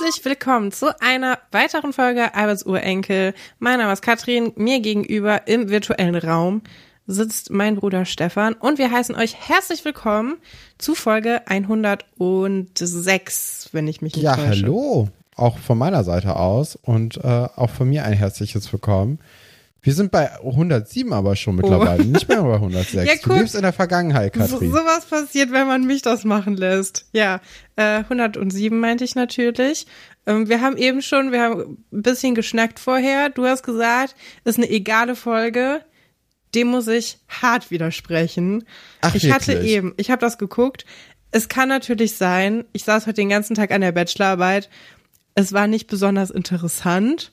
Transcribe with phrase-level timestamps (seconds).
[0.00, 3.34] Herzlich willkommen zu einer weiteren Folge Alberts Urenkel.
[3.58, 4.52] Mein Name ist Katrin.
[4.54, 6.62] Mir gegenüber im virtuellen Raum
[7.08, 10.36] sitzt mein Bruder Stefan und wir heißen euch herzlich willkommen
[10.78, 14.48] zu Folge 106, wenn ich mich nicht Ja, täusche.
[14.48, 15.08] hallo.
[15.34, 19.18] Auch von meiner Seite aus und äh, auch von mir ein herzliches Willkommen.
[19.88, 22.94] Wir sind bei 107 aber schon mittlerweile, nicht mehr bei 106.
[22.94, 22.98] Oh.
[23.06, 24.70] Ja, Du lebst in der Vergangenheit, So, Katrin.
[24.70, 27.06] sowas passiert, wenn man mich das machen lässt.
[27.14, 27.40] Ja,
[27.76, 29.86] äh, 107 meinte ich natürlich.
[30.26, 33.30] Ähm, wir haben eben schon, wir haben ein bisschen geschnackt vorher.
[33.30, 34.14] Du hast gesagt,
[34.44, 35.80] ist eine egale Folge.
[36.54, 38.64] Dem muss ich hart widersprechen.
[39.00, 39.72] Ach, ich hatte wirklich?
[39.72, 40.84] eben, ich habe das geguckt.
[41.30, 44.68] Es kann natürlich sein, ich saß heute den ganzen Tag an der Bachelorarbeit.
[45.34, 47.32] Es war nicht besonders interessant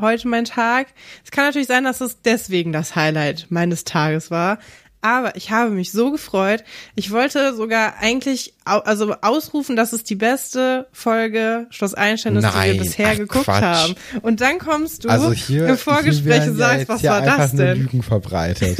[0.00, 0.88] heute mein Tag.
[1.24, 4.58] Es kann natürlich sein, dass es deswegen das Highlight meines Tages war.
[5.04, 6.64] Aber ich habe mich so gefreut.
[6.94, 12.72] Ich wollte sogar eigentlich also ausrufen, dass es die beste Folge Schloss Einstein ist, die
[12.72, 13.62] wir bisher ach, geguckt Quatsch.
[13.62, 13.94] haben.
[14.22, 17.20] Und dann kommst du Also hier, im Vorgespräch und ja sagst, jetzt was ja war
[17.20, 17.80] das denn?
[17.80, 18.78] Lügen verbreitet.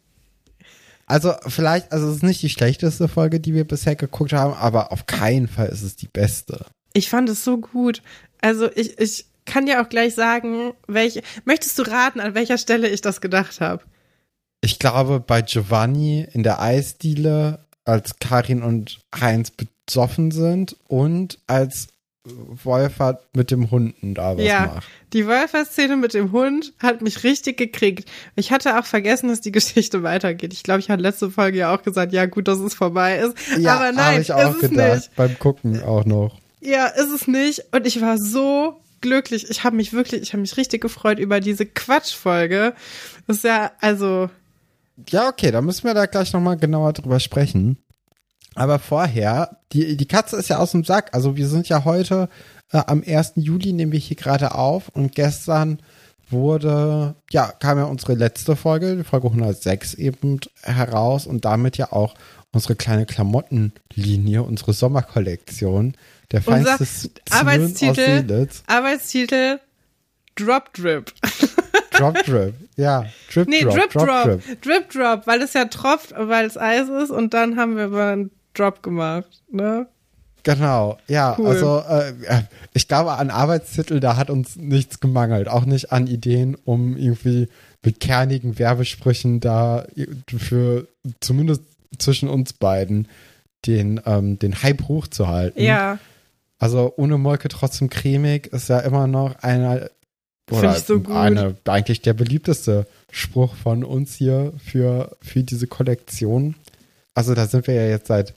[1.06, 4.92] also vielleicht, also es ist nicht die schlechteste Folge, die wir bisher geguckt haben, aber
[4.92, 6.66] auf keinen Fall ist es die beste.
[6.92, 8.02] Ich fand es so gut.
[8.42, 11.22] Also ich, ich kann dir auch gleich sagen, welche.
[11.44, 13.82] Möchtest du raten, an welcher Stelle ich das gedacht habe?
[14.60, 21.88] Ich glaube, bei Giovanni in der Eisdiele, als Karin und Heinz besoffen sind und als
[22.24, 24.86] Wolfert mit dem Hunden da was ja, macht.
[25.12, 28.08] die Wolfer-Szene mit dem Hund hat mich richtig gekriegt.
[28.36, 30.52] Ich hatte auch vergessen, dass die Geschichte weitergeht.
[30.52, 33.36] Ich glaube, ich hatte letzte Folge ja auch gesagt, ja gut, dass es vorbei ist.
[33.58, 35.16] Ja, Aber nein, habe ich auch ist gedacht, nicht.
[35.16, 36.38] beim Gucken auch noch.
[36.60, 37.64] Ja, ist es nicht.
[37.72, 39.50] Und ich war so glücklich.
[39.50, 42.74] Ich habe mich wirklich, ich habe mich richtig gefreut über diese Quatschfolge.
[43.26, 44.30] Das ist ja, also,
[45.10, 47.76] Ja, okay, da müssen wir da gleich nochmal genauer drüber sprechen.
[48.54, 51.10] Aber vorher, die, die Katze ist ja aus dem Sack.
[51.12, 52.28] Also wir sind ja heute
[52.70, 53.32] äh, am 1.
[53.36, 54.88] Juli, nehmen wir hier gerade auf.
[54.88, 55.80] Und gestern
[56.28, 61.26] wurde, ja, kam ja unsere letzte Folge, die Folge 106 eben heraus.
[61.26, 62.14] Und damit ja auch
[62.52, 65.96] unsere kleine Klamottenlinie, unsere Sommerkollektion.
[66.32, 68.48] Der Zwirn aus Arbeitstitel.
[68.66, 69.58] Arbeitstitel
[70.34, 71.12] Drop Drip.
[71.92, 72.54] Drop Drip.
[72.76, 73.74] Ja, Drip Nee, Drop.
[73.74, 74.24] Drip Drop.
[74.24, 74.62] Drip.
[74.62, 78.06] Drip Drop, weil es ja tropft, weil es Eis ist und dann haben wir aber
[78.12, 79.86] einen Drop gemacht, ne?
[80.44, 81.46] Genau, ja, Cool.
[81.46, 86.08] also äh, ja, ich glaube an Arbeitstitel, da hat uns nichts gemangelt, auch nicht an
[86.08, 87.48] Ideen, um irgendwie
[87.84, 89.86] mit kernigen Werbesprüchen da
[90.36, 90.88] für
[91.20, 91.62] zumindest
[91.98, 93.06] zwischen uns beiden
[93.66, 95.62] den, ähm, den Hype hochzuhalten.
[95.62, 95.98] Ja,
[96.62, 99.90] Also ohne Molke trotzdem cremig ist ja immer noch einer
[100.48, 106.54] oder so eine eigentlich der beliebteste Spruch von uns hier für für diese Kollektion.
[107.14, 108.32] Also da sind wir ja jetzt seit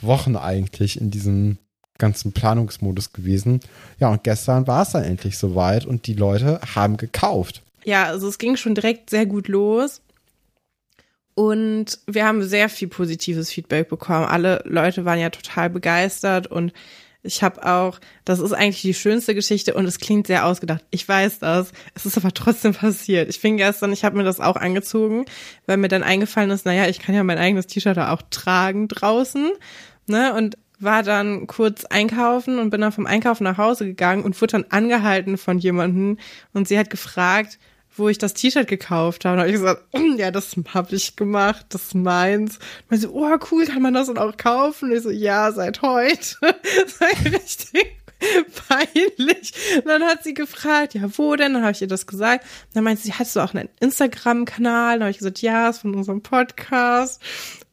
[0.00, 1.58] Wochen eigentlich in diesem
[1.98, 3.60] ganzen Planungsmodus gewesen.
[4.00, 7.62] Ja, und gestern war es dann endlich soweit und die Leute haben gekauft.
[7.84, 10.00] ja, also es ging schon direkt sehr gut los.
[11.36, 14.24] Und wir haben sehr viel positives Feedback bekommen.
[14.24, 16.72] Alle Leute waren ja total begeistert und
[17.22, 20.84] ich habe auch, das ist eigentlich die schönste Geschichte und es klingt sehr ausgedacht.
[20.90, 21.72] Ich weiß das.
[21.94, 23.28] Es ist aber trotzdem passiert.
[23.28, 25.24] Ich bin gestern, ich habe mir das auch angezogen,
[25.66, 29.50] weil mir dann eingefallen ist, naja, ich kann ja mein eigenes T-Shirt auch tragen draußen.
[30.06, 30.32] Ne?
[30.34, 34.52] Und war dann kurz einkaufen und bin dann vom Einkaufen nach Hause gegangen und wurde
[34.52, 36.18] dann angehalten von jemandem
[36.52, 37.58] und sie hat gefragt,
[37.98, 39.34] wo ich das T-Shirt gekauft habe.
[39.34, 39.82] Und habe ich gesagt,
[40.16, 42.58] ja, das habe ich gemacht, das ist meins.
[42.90, 44.90] Und so, oh cool, kann man das dann auch kaufen?
[44.90, 46.36] Und ich so, ja, seit heute.
[46.40, 47.98] War richtig
[48.68, 49.52] peinlich.
[49.84, 51.54] Dann hat sie gefragt, ja, wo denn?
[51.54, 52.44] Dann habe ich ihr das gesagt.
[52.74, 54.94] Dann meinte sie, hast du auch einen Instagram-Kanal?
[54.94, 57.22] Dann habe ich gesagt, ja, ist von unserem Podcast.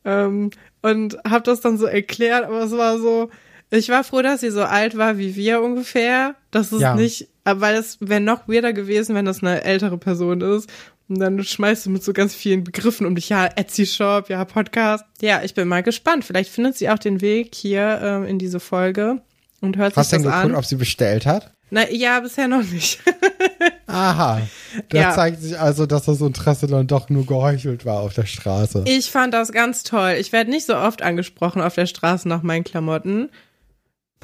[0.03, 3.31] Ähm, und habe das dann so erklärt, aber es war so,
[3.71, 6.35] ich war froh, dass sie so alt war wie wir ungefähr.
[6.51, 6.95] Das ist Ja.
[6.95, 10.69] nicht, weil es wäre noch weirder gewesen, wenn das eine ältere Person ist.
[11.07, 13.29] Und dann schmeißt du mit so ganz vielen Begriffen um dich.
[13.29, 15.03] Ja, Etsy Shop, ja, Podcast.
[15.21, 16.25] Ja, ich bin mal gespannt.
[16.25, 19.21] Vielleicht findet sie auch den Weg hier ähm, in diese Folge
[19.61, 20.57] und hört Hast du sich denn das geguckt, an.
[20.59, 21.51] ob sie bestellt hat?
[21.69, 22.99] Na, ja, bisher noch nicht.
[23.87, 24.41] Aha.
[24.89, 25.11] Da Ja.
[25.11, 28.83] zeigt sich also, dass das Interesse dann doch nur geheuchelt war auf der Straße.
[28.87, 30.15] Ich fand das ganz toll.
[30.19, 33.29] Ich werde nicht so oft angesprochen auf der Straße nach meinen Klamotten.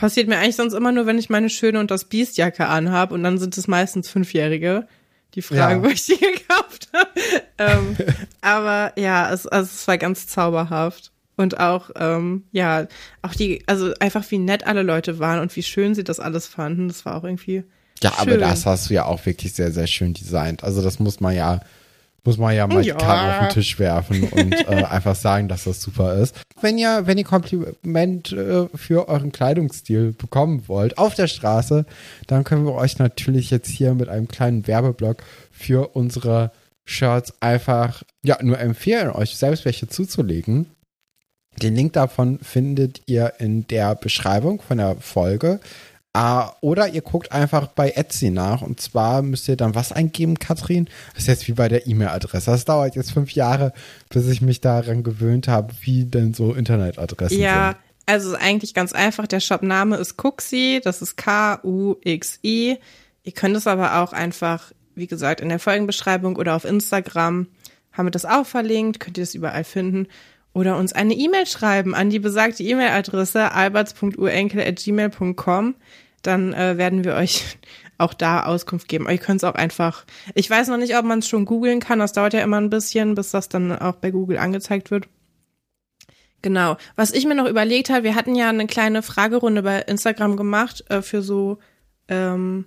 [0.02, 3.24] Passiert mir eigentlich sonst immer nur, wenn ich meine schöne und das Biestjacke anhab und
[3.24, 4.88] dann sind es meistens Fünfjährige,
[5.36, 5.88] die fragen, Ja.
[5.88, 7.10] wo ich die gekauft habe.
[7.60, 7.96] ähm,
[8.42, 11.12] aber ja, es, also es war ganz zauberhaft.
[11.38, 12.88] Und auch, ähm, ja,
[13.22, 16.46] auch die, also einfach wie nett alle Leute waren und wie schön sie das alles
[16.48, 16.88] fanden.
[16.88, 17.64] Das war auch irgendwie
[18.04, 18.40] Ja, aber schön.
[18.42, 20.64] das hast du ja auch wirklich sehr, sehr schön designt.
[20.64, 21.62] Also das muss man ja
[22.24, 22.96] muss man ja mal Ja.
[22.96, 26.40] die Karten auf den Tisch werfen und äh, einfach sagen, dass das super ist.
[26.62, 31.86] Wenn ihr, wenn ihr Kompliment äh, für euren Kleidungsstil bekommen wollt auf der Straße,
[32.28, 36.52] dann können wir euch natürlich jetzt hier mit einem kleinen Werbeblock für unsere
[36.86, 40.68] Shirts einfach ja nur empfehlen, euch selbst welche zuzulegen.
[41.62, 45.60] Den Link davon findet ihr in der Beschreibung von der Folge.
[46.14, 48.62] Ah, oder ihr guckt einfach bei Etsy nach.
[48.62, 50.90] Und zwar müsst ihr dann was eingeben, Katrin?
[51.14, 52.52] Das ist jetzt wie bei der E-Mail-Adresse.
[52.52, 53.72] Das dauert jetzt fünf Jahre,
[54.10, 57.78] bis ich mich daran gewöhnt habe, wie denn so Internetadressen Ja, sind.
[58.08, 59.26] also ist eigentlich ganz einfach.
[59.26, 62.78] Der Shopname ist Cuxi, das ist K-U-X-I.
[63.24, 67.48] Ihr könnt es aber auch einfach, wie gesagt, in der Folgenbeschreibung oder auf Instagram
[67.94, 70.08] haben wir das auch verlinkt, könnt ihr das überall finden.
[70.54, 75.76] Oder uns eine E-Mail schreiben an die besagte E-Mail-Adresse alberts.urenkel.gmail.com.
[76.24, 77.58] Dann äh, werden wir euch
[77.98, 79.06] auch da Auskunft geben.
[79.06, 80.06] Aber ihr könnt es auch einfach,
[80.36, 82.00] ich weiß noch nicht, ob man es schon googeln kann.
[82.00, 85.08] Das dauert ja immer ein bisschen, bis das dann auch bei Google angezeigt wird.
[86.42, 86.78] Genau.
[86.96, 90.84] Was ich mir noch überlegt habe, wir hatten ja eine kleine Fragerunde bei Instagram gemacht
[90.90, 91.60] äh, für so
[92.08, 92.66] ähm,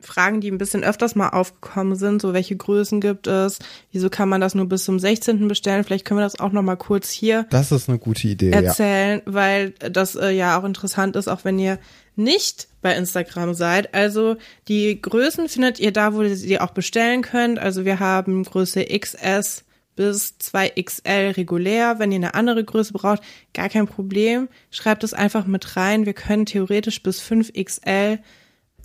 [0.00, 2.22] Fragen, die ein bisschen öfters mal aufgekommen sind.
[2.22, 3.58] So, welche Größen gibt es?
[3.90, 5.48] Wieso kann man das nur bis zum 16.
[5.48, 5.82] bestellen?
[5.82, 8.60] Vielleicht können wir das auch noch mal kurz hier Das ist eine gute Idee, ja.
[8.60, 11.78] erzählen, weil das äh, ja auch interessant ist, auch wenn ihr
[12.14, 13.92] nicht bei Instagram seid.
[13.92, 14.36] Also
[14.68, 17.58] die Größen findet ihr da, wo ihr sie auch bestellen könnt.
[17.58, 19.64] Also wir haben Größe XS
[19.96, 21.98] bis 2XL regulär.
[21.98, 23.20] Wenn ihr eine andere Größe braucht,
[23.52, 24.48] gar kein Problem.
[24.70, 26.06] Schreibt es einfach mit rein.
[26.06, 28.20] Wir können theoretisch bis 5XL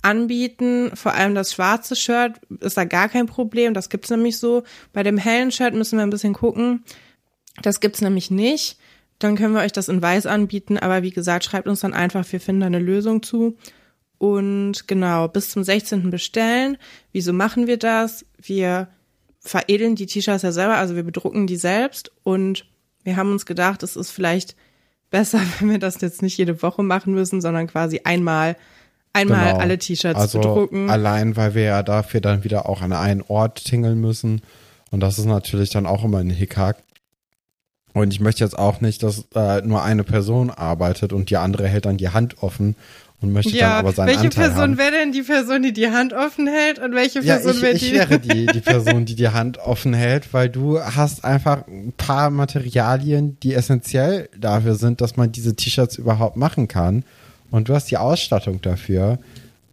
[0.04, 0.90] anbieten.
[0.94, 3.74] Vor allem das schwarze Shirt ist da gar kein Problem.
[3.74, 4.62] Das gibt's nämlich so.
[4.92, 6.84] Bei dem hellen Shirt müssen wir ein bisschen gucken.
[7.62, 8.78] Das gibt's nämlich nicht.
[9.18, 10.78] Dann können wir euch das in weiß anbieten.
[10.78, 13.56] Aber wie gesagt, schreibt uns dann einfach, wir finden da eine Lösung zu.
[14.18, 16.10] Und genau, bis zum 16.
[16.10, 16.78] bestellen.
[17.12, 18.24] Wieso machen wir das?
[18.40, 18.88] Wir
[19.40, 22.10] veredeln die T-Shirts ja selber, also wir bedrucken die selbst.
[22.22, 22.66] Und
[23.02, 24.56] wir haben uns gedacht, es ist vielleicht
[25.10, 28.56] besser, wenn wir das jetzt nicht jede Woche machen müssen, sondern quasi einmal,
[29.14, 29.58] einmal Genau.
[29.60, 30.90] alle T-Shirts also bedrucken.
[30.90, 34.42] Allein, weil wir ja dafür dann wieder auch an einen Ort tingeln müssen.
[34.90, 36.76] Und das ist natürlich dann auch immer ein Hickhack.
[37.94, 41.68] Und ich möchte jetzt auch nicht, dass äh, nur eine Person arbeitet und die andere
[41.68, 42.74] hält dann die Hand offen
[43.20, 44.78] und möchte dann Ja, aber seinen welche Anteil Person haben.
[44.78, 47.72] wäre denn die Person, die die Hand offen hält und welche Ja, Person ich, wäre
[47.74, 47.92] ich die?
[47.92, 52.30] wäre die, die Person, die die Hand offen hält, weil du hast einfach ein paar
[52.30, 57.04] Materialien, die essentiell dafür sind, dass man diese T-Shirts überhaupt machen kann.
[57.54, 59.20] Und du hast die Ausstattung dafür.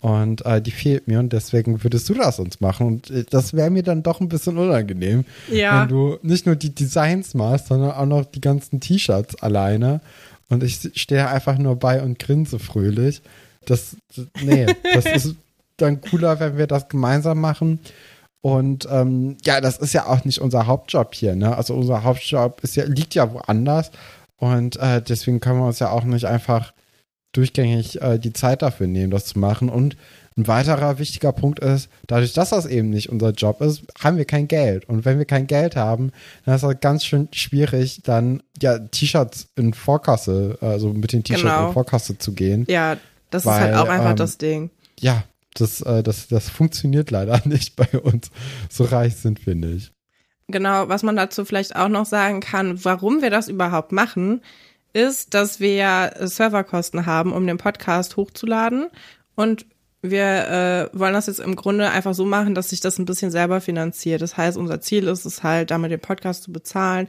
[0.02, 2.86] Und äh, die fehlt mir und deswegen würdest du das uns machen.
[2.86, 5.82] Und äh, das wäre mir dann doch ein bisschen unangenehm, Ja.
[5.82, 10.00] wenn du nicht nur die Designs machst, sondern auch noch die ganzen T-Shirts alleine.
[10.50, 13.24] Und ich stehe einfach nur bei und grinse fröhlich.
[13.66, 13.96] Das,
[14.44, 15.36] nee, das ist
[15.78, 17.80] dann cooler, wenn wir das gemeinsam machen.
[18.42, 21.58] Und ähm, ja, das ist ja auch nicht unser Hauptjob hier, ne?
[21.58, 23.90] Also unser Hauptjob ist ja, liegt ja woanders.
[24.38, 26.74] Und äh, deswegen können wir uns ja auch nicht einfach
[27.34, 29.70] durchgängig äh, die Zeit dafür nehmen, das zu machen.
[29.70, 29.96] Und
[30.38, 34.26] ein weiterer wichtiger Punkt ist, dadurch, dass das eben nicht unser Job ist, haben wir
[34.26, 34.88] kein Geld.
[34.88, 36.12] Und wenn wir kein Geld haben,
[36.46, 41.44] dann ist das ganz schön schwierig, dann ja T-Shirts in Vorkasse, also mit den T-Shirts
[41.44, 41.68] Genau.
[41.68, 42.66] in Vorkasse zu gehen.
[42.70, 42.98] ja,
[43.30, 44.72] das Weil, ist halt auch einfach ähm, das Ding.
[45.00, 48.30] Ja, das, äh, das, das funktioniert leider nicht bei uns.
[48.70, 49.92] So reich sind wir nicht.
[50.48, 54.42] Genau, was man dazu vielleicht auch noch sagen kann, warum wir das überhaupt machen,
[54.94, 58.88] ist, dass wir ja äh, Serverkosten haben, um den Podcast hochzuladen.
[59.36, 59.66] Und
[60.02, 63.32] wir äh, wollen das jetzt im Grunde einfach so machen, dass sich das ein bisschen
[63.32, 64.22] selber finanziert.
[64.22, 67.08] Das heißt, unser Ziel ist es halt, damit den Podcast zu bezahlen.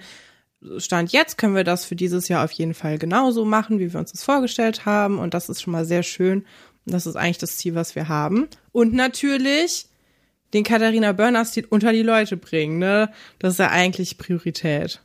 [0.77, 3.99] Stand jetzt können wir das für dieses Jahr auf jeden Fall genauso machen, wie wir
[3.99, 5.19] uns das vorgestellt haben.
[5.19, 6.41] Und das ist schon mal sehr schön.
[6.85, 8.49] Und das ist eigentlich das Ziel, was wir haben.
[8.73, 9.87] Und natürlich
[10.53, 13.11] den Katharina Börner-Stil unter die Leute bringen, ne?
[13.39, 15.01] Das ist ja eigentlich Priorität.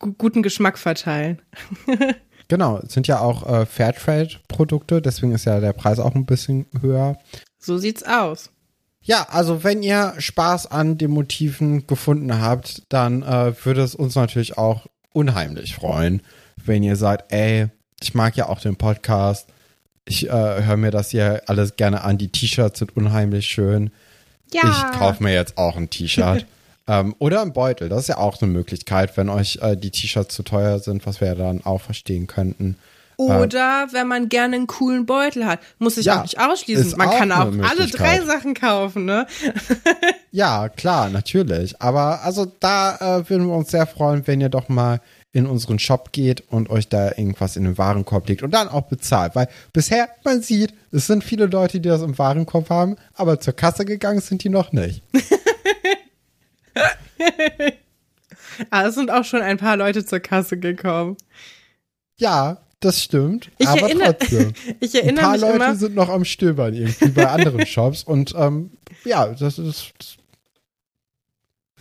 [0.00, 1.40] Gu guten Geschmack verteilen.
[2.48, 7.16] Genau, sind ja auch äh, Fairtrade-Produkte, deswegen ist ja der Preis auch ein bisschen höher.
[7.60, 8.50] So sieht's aus.
[9.02, 14.16] Ja, also wenn ihr Spaß an den Motiven gefunden habt, dann äh, würde es uns
[14.16, 16.22] natürlich auch unheimlich freuen,
[16.56, 17.68] wenn ihr sagt, ey,
[18.02, 19.46] ich mag ja auch den Podcast,
[20.04, 20.32] ich äh,
[20.64, 23.92] höre mir das hier alles gerne an, die T-Shirts sind unheimlich schön,
[24.52, 24.62] Ja.
[24.92, 26.46] ich kaufe mir jetzt auch ein T-Shirt.
[26.90, 30.34] ähm, oder ein Beutel, das ist ja auch eine Möglichkeit, wenn euch äh, die T-Shirts
[30.34, 32.76] zu teuer sind, was wir ja dann auch verstehen könnten.
[33.16, 35.60] Oder wenn man gerne einen coolen Beutel hat.
[35.78, 36.96] Muss ich Ja, auch nicht ausschließen.
[36.96, 38.22] Man auch kann auch alle drei.
[38.22, 39.26] Sachen kaufen, ne?
[40.32, 41.80] Ja, klar, natürlich.
[41.82, 45.00] Aber also da äh, würden wir uns sehr freuen, wenn ihr doch mal
[45.32, 48.82] in unseren Shop geht und euch da irgendwas in den Warenkorb legt und dann auch
[48.82, 49.36] bezahlt.
[49.36, 53.54] Weil bisher, man sieht, es sind viele Leute, die das im Warenkorb haben, aber zur
[53.54, 55.02] Kasse gegangen sind die noch nicht.
[58.70, 61.16] Aber es sind auch schon ein paar Leute zur Kasse gekommen.
[62.18, 63.50] Ja, das stimmt.
[63.58, 64.52] Ich aber erinnere- trotzdem.
[64.80, 68.02] Ich Ein erinnere paar mich Leute immer, sind noch am Stöbern irgendwie bei anderen Shops
[68.04, 68.70] und ähm,
[69.04, 69.92] ja, das ist.
[69.98, 70.16] Das,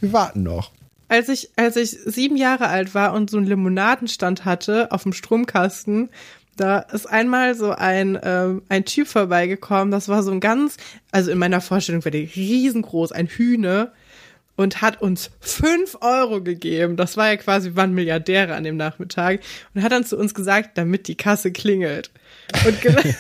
[0.02, 0.72] wir warten noch.
[1.10, 5.12] als ich, als ich sieben Jahre alt war und so einen Limonadenstand hatte auf dem
[5.12, 6.10] Stromkasten,
[6.56, 10.78] da ist einmal so ein, ähm, ein Typ vorbeigekommen, das war so ein ganz,
[11.12, 13.92] also in meiner Vorstellung war der riesengroß, ein Hühne
[14.60, 16.98] und hat uns fünf Euro gegeben.
[16.98, 19.40] Das war ja quasi, wir waren Milliardäre an dem Nachmittag
[19.74, 22.12] und hat dann zu uns gesagt, damit die Kasse klingelt.
[22.68, 22.94] Und ge-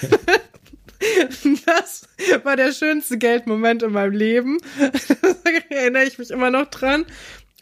[1.65, 2.10] das
[2.43, 4.58] war der schönste Geldmoment in meinem Leben.
[4.77, 7.05] da erinnere ich mich immer noch dran.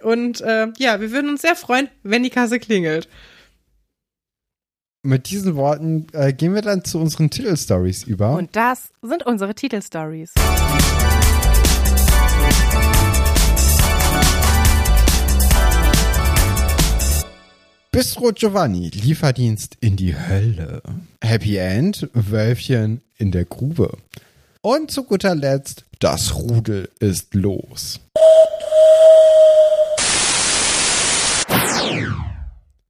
[0.02, 3.08] Und äh, ja, wir würden uns sehr freuen, wenn die Kasse klingelt.
[5.04, 8.32] Mit diesen Worten äh, gehen wir dann zu unseren Titelstories über.
[8.38, 10.34] Und das sind unsere Titelstories.
[17.98, 20.84] Bistro Giovanni, Lieferdienst in die Hölle.
[21.20, 23.98] Happy End, Wölfchen in der Grube.
[24.62, 28.00] Und zu guter Letzt, das Rudel ist los.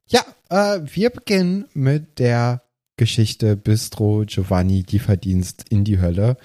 [0.08, 2.64] Ja, äh, wir beginnen mit der
[2.98, 6.36] Geschichte Bistro Giovanni, Lieferdienst in die Hölle.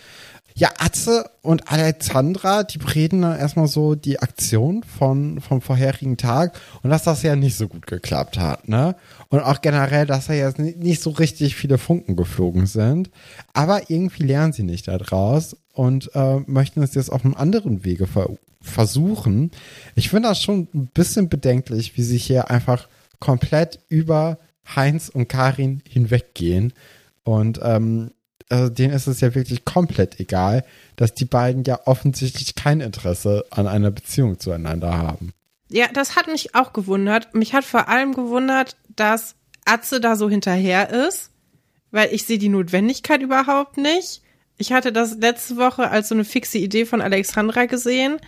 [0.63, 6.57] Ja, Atze und Alexandra, die reden dann erstmal so die Aktion von, vom vorherigen Tag
[6.85, 8.95] und dass das ja nicht so gut geklappt hat, ne?
[9.29, 13.11] Und auch generell, dass da jetzt ni- nicht so richtig viele Funken geflogen sind.
[13.53, 18.07] Aber irgendwie lernen sie nicht daraus und äh, möchten es jetzt auf einem anderen Wege
[18.07, 19.51] ver versuchen.
[19.97, 22.87] Ich finde das schon ein bisschen bedenklich, wie sie hier einfach
[23.19, 24.39] komplett über
[24.77, 26.73] Heinz und Karin hinweggehen.
[27.25, 28.13] Und ähm,
[28.53, 30.65] also denen ist es ja wirklich komplett egal,
[30.97, 35.33] dass die beiden ja offensichtlich kein Interesse an einer Beziehung zueinander haben.
[35.69, 37.35] Ja, das hat mich auch gewundert.
[37.35, 41.31] Mich hat vor allem gewundert, dass Atze da so hinterher ist,
[41.91, 44.21] weil ich sehe die Notwendigkeit überhaupt nicht.
[44.59, 48.19] Ich hatte das letzte Woche als so eine fixe Idee von Alexandra gesehen,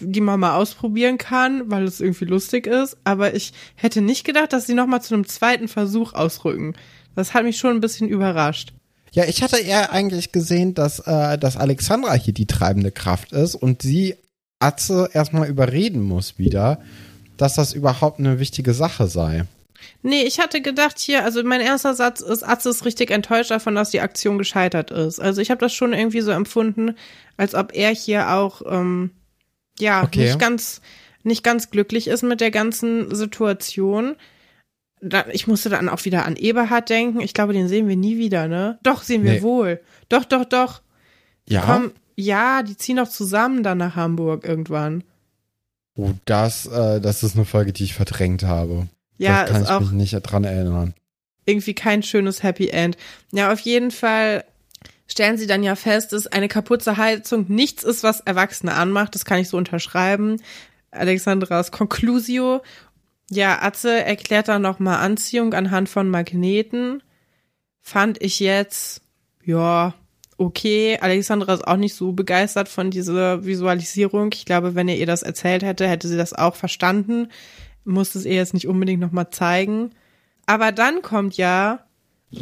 [0.00, 2.96] die man mal ausprobieren kann, weil es irgendwie lustig ist.
[3.04, 6.74] Aber ich hätte nicht gedacht, dass sie noch mal zu einem zweiten Versuch ausrücken.
[7.14, 8.72] Das hat mich schon ein bisschen überrascht.
[9.12, 13.54] Ja, ich hatte eher eigentlich gesehen, dass, äh, dass Alexandra hier die treibende Kraft ist
[13.54, 14.14] und sie
[14.60, 16.80] Atze erstmal überreden muss wieder,
[17.36, 19.44] dass das überhaupt eine wichtige Sache sei.
[20.02, 23.74] Nee, ich hatte gedacht hier, also mein erster Satz ist, Atze ist richtig enttäuscht davon,
[23.74, 25.18] dass die Aktion gescheitert ist.
[25.18, 26.96] Also ich habe das schon irgendwie so empfunden,
[27.38, 29.10] als ob er hier auch, ähm,
[29.78, 30.24] ja, Okay.
[30.24, 30.82] nicht ganz,
[31.22, 34.16] nicht ganz glücklich ist mit der ganzen Situation.
[35.32, 37.20] Ich musste dann auch wieder an Eberhard denken.
[37.20, 38.78] Ich glaube, den sehen wir nie wieder, ne?
[38.82, 39.42] Doch, sehen wir Nee.
[39.42, 39.80] wohl.
[40.08, 40.82] Doch, doch, doch.
[41.48, 45.04] Ja, Komm, ja, die ziehen doch zusammen dann nach Hamburg irgendwann.
[45.96, 48.88] oh, das, äh, das ist eine Folge, die ich verdrängt habe.
[49.18, 50.94] Ja, da kann ich auch mich nicht dran erinnern.
[51.46, 52.96] irgendwie kein schönes Happy End.
[53.32, 54.44] Ja, auf jeden Fall
[55.06, 59.14] stellen sie dann ja fest, dass eine kaputte Heizung nichts ist, was Erwachsene anmacht.
[59.14, 60.40] Das kann ich so unterschreiben.
[60.92, 62.62] Alexandras Conclusio.
[63.32, 67.02] Ja, Atze erklärt dann nochmal Anziehung anhand von Magneten.
[67.80, 69.02] Fand ich jetzt,
[69.44, 69.94] ja,
[70.36, 70.98] okay.
[71.00, 74.30] Alexandra ist auch nicht so begeistert von dieser Visualisierung.
[74.34, 77.28] Ich glaube, wenn er ihr das erzählt hätte, hätte sie das auch verstanden.
[77.84, 79.90] Muss es ihr jetzt nicht unbedingt nochmal zeigen.
[80.46, 81.86] Aber dann kommt ja,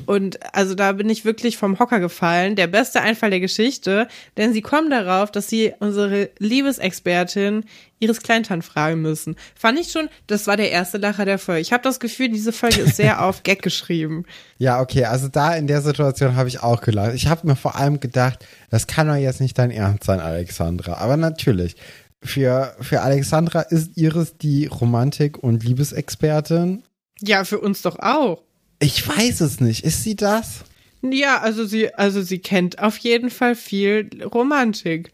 [0.04, 4.52] und also da bin ich wirklich vom Hocker gefallen, der beste Einfall der Geschichte, denn
[4.52, 7.64] sie kommen darauf, dass sie unsere Liebesexpertin
[7.98, 9.36] Iris Kleintan fragen müssen.
[9.54, 11.62] Fand ich schon, das war der erste Lacher der Folge.
[11.62, 14.24] Ich habe das Gefühl, diese Folge ist sehr auf Gag geschrieben.
[14.58, 17.14] Ja, okay, also da in der Situation habe ich auch gelacht.
[17.14, 20.98] Ich habe mir vor allem gedacht, das kann doch jetzt nicht dein Ernst sein, Alexandra.
[20.98, 21.76] Aber natürlich,
[22.22, 26.82] für, für Alexandra ist Iris die Romantik- und Liebesexpertin.
[27.20, 28.42] Ja, für uns doch auch.
[28.80, 29.84] Ich weiß es nicht.
[29.84, 30.64] Ist sie das?
[31.02, 35.12] Ja, also sie, also sie kennt auf jeden Fall viel Romantik.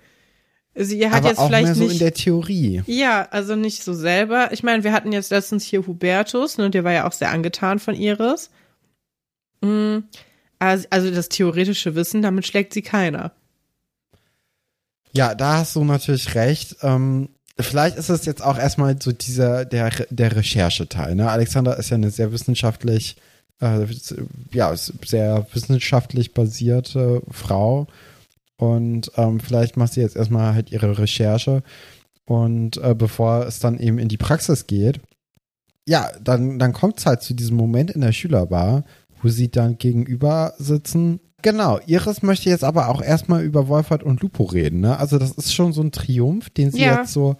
[0.74, 1.92] Sie hat Aber jetzt auch vielleicht mehr so nicht.
[1.92, 2.82] in der Theorie.
[2.86, 4.50] Ja, also nicht so selber.
[4.52, 7.78] Ich meine, wir hatten jetzt letztens hier Hubertus, ne, der war ja auch sehr angetan
[7.78, 8.50] von Iris.
[9.60, 9.98] Mm,
[10.58, 13.32] Also das theoretische Wissen, damit schlägt sie keiner.
[15.12, 16.76] Ja, da hast du natürlich recht.
[16.82, 17.28] Ähm,
[17.60, 21.14] vielleicht ist es jetzt auch erstmal so dieser, der, der Rechercheteil.
[21.14, 21.30] Ne?
[21.30, 23.16] Alexandra ist ja eine sehr wissenschaftlich,
[23.60, 23.86] äh,
[24.52, 27.86] ja, sehr wissenschaftlich basierte Frau.
[28.56, 31.62] Und ähm, vielleicht macht sie jetzt erstmal halt ihre Recherche.
[32.26, 35.00] Und äh, bevor es dann eben in die Praxis geht,
[35.86, 38.84] ja, dann, dann kommt es halt zu diesem Moment in der Schülerbar,
[39.20, 41.20] wo sie dann gegenüber sitzen.
[41.42, 44.98] Genau, Iris möchte jetzt aber auch erstmal über Wolfert und Lupo reden, ne?
[44.98, 47.00] Also das ist schon so ein Triumph, den sie Ja.
[47.00, 47.36] jetzt so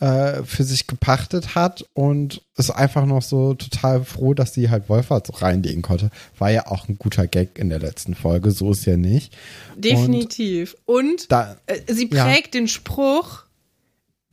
[0.00, 4.88] äh, für sich gepachtet hat und ist einfach noch so total froh, dass sie halt
[4.88, 6.10] Wolfert so reinlegen konnte.
[6.38, 9.36] War ja auch ein guter Gag in der letzten Folge, so ist ja nicht.
[9.76, 10.76] Definitiv.
[10.84, 12.60] Und, und da, äh, sie prägt ja.
[12.60, 13.44] den Spruch,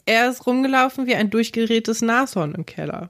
[0.06, 3.10] er ist rumgelaufen wie ein durchgerätes Nashorn im Keller.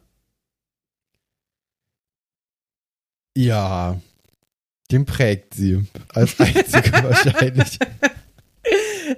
[3.36, 4.00] Ja,
[4.92, 7.80] den prägt sie als einzige wahrscheinlich.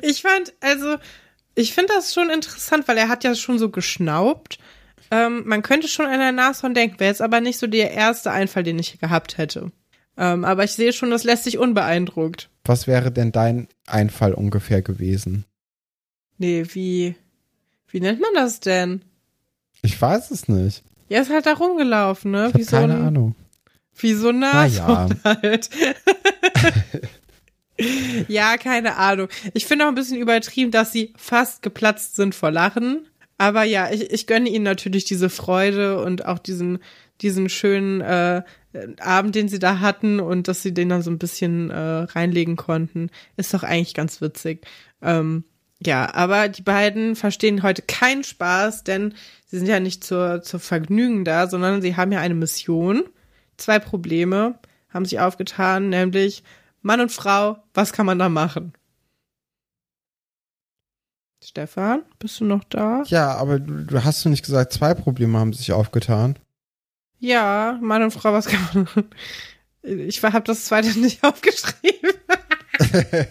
[0.01, 0.96] Ich fand, also,
[1.55, 4.59] ich finde das schon interessant, weil er hat ja schon so geschnaubt.
[5.09, 8.31] Ähm, man könnte schon an ein Nashorn denken, wäre jetzt aber nicht so der erste
[8.31, 9.71] Einfall, den ich gehabt hätte.
[10.17, 12.50] Ähm, aber ich sehe schon, das lässt sich unbeeindruckt.
[12.63, 15.45] Was wäre denn dein Einfall ungefähr gewesen?
[16.38, 17.15] Nee, wie,
[17.89, 19.01] wie nennt man das denn?
[19.81, 20.83] Ich weiß es nicht.
[21.07, 22.50] Ja, ist halt da rumgelaufen, ne?
[22.50, 23.35] Ich wie so keine ein, Ahnung.
[23.97, 25.35] Wie so ein Nashorn ja.
[25.41, 25.69] halt.
[28.27, 29.27] ja, keine Ahnung.
[29.53, 33.08] Ich finde auch ein bisschen übertrieben, dass sie fast geplatzt sind vor Lachen.
[33.38, 36.79] Aber ja, ich, ich gönne ihnen natürlich diese Freude und auch diesen,
[37.22, 38.44] diesen schönen äh,
[39.00, 42.55] Abend, den sie da hatten und dass sie den dann so ein bisschen äh, reinlegen
[42.55, 43.10] konnten.
[43.36, 44.65] Ist doch eigentlich ganz witzig.
[45.01, 45.44] Ähm,
[45.86, 49.13] ja, aber die beiden verstehen heute keinen Spaß, denn
[49.46, 53.03] sie sind ja nicht zur, zur Vergnügen da, sondern sie haben ja eine Mission.
[53.58, 56.44] Zwei Probleme haben sich aufgetan, nämlich
[56.86, 58.74] Mann und Frau, was kann man da machen?
[61.44, 63.01] Stefan, bist du noch da?
[63.08, 66.38] Ja, aber du, du hast du nicht gesagt, zwei Probleme haben sich aufgetan.
[67.18, 69.10] Ja, Mann und Frau, was kann man machen?
[69.82, 72.12] Ich habe das zweite nicht aufgeschrieben.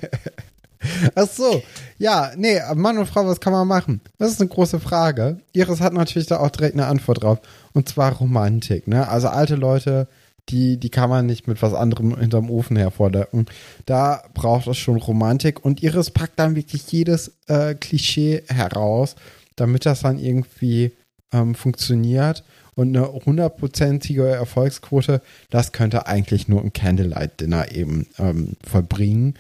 [1.14, 1.62] Ach so,
[1.96, 4.00] ja, nee, Mann und Frau, was kann man machen?
[4.18, 5.38] Das ist eine große Frage.
[5.52, 7.38] Iris hat natürlich da auch direkt eine Antwort drauf.
[7.73, 9.06] Und zwar Romantik, ne?
[9.08, 10.08] Also alte Leute,
[10.50, 13.46] die, die kann man nicht mit was anderem hinterm Ofen hervordecken.
[13.86, 15.64] Da braucht es schon Romantik.
[15.64, 19.16] Und Iris packt dann wirklich jedes äh, Klischee heraus,
[19.57, 20.92] damit das dann irgendwie
[21.33, 22.44] ähm, funktioniert.
[22.74, 29.35] Und eine hundertprozentige Erfolgsquote, das könnte eigentlich nur ein Candlelight-Dinner eben ähm, vollbringen.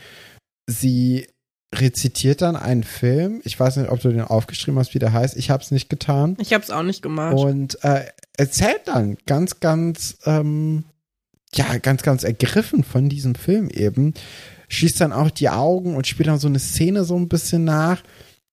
[0.66, 1.26] Sie
[1.74, 3.40] rezitiert dann einen Film.
[3.44, 5.36] Ich weiß nicht, ob du den aufgeschrieben hast, wie der heißt.
[5.36, 6.36] Ich habe es nicht getan.
[6.38, 7.34] Ich habe es auch nicht gemacht.
[7.34, 8.04] Und äh,
[8.36, 10.84] erzählt dann ganz, ganz, ähm,
[11.56, 14.14] ja, ganz, ganz ergriffen von diesem Film eben.
[14.68, 18.02] Schließt dann auch die Augen und spielt dann so eine Szene so ein bisschen nach.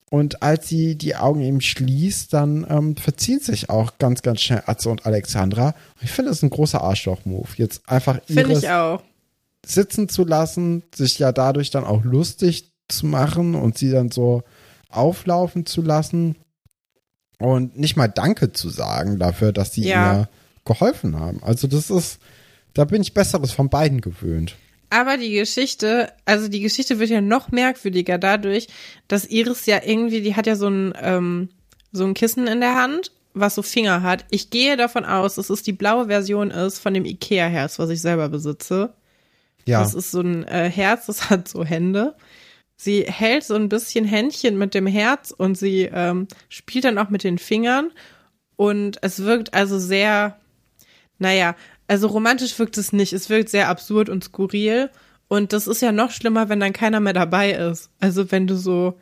[0.10, 4.64] Und als sie die Augen eben schließt, dann ähm, verziehen sich auch ganz, ganz schnell
[4.66, 5.74] Atze und Alexandra.
[6.02, 7.48] ich finde, das ist ein großer Arschloch-Move.
[7.56, 8.66] Jetzt einfach Iris
[9.66, 14.44] sitzen zu lassen, sich ja dadurch dann auch lustig zu machen und sie dann so
[14.90, 16.36] auflaufen zu lassen
[17.40, 20.22] und nicht mal Danke zu sagen dafür, dass sie ja.
[20.22, 20.30] ihr
[20.66, 21.42] geholfen haben.
[21.44, 22.20] Also das ist,
[22.74, 24.56] da bin ich Besseres von beiden gewöhnt.
[24.90, 28.68] Aber die Geschichte, also die Geschichte wird ja noch merkwürdiger dadurch,
[29.08, 31.50] dass Iris ja irgendwie, die hat ja so ein, ähm,
[31.92, 34.26] so ein Kissen in der Hand, was so Finger hat.
[34.30, 38.02] Ich gehe davon aus, dass es die blaue Version ist von dem Ikea-Herz, was ich
[38.02, 38.94] selber besitze.
[39.66, 39.80] Ja.
[39.80, 42.16] Das ist so ein äh, Herz, das hat so Hände
[42.84, 47.10] sie hält so ein bisschen Händchen mit dem Herz und sie ähm, spielt dann auch
[47.10, 47.92] mit den Fingern.
[48.56, 50.40] Und es wirkt also sehr,
[51.20, 51.56] naja,
[51.92, 53.12] also romantisch wirkt es nicht.
[53.12, 54.90] Es wirkt sehr absurd und skurril.
[55.28, 57.90] Und das ist ja noch schlimmer, wenn dann keiner mehr dabei ist.
[58.00, 58.98] Also wenn du so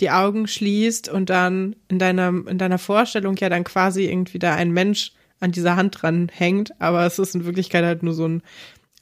[0.00, 4.54] die Augen schließt und dann in deiner, in deiner Vorstellung ja dann quasi irgendwie da
[4.54, 8.26] ein Mensch an dieser Hand dran hängt, aber es ist in Wirklichkeit halt nur so
[8.26, 8.42] ein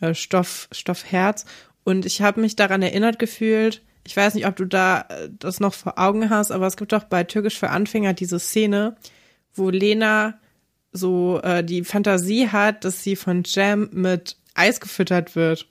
[0.01, 1.45] äh, Stoff, Stoffherz.
[1.85, 5.61] Und ich habe mich daran erinnert gefühlt, ich weiß nicht, ob du da äh, das
[5.61, 8.97] noch vor Augen hast, aber es gibt doch bei Türkisch für Anfänger diese Szene,
[9.55, 10.41] wo Lena
[10.92, 15.66] so äh, die Fantasie hat, dass sie von Jam mit Eis gefüttert wird.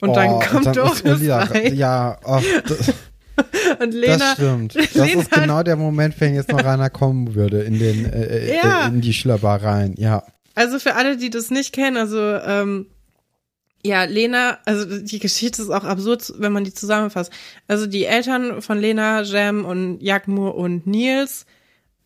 [0.00, 1.74] Und oh, dann kommt dann Doris rein.
[1.76, 2.92] Ja, oh, das,
[3.80, 4.76] und Lena, das stimmt.
[4.76, 8.24] Das Lena, ist genau der Moment, wenn jetzt noch einer kommen würde in den äh,
[8.24, 8.86] äh ja.
[8.86, 9.94] in die Schlöppereien.
[9.98, 10.24] Ja.
[10.54, 12.86] Also für alle, die das nicht kennen, also ähm,
[13.82, 17.32] ja, Lena, also die Geschichte ist auch absurd, wenn man die zusammenfasst.
[17.66, 21.46] Also die Eltern von Lena, Jem und Jagmur und Nils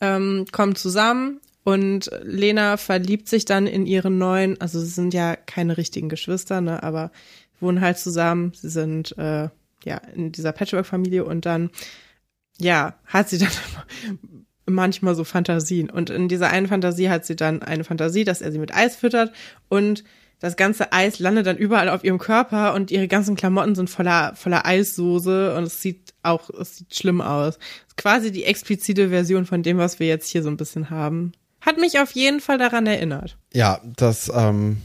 [0.00, 5.34] ähm, kommen zusammen und Lena verliebt sich dann in ihren neuen, also sie sind ja
[5.34, 7.10] keine richtigen Geschwister, ne, aber
[7.58, 8.52] wohnen halt zusammen.
[8.54, 9.48] Sie sind äh,
[9.84, 11.70] ja in dieser Patchwork-Familie und dann
[12.58, 13.48] ja hat sie dann
[14.66, 18.52] manchmal so Fantasien und in dieser einen Fantasie hat sie dann eine Fantasie, dass er
[18.52, 19.32] sie mit Eis füttert
[19.68, 20.04] und
[20.40, 24.34] das ganze Eis landet dann überall auf ihrem Körper und ihre ganzen Klamotten sind voller,
[24.36, 27.58] voller Eissoße und es sieht auch, es sieht schlimm aus.
[27.96, 31.32] quasi die explizite Version von dem, was wir jetzt hier so ein bisschen haben.
[31.64, 33.36] Hat mich auf jeden Fall daran erinnert.
[33.52, 34.82] Ja, das, ähm,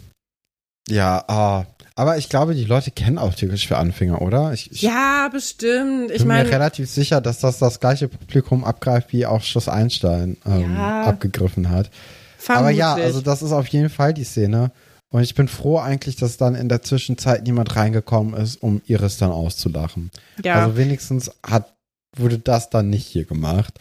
[0.88, 1.66] ja, ah,
[1.96, 4.54] Aber ich glaube, die Leute kennen auch Türkisch für Anfänger, oder?
[4.54, 6.12] Ich, ich Ja, bestimmt.
[6.12, 9.68] Ich bin mir meine, relativ sicher, dass das das gleiche Publikum abgreift, wie auch Schloss
[9.68, 11.04] Einstein ähm, Ja.
[11.04, 11.92] abgegriffen hat.
[12.38, 12.84] vermutlich.
[12.84, 14.72] Aber ja, also das ist auf jeden Fall die Szene.
[15.12, 19.18] Und ich bin froh eigentlich, dass dann in der Zwischenzeit niemand reingekommen ist, um Iris
[19.18, 20.12] dann auszulachen.
[20.44, 20.54] ja.
[20.56, 21.74] Also wenigstens hat,
[22.16, 23.74] wurde das dann nicht hier gemacht.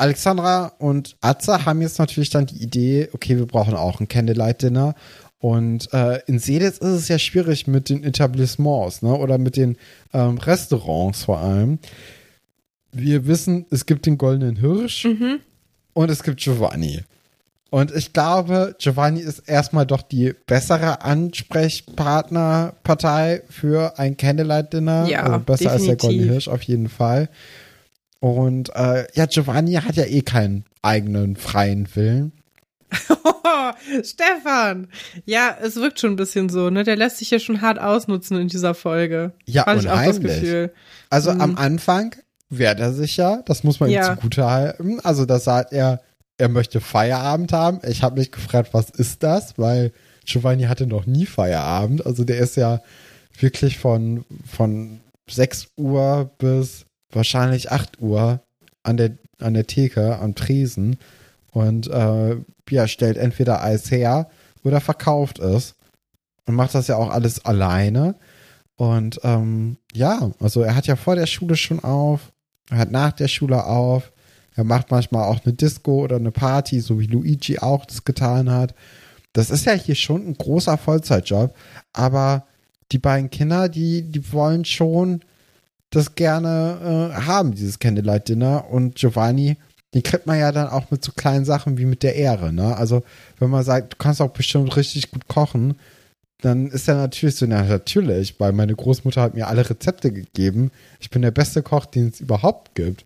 [0.00, 4.94] Alexandra und Atze haben jetzt natürlich dann die Idee, okay, wir brauchen auch ein Candlelight-Dinner.
[5.38, 9.14] Und äh, in Seelitz ist es ja schwierig mit den Etablissements, ne?
[9.14, 9.76] Oder mit den
[10.12, 11.78] ähm, Restaurants vor allem.
[12.92, 15.40] Wir wissen, es gibt den Goldenen Hirsch mhm.
[15.94, 17.00] und es gibt Giovanni.
[17.70, 25.06] Und ich glaube, Giovanni ist erstmal doch die bessere Ansprechpartnerpartei für ein Candlelight-Dinner.
[25.08, 26.08] Ja, also besser als der definitiv.
[26.08, 27.28] Goldene Hirsch auf jeden Fall.
[28.20, 32.32] Und äh, ja, Giovanni hat ja eh keinen eigenen freien Willen.
[34.02, 34.88] Stefan.
[35.24, 36.84] Ja, es wirkt schon ein bisschen so, ne?
[36.84, 39.32] Der lässt sich ja schon hart ausnutzen in dieser Folge.
[39.46, 40.40] Ja, Hatte ich auch das unheimlich.
[40.40, 40.72] Gefühl.
[41.08, 41.40] Also Mhm.
[41.40, 42.14] am Anfang
[42.48, 44.08] wehrt er sich ja, das muss man Ja.
[44.12, 45.00] ihm zugute halten.
[45.00, 46.00] Also da sagt er,
[46.38, 47.80] er möchte Feierabend haben.
[47.86, 49.56] Ich habe mich gefragt, was ist das?
[49.58, 49.92] Weil
[50.24, 52.04] Giovanni hatte noch nie Feierabend.
[52.06, 52.80] Also der ist ja
[53.38, 58.40] wirklich von, von 6 Uhr bis wahrscheinlich 8 Uhr
[58.82, 60.98] an der, an der Theke, am Tresen
[61.52, 62.36] und äh,
[62.68, 64.28] ja, stellt entweder Eis her
[64.62, 65.74] oder verkauft es
[66.46, 68.14] und macht das ja auch alles alleine.
[68.76, 72.32] Und ähm, ja, also er hat ja vor der Schule schon auf,
[72.70, 74.12] er hat nach der Schule auf,
[74.54, 78.50] er macht manchmal auch eine Disco oder eine Party, so wie Luigi auch das getan
[78.50, 78.74] hat.
[79.32, 81.54] Das ist ja hier schon ein großer Vollzeitjob,
[81.92, 82.46] aber
[82.90, 85.20] die beiden Kinder, die, die wollen schon
[85.90, 88.70] das gerne äh, haben, dieses Candlelight Dinner.
[88.70, 89.56] Und Giovanni,
[89.94, 92.76] den kriegt man ja dann auch mit so kleinen Sachen wie mit der Ehre, ne?
[92.76, 93.02] Also,
[93.38, 95.74] wenn man sagt, du kannst auch bestimmt richtig gut kochen,
[96.42, 100.70] dann ist er natürlich so, na natürlich, weil meine Großmutter hat mir alle Rezepte gegeben.
[101.00, 103.04] Ich bin der beste Koch, den es überhaupt gibt.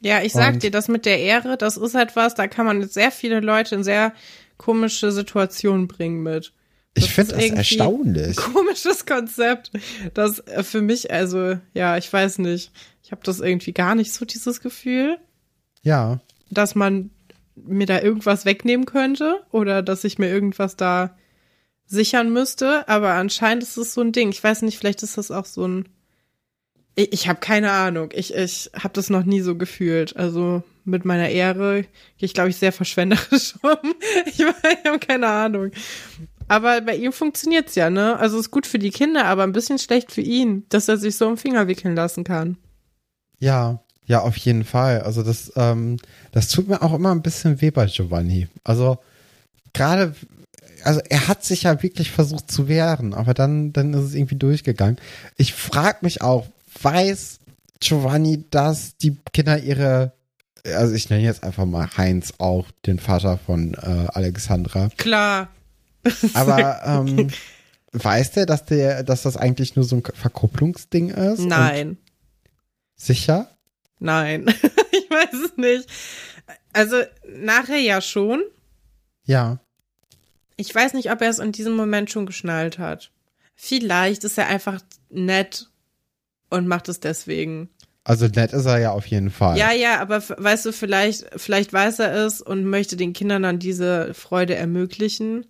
[0.00, 2.80] Ja, ich sag Und- dir, das mit der Ehre, das ist etwas, da kann man
[2.80, 4.12] jetzt sehr viele Leute in sehr
[4.58, 6.52] komische Situationen bringen mit.
[6.94, 8.36] Ich finde das erstaunlich.
[8.36, 9.70] Komisches Konzept.
[10.14, 12.72] Das äh, für mich, also, ja, ich weiß nicht.
[13.02, 15.18] Ich habe das irgendwie gar nicht so, dieses Gefühl,
[15.82, 16.20] Ja.
[16.50, 17.10] dass man
[17.54, 21.16] mir da irgendwas wegnehmen könnte oder dass ich mir irgendwas da
[21.86, 22.88] sichern müsste.
[22.88, 24.30] Aber anscheinend ist es so ein Ding.
[24.30, 25.88] Ich weiß nicht, vielleicht ist das auch so ein.
[26.94, 28.10] Ich, ich habe keine Ahnung.
[28.12, 30.16] Ich, ich habe das noch nie so gefühlt.
[30.16, 31.88] Also mit meiner Ehre gehe
[32.26, 33.94] ich, glaube ich, sehr verschwenderisch um.
[34.26, 34.44] Ich, ich
[34.86, 35.70] habe keine Ahnung.
[36.48, 38.18] Aber bei ihm funktioniert's ja, ne?
[38.18, 41.16] Also ist gut für die Kinder, aber ein bisschen schlecht für ihn, dass er sich
[41.16, 42.56] so im Finger wickeln lassen kann.
[43.38, 45.02] Ja, ja, auf jeden Fall.
[45.02, 45.98] Also das, ähm,
[46.32, 48.48] das tut mir auch immer ein bisschen weh bei Giovanni.
[48.64, 48.98] Also
[49.74, 50.14] gerade,
[50.82, 54.36] also er hat sich ja wirklich versucht zu wehren, aber dann, dann ist es irgendwie
[54.36, 54.96] durchgegangen.
[55.36, 56.46] Ich frage mich auch,
[56.80, 57.40] weiß
[57.80, 60.12] Giovanni, dass die Kinder ihre,
[60.64, 65.48] also ich nenne jetzt einfach mal Heinz auch, den Vater von äh, Alexandra, Klar.
[66.34, 67.28] aber ähm,
[67.92, 71.40] weiß der, dass der, dass das eigentlich nur so ein Verkupplungsding ist?
[71.40, 71.98] Nein.
[72.96, 73.50] sicher?
[73.98, 74.46] Nein,
[74.92, 75.88] ich weiß es nicht.
[76.72, 78.42] Also nachher ja schon.
[79.24, 79.60] Ja.
[80.56, 83.12] Ich weiß nicht, ob er es in diesem Moment schon geschnallt hat.
[83.54, 84.80] Vielleicht ist er einfach
[85.10, 85.68] nett
[86.50, 87.70] und macht es deswegen.
[88.04, 89.58] Also nett ist er ja auf jeden Fall.
[89.58, 93.58] Ja, ja, aber weißt du, vielleicht, vielleicht weiß er es und möchte den Kindern dann
[93.58, 95.46] diese Freude ermöglichen.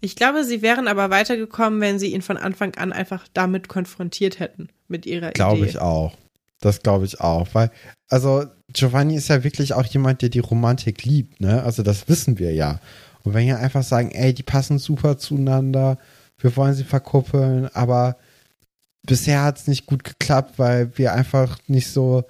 [0.00, 4.38] Ich glaube, sie wären aber weitergekommen, wenn sie ihn von Anfang an einfach damit konfrontiert
[4.40, 5.70] hätten, mit ihrer Glaube Idee.
[5.70, 6.16] ich auch.
[6.60, 7.48] Das glaube ich auch.
[7.52, 7.70] Weil,
[8.08, 11.62] also Giovanni ist ja wirklich auch jemand, der die Romantik liebt, ne?
[11.62, 12.80] Also das wissen wir ja.
[13.22, 15.98] Und wenn wir einfach sagen, ey, die passen super zueinander,
[16.38, 18.16] wir wollen sie verkuppeln, aber
[19.02, 22.24] bisher hat es nicht gut geklappt, weil wir einfach nicht so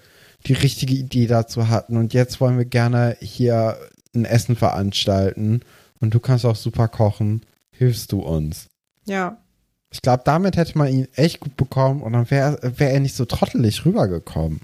[0.47, 1.97] die richtige Idee dazu hatten.
[1.97, 3.77] Und jetzt wollen wir gerne hier
[4.15, 5.61] ein Essen veranstalten
[6.01, 7.43] und du kannst auch super kochen.
[7.81, 8.69] Hilfst du uns?
[9.07, 9.43] Ja.
[9.91, 13.15] Ich glaube, damit hätte man ihn echt gut bekommen und dann wäre wär er nicht
[13.15, 14.61] so trottelig rübergekommen.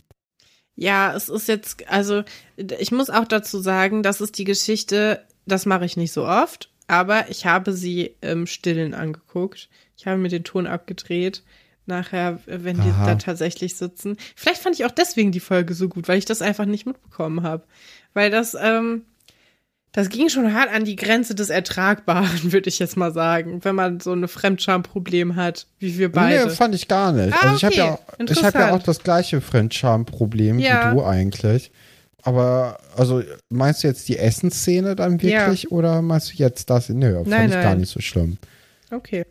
[0.74, 2.24] Ja, es ist jetzt, also
[2.59, 6.70] ich muss auch dazu sagen, das ist die Geschichte, das mache ich nicht so oft,
[6.88, 9.70] aber ich habe sie im Stillen angeguckt.
[9.96, 11.42] Ich habe mir den Ton abgedreht.
[11.87, 13.07] Nachher, wenn die Aha.
[13.07, 14.18] da tatsächlich sitzen.
[14.35, 17.44] Vielleicht fand ich auch deswegen die Folge so gut, weil ich das einfach nicht mitbekommen
[17.44, 17.64] habe.
[18.12, 19.07] Weil das, ähm,
[19.96, 23.74] das ging schon hart an die Grenze des Ertragbaren, würde ich jetzt mal sagen, wenn
[23.74, 26.44] man so eine Fremdscham-Problem hat, wie wir beide.
[26.44, 27.32] Nee, fand ich gar nicht.
[27.32, 30.90] Ah, also ich habe ja, ich habe ja auch das gleiche Fremdscham-Problem Ja.
[30.92, 31.72] wie du eigentlich.
[32.22, 35.46] Aber, also, meinst du jetzt die Essensszene dann Ja.
[35.46, 36.90] wirklich oder meinst du jetzt das?
[36.90, 37.80] Nö, fand Nein, ich gar nein.
[37.80, 38.37] nicht so schlimm.
[38.90, 39.24] Okay.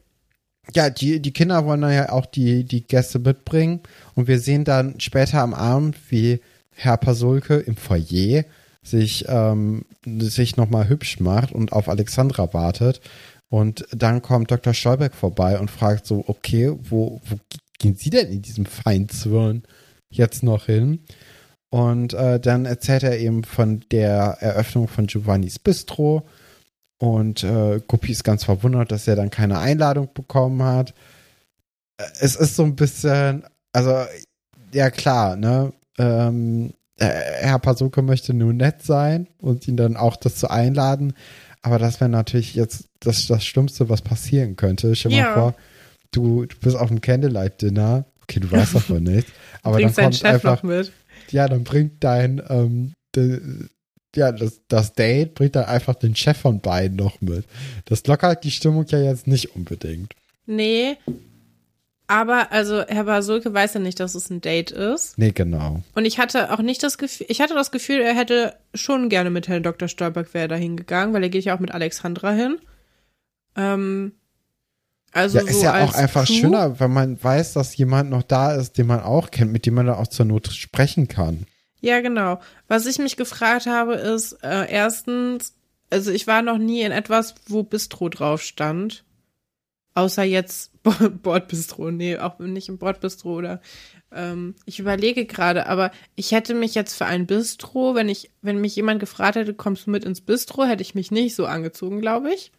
[0.74, 3.82] ja, die, die Kinder wollen dann ja auch die, die Gäste mitbringen.
[4.16, 6.40] Und wir sehen dann später am Abend, wie
[6.74, 8.46] Herr Pasulke im Foyer
[8.86, 13.02] sich, ähm, sich nochmal hübsch macht und auf Alexandra wartet.
[13.50, 14.74] Und dann kommt Dr.
[14.74, 17.38] Stolberg vorbei und fragt so, okay, wo, wo
[17.80, 19.64] gehen Sie denn in diesem Feindzwirn
[20.10, 21.04] jetzt noch hin?
[21.70, 26.28] Und äh, dann erzählt er eben von der Eröffnung von Giovannis Bistro.
[26.98, 30.94] Und äh, Guppi ist ganz verwundert, dass er dann keine Einladung bekommen hat.
[32.20, 33.44] Es ist so ein bisschen,
[33.74, 34.06] also,
[34.74, 35.74] ja klar, ne?
[35.98, 37.06] Ähm, äh,
[37.42, 41.14] Herr Pasuke möchte nur nett sein und ihn dann auch dazu einladen.
[41.62, 44.96] Aber das wäre natürlich jetzt das, das Schlimmste, was passieren könnte.
[44.96, 45.24] Stell dir Ja.
[45.30, 45.56] mal vor,
[46.12, 48.06] du, du bist auf einem Candlelight-Dinner.
[48.24, 49.28] Okay, du weißt davon nicht.
[49.64, 50.92] Aber dann Bringst deinen kommt Chef einfach, noch mit.
[51.32, 53.42] ja, dann bringt dein, ähm, de,
[54.16, 57.46] ja, das, das Date bringt dann einfach den Chef von beiden noch mit.
[57.86, 60.14] Das lockert die Stimmung ja jetzt nicht unbedingt.
[60.46, 60.98] Nee.
[62.08, 65.18] Aber also Herr Basulke weiß ja nicht, dass es ein Date ist.
[65.18, 65.82] Nee, genau.
[65.96, 69.32] Und ich hatte auch nicht das Gefühl, ich hatte das Gefühl, er hätte schon gerne
[69.32, 69.88] mit Herrn Dr.
[69.88, 72.60] Stolberg wäre da hingegangen, weil er geht ja auch mit Alexandra hin.
[73.56, 74.14] Ähm,
[75.12, 76.34] also Ja, so ist ja auch einfach Crew.
[76.34, 79.74] schöner, wenn man weiß, dass jemand noch da ist, den man auch kennt, mit dem
[79.74, 81.48] man dann auch zur Not sprechen kann.
[81.82, 82.40] Ja, genau.
[82.68, 85.54] Was ich mich gefragt habe, ist äh, erstens,
[85.90, 89.06] also ich war noch nie in etwas, wo Bistro drauf stand.
[89.94, 90.72] Außer jetzt
[91.22, 91.92] Bordbistro.
[91.92, 93.62] Nee, auch nicht im Bordbistro oder
[94.12, 98.62] ähm, ich überlege gerade, aber ich hätte mich jetzt für ein Bistro, wenn ich, wenn
[98.62, 102.02] mich jemand gefragt hätte, kommst du mit ins Bistro, hätte ich mich nicht so angezogen,
[102.02, 102.52] glaube ich.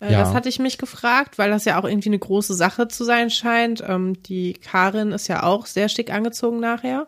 [0.00, 0.20] Äh, Ja.
[0.20, 3.30] Das hatte ich mich gefragt, weil das ja auch irgendwie eine große Sache zu sein
[3.30, 3.82] scheint.
[3.86, 7.06] Ähm, die Karin ist ja auch sehr schick angezogen nachher.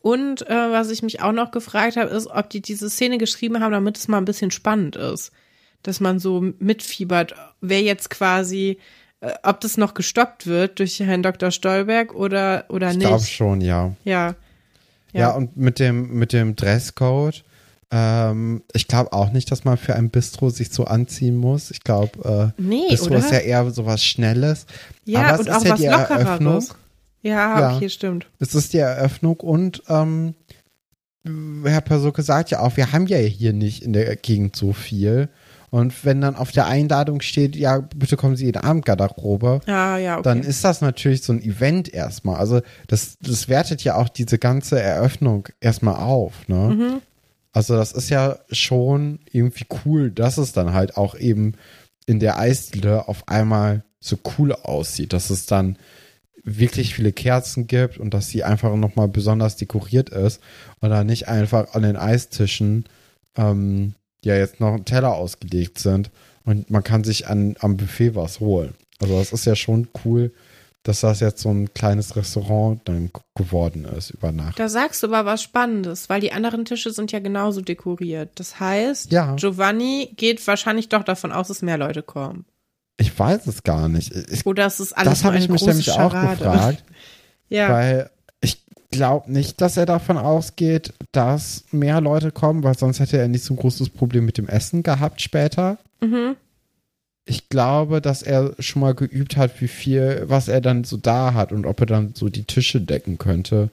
[0.00, 3.60] Und äh, was ich mich auch noch gefragt habe, ist, ob die diese Szene geschrieben
[3.60, 5.30] haben, damit es mal ein bisschen spannend ist.
[5.84, 8.78] Dass man so mitfiebert, wer jetzt quasi,
[9.44, 11.50] ob das noch gestoppt wird durch Herrn Dr.
[11.50, 13.06] Stolberg oder, oder Ich nicht.
[13.06, 13.92] glaube schon, ja.
[14.04, 14.34] Ja.
[15.12, 17.44] Ja, und mit dem, mit dem Dresscode,
[17.90, 21.70] ähm, ich glaube auch nicht, dass man für ein Bistro sich so anziehen muss.
[21.70, 23.18] Ich glaube, äh, Nee, Bistro oder?
[23.18, 24.66] ist ja eher sowas Schnelles.
[25.04, 26.38] ja, Aber und auch ja was die Eröffnung.
[26.54, 26.74] Lockereres.
[27.22, 27.76] Ja, Ja.
[27.76, 28.26] okay, stimmt.
[28.40, 30.34] Es ist die Eröffnung und ähm,
[31.64, 35.28] Herr Persuke sagt ja auch, wir haben ja hier nicht in der Gegend so viel.
[35.72, 39.96] Und wenn dann auf der Einladung steht, ja, bitte kommen Sie in die Abendgarderobe, Ja,
[39.96, 40.22] ja, okay.
[40.22, 42.36] dann ist das natürlich so ein Event erstmal.
[42.36, 46.76] Also das, das wertet ja auch diese ganze Eröffnung erstmal auf, ne?
[46.76, 47.00] Mhm.
[47.52, 51.54] Also das ist ja schon irgendwie cool, dass es dann halt auch eben
[52.04, 55.78] in der Eisdiele auf einmal so cool aussieht, dass es dann
[56.44, 60.42] wirklich viele Kerzen gibt und dass sie einfach nochmal besonders dekoriert ist
[60.80, 62.84] und dann nicht einfach an den Eistischen
[63.38, 66.10] ähm, ja jetzt noch ein Teller ausgelegt sind
[66.44, 68.74] und man kann sich an, am Buffet was holen.
[69.00, 70.32] Also das ist ja schon cool,
[70.84, 74.58] dass das jetzt so ein kleines Restaurant dann geworden ist über Nacht.
[74.58, 78.30] Da sagst du aber was Spannendes, weil die anderen Tische sind ja genauso dekoriert.
[78.36, 79.36] Das heißt, Ja.
[79.36, 82.44] Giovanni geht wahrscheinlich doch davon aus, dass mehr Leute kommen.
[82.98, 84.12] Ich weiß es gar nicht.
[84.30, 86.36] Ich, Oder es ist alles das habe eine ich mich nämlich auch Scharade.
[86.38, 86.84] gefragt,
[87.48, 87.68] Ja.
[87.70, 88.10] weil
[88.92, 93.42] glaube nicht, dass er davon ausgeht, dass mehr Leute kommen, weil sonst hätte er nicht
[93.42, 95.78] so ein großes Problem mit dem Essen gehabt später.
[96.00, 96.36] Mhm.
[97.24, 101.34] Ich glaube, dass er schon mal geübt hat, wie viel, was er dann so da
[101.34, 103.70] hat und ob er dann so die Tische decken könnte,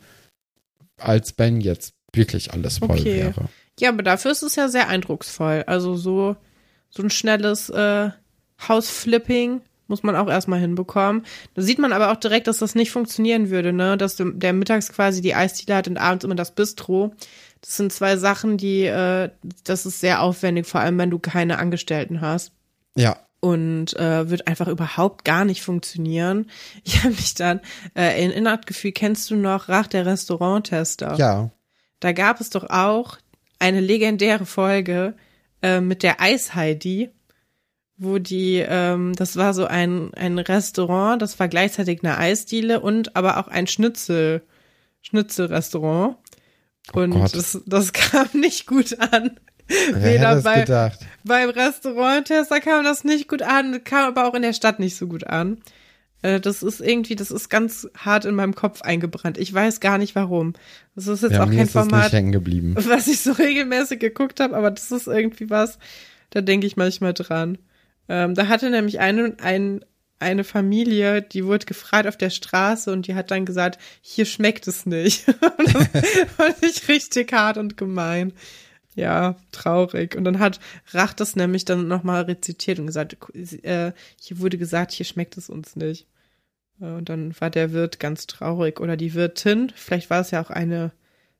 [0.97, 3.15] als Ben jetzt wirklich alles voll Okay.
[3.15, 3.49] wäre.
[3.79, 5.63] Ja, aber dafür ist es ja sehr eindrucksvoll.
[5.67, 6.35] Also so,
[6.89, 8.09] so ein schnelles äh,
[8.67, 11.25] Hausflipping muss man auch erstmal hinbekommen.
[11.55, 13.97] Da sieht man aber auch direkt, dass das nicht funktionieren würde, ne?
[13.97, 17.13] Dass du, der mittags quasi die Eisdiele hat und abends immer das Bistro.
[17.61, 19.29] Das sind zwei Sachen, die, äh,
[19.65, 22.53] das ist sehr aufwendig, vor allem wenn du keine Angestellten hast.
[22.95, 26.49] Ja, und äh, wird einfach überhaupt gar nicht funktionieren.
[26.83, 27.61] Ich habe mich dann
[27.95, 31.15] äh, erinnert gefühlt, kennst du noch Rach der Restauranttester?
[31.15, 31.51] ja.
[32.01, 33.17] Da gab es doch auch
[33.59, 35.15] eine legendäre Folge
[35.61, 37.09] äh, mit der Eis-Heidi,
[37.99, 43.15] wo die, ähm, das war so ein, ein Restaurant, das war gleichzeitig eine Eisdiele und
[43.15, 44.41] aber auch ein Schnitzel,
[45.01, 46.17] Schnitzelrestaurant.
[46.93, 47.35] Und Gott.
[47.35, 49.39] das, das kam nicht gut an.
[49.91, 50.99] Wer Weder bei, gedacht?
[51.23, 55.05] beim Restauranttester kam das nicht gut an, kam aber auch in der Stadt nicht so
[55.05, 55.59] gut an.
[56.23, 59.37] Äh, Das ist irgendwie, das ist ganz hart in meinem Kopf eingebrannt.
[59.37, 60.53] Ich weiß gar nicht warum.
[60.95, 62.11] Das ist jetzt Ja, auch kein Format,
[62.87, 65.77] was ich so regelmäßig geguckt habe, aber das ist irgendwie was,
[66.31, 67.59] da denke ich manchmal dran.
[68.09, 69.85] Ähm, da hatte nämlich eine, ein,
[70.17, 74.67] eine Familie, die wurde gefragt auf der Straße und die hat dann gesagt, hier schmeckt
[74.67, 75.27] es nicht.
[75.57, 75.87] und das
[76.35, 78.33] fand ich richtig hart und gemein.
[78.95, 80.15] Ja, traurig.
[80.15, 80.59] Und dann hat
[80.91, 83.15] Rach das nämlich dann nochmal rezitiert und gesagt,
[83.63, 86.07] äh, hier wurde gesagt, hier schmeckt es uns nicht.
[86.81, 88.79] Äh, und dann war der Wirt ganz traurig.
[88.79, 90.91] Oder die Wirtin, vielleicht war es ja auch eine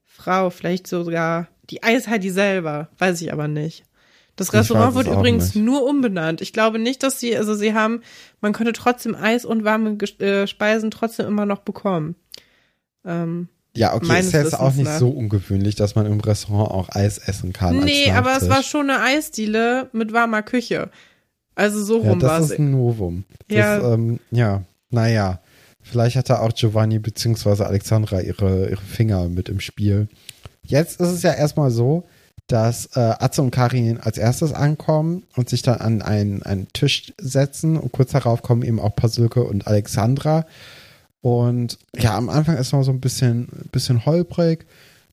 [0.05, 3.84] Frau, vielleicht sogar die Eisheidi selber, weiß ich aber nicht.
[4.39, 5.65] Das Restaurant wurde übrigens nicht.
[5.65, 6.39] nur umbenannt.
[6.39, 8.02] Ich glaube nicht, dass sie, also sie haben,
[8.39, 12.15] man könnte trotzdem Eis und warme äh, Speisen trotzdem immer noch bekommen.
[13.04, 17.17] Ähm, ja, okay, ist jetzt auch nicht so ungewöhnlich, dass man im Restaurant auch Eis
[17.17, 17.80] essen kann.
[17.80, 20.89] Nee, aber es war schon eine Eisdiele mit warmer Küche.
[21.56, 22.47] Also so rum war es.
[22.47, 23.25] Das ist ein Novum.
[23.49, 23.93] Das, ja.
[23.93, 25.41] Ähm, ja, naja.
[25.82, 27.63] Vielleicht hatte auch Giovanni bzw.
[27.63, 30.08] Alexandra ihre, ihre Finger mit im Spiel.
[30.63, 32.06] Jetzt ist es ja erstmal so,
[32.50, 37.14] dass äh, Atze und Karin als erstes ankommen und sich dann an einen, einen Tisch
[37.20, 40.46] setzen und kurz darauf kommen eben auch Pasulke und Alexandra.
[41.22, 44.66] Und ja, am Anfang ist noch so ein bisschen, bisschen holprig.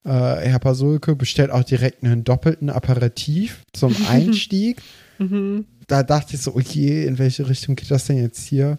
[0.05, 4.81] Äh, Herr Pasulke bestellt auch direkt einen doppelten Aperitif zum Einstieg.
[5.19, 5.67] Mhm.
[5.89, 8.79] Da dachte ich so, okay, in welche Richtung geht das denn jetzt hier?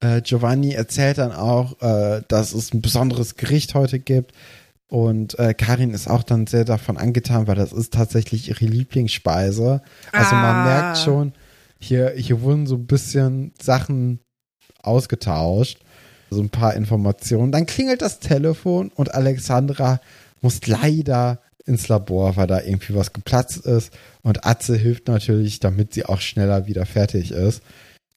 [0.00, 4.32] Äh, Giovanni erzählt dann auch, äh, dass es ein besonderes Gericht heute gibt.
[4.88, 9.82] Und äh, Karin ist auch dann sehr davon angetan, weil das ist tatsächlich ihre Lieblingsspeise.
[10.12, 10.42] Also ah.
[10.42, 11.32] man merkt schon,
[11.78, 14.20] hier, hier wurden so ein bisschen Sachen
[14.82, 15.78] ausgetauscht.
[16.30, 17.52] So ein paar Informationen.
[17.52, 20.00] Dann klingelt das Telefon und Alexandra
[20.40, 23.92] muss leider ins Labor, weil da irgendwie was geplatzt ist.
[24.22, 27.62] Und Atze hilft natürlich, damit sie auch schneller wieder fertig ist.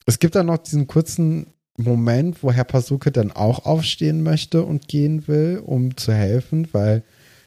[0.06, 4.88] Es gibt dann noch diesen kurzen Moment, wo Herr Pasuke dann auch aufstehen möchte und
[4.88, 7.02] gehen will, um zu helfen, weil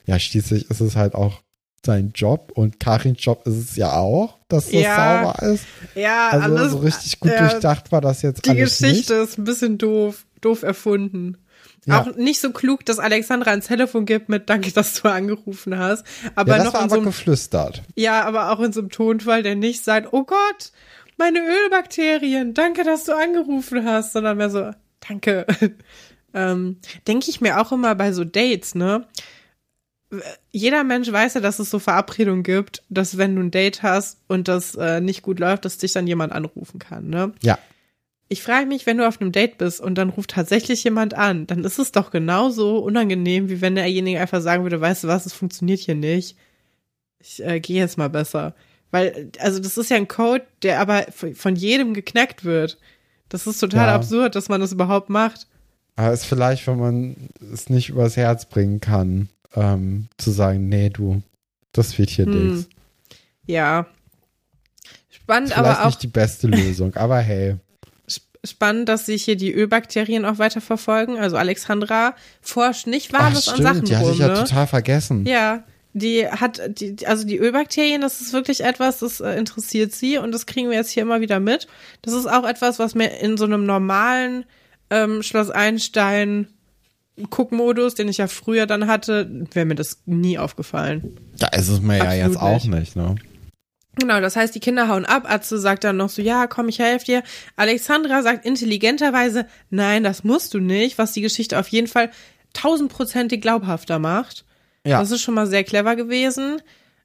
[0.06, 1.42] ja, schließlich ist es halt auch
[1.86, 5.66] sein Job und Karins Job ist es ja auch, dass das ja, sauber ist.
[5.94, 9.30] Ja, also alles, so richtig gut ja, durchdacht war das jetzt Die alles Geschichte nicht.
[9.30, 11.38] ist ein bisschen doof, doof erfunden.
[11.86, 12.02] Ja.
[12.02, 16.04] Auch nicht so klug, dass Alexandra ein Telefon gibt mit Danke, dass du angerufen hast.
[16.34, 17.84] Aber ja, das noch war in aber so einem, geflüstert.
[17.96, 20.72] Ja, aber auch in so einem Tonfall, der nicht sagt, oh Gott,
[21.18, 24.72] meine Ölbakterien, danke, dass du angerufen hast, sondern mehr so,
[25.08, 25.46] danke.
[26.34, 29.08] ähm, Denke ich mir auch immer bei so Dates, ne?
[30.52, 34.20] Jeder Mensch weiß ja, dass es so Verabredungen gibt, dass wenn du ein Date hast
[34.28, 37.34] und das äh, nicht gut läuft, dass dich dann jemand anrufen kann, ne?
[37.42, 37.58] Ja.
[38.28, 41.46] Ich frage mich, wenn du auf einem Date bist und dann ruft tatsächlich jemand an,
[41.46, 45.28] dann ist es doch genauso unangenehm, wie wenn derjenige einfach sagen würde, weißt du was,
[45.28, 46.36] es funktioniert hier nicht.
[47.20, 48.56] Ich äh, gehe jetzt mal besser.
[48.96, 52.78] Weil, also das ist ja ein Code, der aber von jedem geknackt wird.
[53.28, 53.96] Das ist total ja.
[53.96, 55.48] absurd, dass man das überhaupt macht.
[55.98, 60.88] Aber ist vielleicht, wenn man es nicht übers Herz bringen kann, ähm, zu sagen, nee,
[60.88, 61.22] du,
[61.74, 62.54] das wird hier hm.
[62.54, 62.70] nichts.
[63.46, 63.88] Ja.
[65.10, 65.86] Spannend, ist aber vielleicht auch.
[65.88, 67.58] nicht die beste Lösung, aber hey.
[68.46, 71.20] Spannend, dass sich hier die Ölbakterien auch weiter verfolgen.
[71.20, 74.04] Also Alexandra forscht nicht wahllos an Sachen die rum.
[74.04, 74.36] Die hatte ich ja ne?
[74.36, 75.26] total vergessen.
[75.26, 80.18] Ja, die hat, die, also die Ölbakterien, das ist wirklich etwas, das äh, interessiert sie
[80.18, 81.68] und das kriegen wir jetzt hier immer wieder mit.
[82.02, 84.46] Das ist auch etwas, was mir in so einem normalen
[84.90, 86.48] ähm, Schloss Einstein
[87.30, 91.18] Guckmodus, den ich ja früher dann hatte, wäre mir das nie aufgefallen.
[91.40, 93.16] Da ist es mir Absolut ja jetzt auch nicht, ne?
[93.98, 95.24] Genau, das heißt, die Kinder hauen ab.
[95.26, 97.24] Atze sagt dann noch so, ja, komm, ich helfe dir.
[97.56, 102.12] Alexandra sagt intelligenterweise, nein, das musst du nicht, was die Geschichte auf jeden Fall
[102.52, 104.44] tausendprozentig glaubhafter macht.
[104.86, 105.00] Ja.
[105.00, 106.62] Das ist schon mal sehr clever gewesen.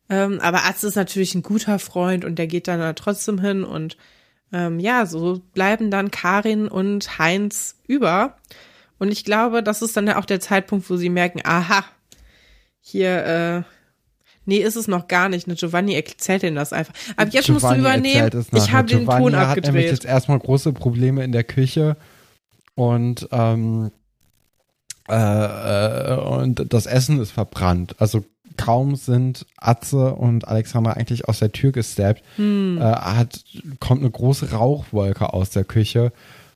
[0.08, 3.64] Ähm, aber Atze ist natürlich ein guter Freund und der geht dann da trotzdem hin
[3.64, 3.96] und
[4.52, 8.36] ähm, ja, so bleiben dann Karin und Heinz über.
[8.98, 11.84] Und ich glaube, das ist dann ja auch der Zeitpunkt, wo sie merken, aha,
[12.80, 13.62] hier, äh,
[14.44, 15.46] nee, ist es noch gar nicht.
[15.46, 16.92] Ne, Giovanni erzählt ihnen das einfach.
[17.16, 19.38] Aber jetzt Giovanni musst du übernehmen, ich habe den Ton abgedreht.
[19.38, 21.96] hat nämlich jetzt erstmal große Probleme in der Küche
[22.74, 23.92] und ähm,
[25.10, 27.96] äh, und das Essen ist verbrannt.
[27.98, 28.24] Also
[28.56, 32.78] kaum sind Atze und Alexandra eigentlich aus der Tür gesteppt, hm.
[32.78, 33.44] äh, hat,
[33.78, 36.12] kommt eine große Rauchwolke aus der Küche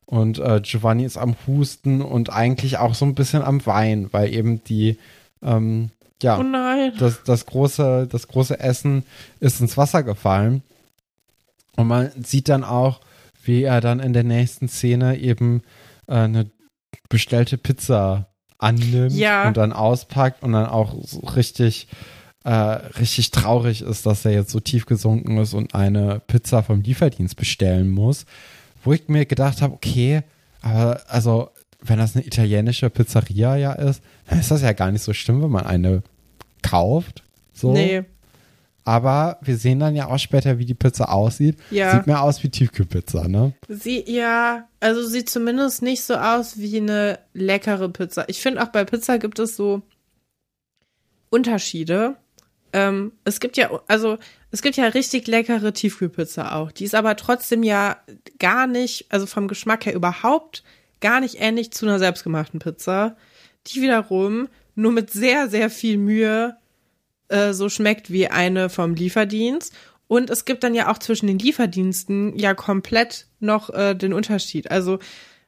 [0.06, 4.32] und äh, Giovanni ist am Husten und eigentlich auch so ein bisschen am Weinen, weil
[4.34, 4.98] eben die
[5.42, 5.90] ähm,
[6.22, 6.42] ja, oh
[6.98, 9.04] Das, das, große, das große Essen
[9.40, 10.62] ist ins Wasser gefallen.
[11.76, 13.00] Und man sieht dann auch,
[13.42, 15.62] wie er dann in der nächsten Szene eben
[16.06, 16.50] äh, eine
[17.08, 18.28] bestellte Pizza
[18.58, 19.48] annimmt ja.
[19.48, 21.88] und dann auspackt und dann auch so richtig,
[22.44, 26.82] äh, richtig traurig ist, dass er jetzt so tief gesunken ist und eine Pizza vom
[26.82, 28.26] Lieferdienst bestellen muss.
[28.82, 30.22] Wo ich mir gedacht habe, okay,
[30.60, 31.50] aber also,
[31.80, 35.42] wenn das eine italienische Pizzeria ja ist, dann ist das ja gar nicht so schlimm,
[35.42, 36.02] wenn man eine
[36.62, 37.22] kauft.
[37.52, 37.72] So.
[37.72, 38.04] Nee.
[38.86, 41.56] Aber wir sehen dann ja auch später, wie die Pizza aussieht.
[41.70, 41.92] Ja.
[41.92, 43.54] Sieht mehr aus wie Tiefkühlpizza, ne?
[43.68, 48.28] Sie, ja, also sieht zumindest nicht so aus wie eine leckere Pizza.
[48.28, 49.82] Ich finde auch bei Pizza gibt es so
[51.30, 52.16] Unterschiede.
[52.74, 54.18] ähm, es gibt ja, also
[54.50, 56.70] es gibt ja richtig leckere Tiefkühlpizza auch.
[56.70, 57.96] Die ist aber trotzdem ja
[58.38, 60.62] gar nicht, also vom Geschmack her überhaupt
[61.00, 63.16] gar nicht ähnlich zu einer selbstgemachten Pizza.
[63.68, 66.56] Die wiederum nur mit sehr, sehr viel Mühe
[67.28, 69.72] äh, so schmeckt wie eine vom Lieferdienst.
[70.06, 74.70] Und es gibt dann ja auch zwischen den Lieferdiensten ja komplett noch äh, den Unterschied.
[74.70, 74.98] Also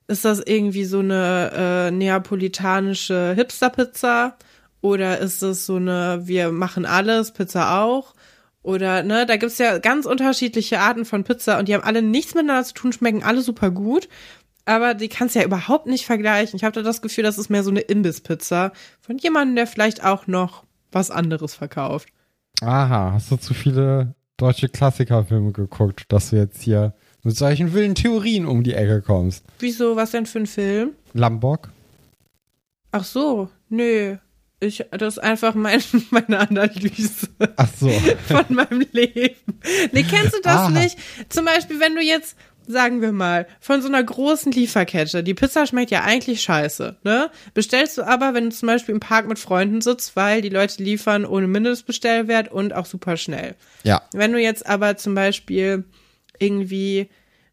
[0.08, 4.36] ist das irgendwie so eine äh, neapolitanische Hipster-Pizza
[4.80, 8.14] oder ist es so eine Wir machen alles, Pizza auch?
[8.62, 12.34] Oder, ne, da gibt's ja ganz unterschiedliche Arten von Pizza und die haben alle nichts
[12.34, 14.08] miteinander zu tun, schmecken alle super gut.
[14.64, 16.56] Aber die kannst du ja überhaupt nicht vergleichen.
[16.56, 20.02] Ich habe da das Gefühl, das ist mehr so eine Imbiss-Pizza von jemandem, der vielleicht
[20.02, 20.65] auch noch
[20.96, 22.08] was anderes verkauft.
[22.62, 27.94] Aha, hast du zu viele deutsche Klassikerfilme geguckt, dass du jetzt hier mit solchen wilden
[27.94, 29.44] Theorien um die Ecke kommst?
[29.58, 30.92] Wieso, was denn für ein Film?
[31.12, 31.68] Lambok?
[32.92, 34.16] Ach so, nö.
[34.58, 37.28] Ich, das ist einfach mein, meine Analyse.
[37.56, 37.90] Ach so.
[38.26, 39.36] Von meinem Leben.
[39.92, 40.70] Nee, kennst du das Aha.
[40.70, 40.96] nicht?
[41.28, 42.36] Zum Beispiel, wenn du jetzt,
[42.66, 47.30] sagen wir mal, von so einer großen Lieferkette, die Pizza schmeckt ja eigentlich scheiße, ne?
[47.54, 50.82] Bestellst du aber, wenn du zum Beispiel im Park mit Freunden sitzt, weil die Leute
[50.82, 53.54] liefern ohne Mindestbestellwert und auch super schnell.
[53.84, 54.02] Ja.
[54.12, 55.84] Wenn du jetzt aber zum Beispiel
[56.38, 57.08] irgendwie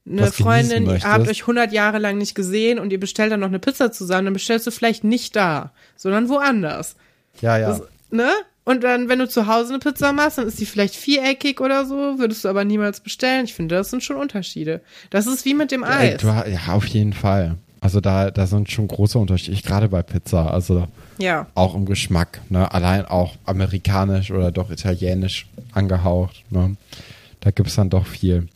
[0.05, 3.39] eine Was Freundin, ihr habt euch 100 Jahre lang nicht gesehen und ihr bestellt dann
[3.39, 6.95] noch eine Pizza zusammen, dann bestellst du vielleicht nicht da, sondern woanders.
[7.41, 7.69] Ja, ja.
[7.69, 8.29] Das, ne?
[8.65, 11.85] Und dann, wenn du zu Hause eine Pizza machst, dann ist die vielleicht viereckig oder
[11.85, 13.45] so, würdest du aber niemals bestellen.
[13.45, 14.81] Ich finde, das sind schon Unterschiede.
[15.09, 16.21] Das ist wie mit dem Eis.
[16.21, 17.55] du, ha- ja, auf jeden Fall.
[17.81, 20.49] Also da, da sind schon große Unterschiede, gerade bei Pizza.
[20.53, 20.87] Also
[21.17, 21.47] Ja.
[21.55, 22.71] auch im Geschmack, ne?
[22.73, 26.77] Allein auch amerikanisch oder doch italienisch angehaucht, ne?
[27.41, 28.47] Da gibt's dann doch viel.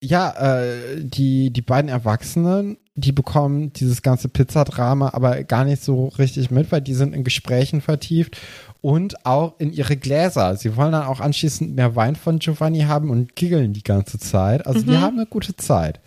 [0.00, 0.30] Ja,
[0.60, 6.52] äh, die, die beiden Erwachsenen, die bekommen dieses ganze Pizzadrama aber gar nicht so richtig
[6.52, 8.36] mit, weil die sind in Gesprächen vertieft
[8.80, 10.56] und auch in ihre Gläser.
[10.56, 14.66] Sie wollen dann auch anschließend mehr Wein von Giovanni haben und giggeln die ganze Zeit.
[14.66, 15.00] Also die Mhm.
[15.00, 16.00] haben eine gute Zeit.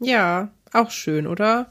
[0.00, 1.66] Ja, auch schön, oder?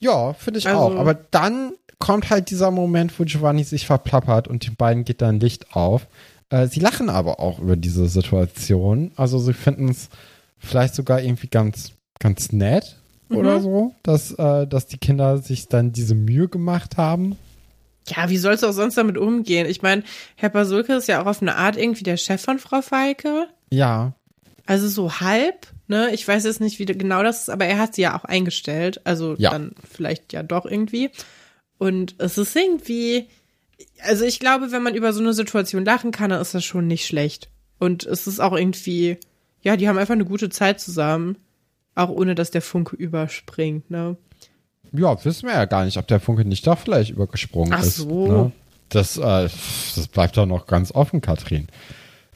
[0.00, 0.96] Ja, finde ich Also- auch.
[0.96, 5.40] Aber dann kommt halt dieser Moment, wo Giovanni sich verplappert und den beiden geht dann
[5.40, 6.06] Licht auf.
[6.50, 9.10] Äh, sie lachen aber auch über diese Situation.
[9.16, 10.08] Also sie finden es
[10.58, 12.96] vielleicht sogar irgendwie ganz, ganz nett
[13.30, 17.36] oder so, dass, äh, dass die Kinder sich dann diese Mühe gemacht haben.
[18.08, 19.66] Ja, wie sollst du auch sonst damit umgehen?
[19.66, 20.02] Ich meine,
[20.36, 23.48] Herr Pasulke ist ja auch auf eine Art irgendwie der Chef von Frau Feike.
[23.70, 24.14] Ja,
[24.66, 26.12] Also so halb, ne?
[26.12, 29.00] Ich weiß jetzt nicht, wie genau das ist, aber er hat sie ja auch eingestellt.
[29.04, 29.50] Also Ja.
[29.50, 31.10] dann vielleicht ja doch irgendwie.
[31.78, 33.28] Und es ist irgendwie,
[34.02, 36.86] also ich glaube, wenn man über so eine Situation lachen kann, dann ist das schon
[36.86, 37.48] nicht schlecht.
[37.78, 39.16] Und es ist auch irgendwie,
[39.62, 41.36] ja, die haben einfach eine gute Zeit zusammen.
[41.94, 44.16] Auch ohne, dass der Funke überspringt, ne?
[44.92, 47.96] Ja, wissen wir ja gar nicht, ob der Funke nicht doch vielleicht übergesprungen Ach ist.
[47.96, 48.26] so.
[48.26, 48.52] Ne?
[48.90, 49.48] Das, äh,
[49.96, 51.68] das bleibt doch noch ganz offen, Katrin.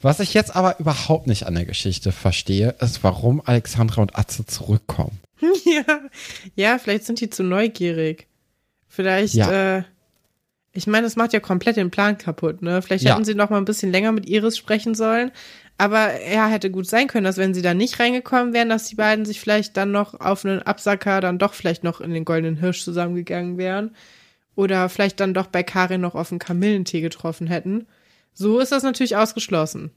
[0.03, 4.45] Was ich jetzt aber überhaupt nicht an der Geschichte verstehe, ist, warum Alexandra und Atze
[4.45, 5.19] zurückkommen.
[5.65, 6.01] ja.
[6.57, 8.27] Ja, vielleicht sind die zu neugierig.
[8.89, 9.79] Vielleicht, Ja.
[9.79, 9.83] äh,
[10.75, 12.83] ich meine, das macht ja komplett den Plan kaputt, ne?
[12.83, 13.15] Vielleicht Ja.
[13.15, 15.31] hätten sie noch mal ein bisschen länger mit Iris sprechen sollen.
[15.83, 18.95] Aber ja, hätte gut sein können, dass wenn sie da nicht reingekommen wären, dass die
[18.95, 22.57] beiden sich vielleicht dann noch auf einen Absacker dann doch vielleicht noch in den Goldenen
[22.57, 23.97] Hirsch zusammengegangen wären.
[24.55, 27.89] Oder vielleicht dann doch bei Karin noch auf einen Kamillentee getroffen hätten.
[28.33, 29.91] So ist das natürlich ausgeschlossen.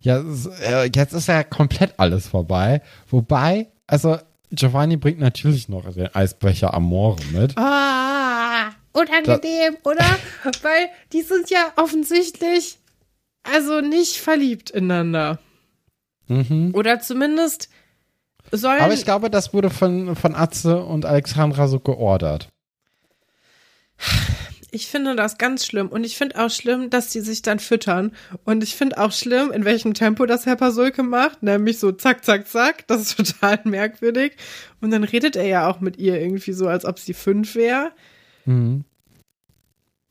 [0.00, 0.24] Ja,
[0.62, 2.80] äh, jetzt ist ja komplett alles vorbei.
[3.10, 4.16] Wobei, also
[4.50, 7.58] Giovanni bringt natürlich noch den Eisbecher Amore mit.
[7.58, 10.06] Ah, unangenehm, oder?
[10.62, 12.78] Weil die sind ja offensichtlich
[13.52, 15.38] also nicht verliebt ineinander.
[16.28, 16.72] Mhm.
[16.74, 17.68] Oder zumindest
[18.52, 18.80] sollen.
[18.80, 22.48] Aber ich glaube, das wurde von, von Atze und Alexandra so geordert.
[24.72, 25.88] Ich finde das ganz schlimm.
[25.88, 28.12] Und ich finde auch schlimm, dass die sich dann füttern.
[28.44, 31.42] Und ich finde auch schlimm, in welchem Tempo das Herr Pasulke macht.
[31.42, 32.86] Nämlich so zack, zack, zack.
[32.86, 34.36] Das ist total merkwürdig.
[34.80, 37.92] Und dann redet er ja auch mit ihr irgendwie so, als ob sie fünf wäre.
[38.44, 38.84] Mhm.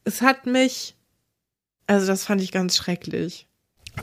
[0.04, 0.96] Es hat mich.
[1.90, 3.48] Also, das fand ich ganz schrecklich.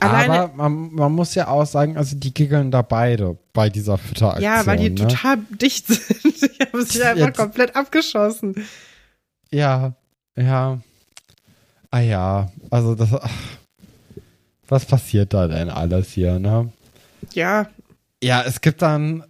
[0.00, 3.96] Alleine, Aber man, man muss ja auch sagen, also die giggeln da beide bei dieser
[3.96, 4.42] Fütteraktion.
[4.42, 4.96] Ja, weil die ne?
[4.96, 6.24] total dicht sind.
[6.24, 8.66] Die haben sich einfach Jetzt- komplett abgeschossen.
[9.52, 9.94] Ja,
[10.36, 10.80] ja.
[11.90, 13.12] Ah ja, also das.
[13.14, 13.30] Ach,
[14.68, 16.72] was passiert da denn alles hier, ne?
[17.32, 17.68] Ja,
[18.22, 19.22] Ja, es gibt dann,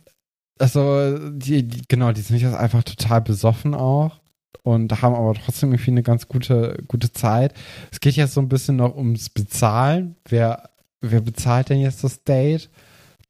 [0.59, 4.19] also, die, die, genau, die sind jetzt einfach total besoffen auch
[4.63, 7.55] und haben aber trotzdem irgendwie eine ganz gute, gute Zeit.
[7.91, 10.17] Es geht jetzt so ein bisschen noch ums Bezahlen.
[10.29, 12.69] Wer, wer bezahlt denn jetzt das Date?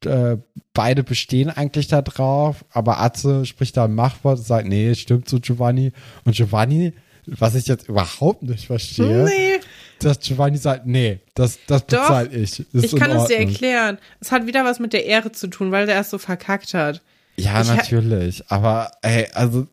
[0.05, 0.37] Äh,
[0.73, 5.27] beide bestehen eigentlich da drauf, aber Atze spricht da ein Machtwort und sagt, nee, stimmt
[5.27, 5.91] so, Giovanni.
[6.23, 6.93] Und Giovanni,
[7.25, 9.59] was ich jetzt überhaupt nicht verstehe, nee.
[9.99, 12.59] dass Giovanni sagt, nee, das, das bezahle ich.
[12.59, 13.97] Ist ich kann es dir erklären.
[14.19, 17.01] Es hat wieder was mit der Ehre zu tun, weil der es so verkackt hat.
[17.39, 18.43] Ja, Ich natürlich.
[18.49, 19.67] Aber, ey, also,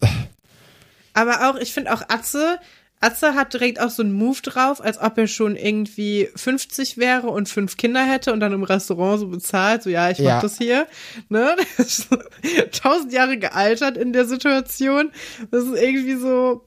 [1.14, 2.58] Aber auch, ich finde auch Atze,
[3.00, 7.28] Atze hat direkt auch so einen Move drauf, als ob er schon irgendwie 50 wäre
[7.28, 10.40] und fünf Kinder hätte und dann im Restaurant so bezahlt, so ja, ich mach Ja.
[10.40, 10.86] das hier.
[11.28, 11.54] Ne?
[11.78, 12.16] So
[12.72, 15.10] Tausend Jahre gealtert in der Situation.
[15.50, 16.64] Das ist irgendwie so,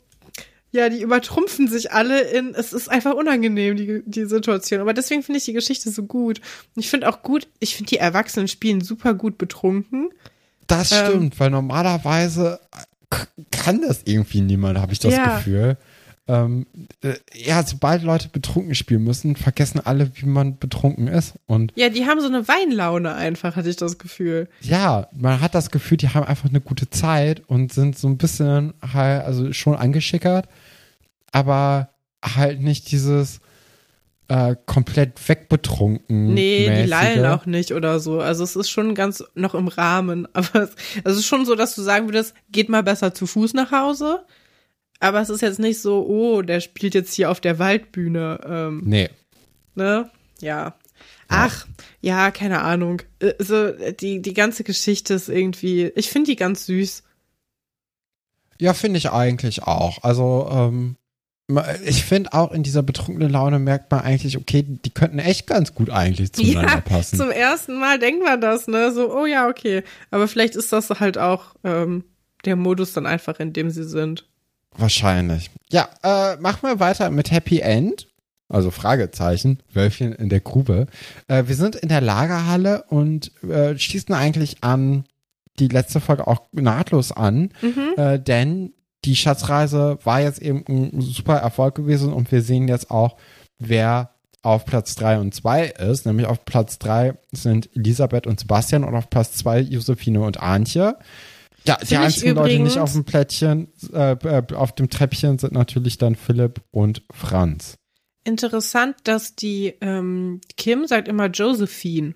[0.71, 4.79] ja, die übertrumpfen sich alle in, es ist einfach unangenehm, die, die Situation.
[4.81, 6.39] Aber deswegen finde ich die Geschichte so gut.
[6.75, 10.09] Und ich finde auch gut, ich finde die Erwachsenen spielen super gut betrunken.
[10.67, 11.05] das Ähm.
[11.07, 12.59] stimmt, weil normalerweise
[13.51, 15.37] kann das irgendwie niemand, habe ich das Ja.
[15.37, 15.77] Gefühl.
[16.29, 16.67] Ähm,
[17.03, 21.35] äh, ja, sobald Leute betrunken spielen müssen, vergessen alle, wie man betrunken ist.
[21.45, 24.49] Und Ja, die haben so eine Weinlaune einfach, hatte ich das Gefühl.
[24.59, 28.17] ja, man hat das Gefühl, die haben einfach eine gute Zeit und sind so ein
[28.17, 30.49] bisschen halt, also schon angeschickert,
[31.31, 31.91] aber
[32.23, 33.39] halt nicht dieses
[34.29, 36.33] äh, komplett wegbetrunken.
[36.33, 36.89] Nee, die mäßige.
[36.89, 38.19] lallen auch nicht oder so.
[38.19, 40.27] Also es ist schon ganz noch im Rahmen.
[40.33, 40.71] Aber es,
[41.03, 43.71] also es ist schon so, dass du sagen würdest, geht mal besser zu Fuß nach
[43.71, 44.25] Hause.
[44.99, 48.39] Aber es ist jetzt nicht so, oh, der spielt jetzt hier auf der Waldbühne.
[48.45, 49.09] Ähm, Nee.
[49.75, 50.09] ne?
[50.41, 50.75] Ja.
[51.29, 51.67] Ach,
[52.01, 53.01] ja, keine Ahnung.
[53.19, 57.03] Äh, So, die, die ganze Geschichte ist irgendwie, ich finde die ganz süß.
[58.59, 60.03] Ja, finde ich eigentlich auch.
[60.03, 60.96] Also, ähm,
[61.85, 65.73] ich finde auch in dieser betrunkenen Laune merkt man eigentlich, okay, die könnten echt ganz
[65.73, 67.17] gut eigentlich zueinander ja, passen.
[67.17, 68.91] zum ersten Mal denkt man das, ne?
[68.91, 69.83] So, oh ja, okay.
[70.11, 72.03] Aber vielleicht ist das halt auch ähm,
[72.43, 74.25] der Modus dann einfach, in dem sie sind.
[74.75, 75.49] Wahrscheinlich.
[75.71, 78.07] Ja, äh, machen wir weiter mit Happy End.
[78.49, 80.87] Also Fragezeichen, Wölfchen in der Grube.
[81.27, 85.05] Äh, wir sind in der Lagerhalle und äh, schließen eigentlich an
[85.59, 87.51] die letzte Folge auch nahtlos an,
[87.97, 88.73] äh, denn
[89.07, 93.15] die Schatzreise war jetzt eben ein super Erfolg gewesen und wir sehen jetzt auch,
[93.57, 96.05] wer auf Platz 3 und 2 ist.
[96.05, 100.97] Nämlich auf Platz 3 sind Elisabeth und Sebastian und auf Platz 2 Josephine und Antje.
[101.63, 105.39] Ja, die Finde ich einzigen Leute nicht auf dem Plättchen, äh, äh, auf dem Treppchen
[105.39, 107.77] sind natürlich dann Philipp und Franz.
[108.25, 112.13] Interessant, dass die ähm, Kim sagt immer Josephine.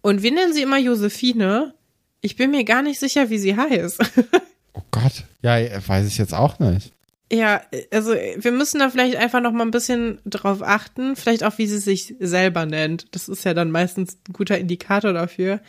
[0.00, 1.74] Und wir nennen sie immer Josephine.
[2.20, 4.00] Ich bin mir gar nicht sicher, wie sie heißt.
[4.78, 5.24] Oh Gott.
[5.42, 5.56] Ja,
[5.86, 6.92] weiß ich jetzt auch nicht.
[7.32, 7.62] ja,
[7.92, 11.16] also wir müssen da vielleicht einfach noch mal ein bisschen drauf achten.
[11.16, 13.14] Vielleicht auch, wie sie sich selber nennt.
[13.14, 15.60] Das ist ja dann meistens ein guter Indikator dafür.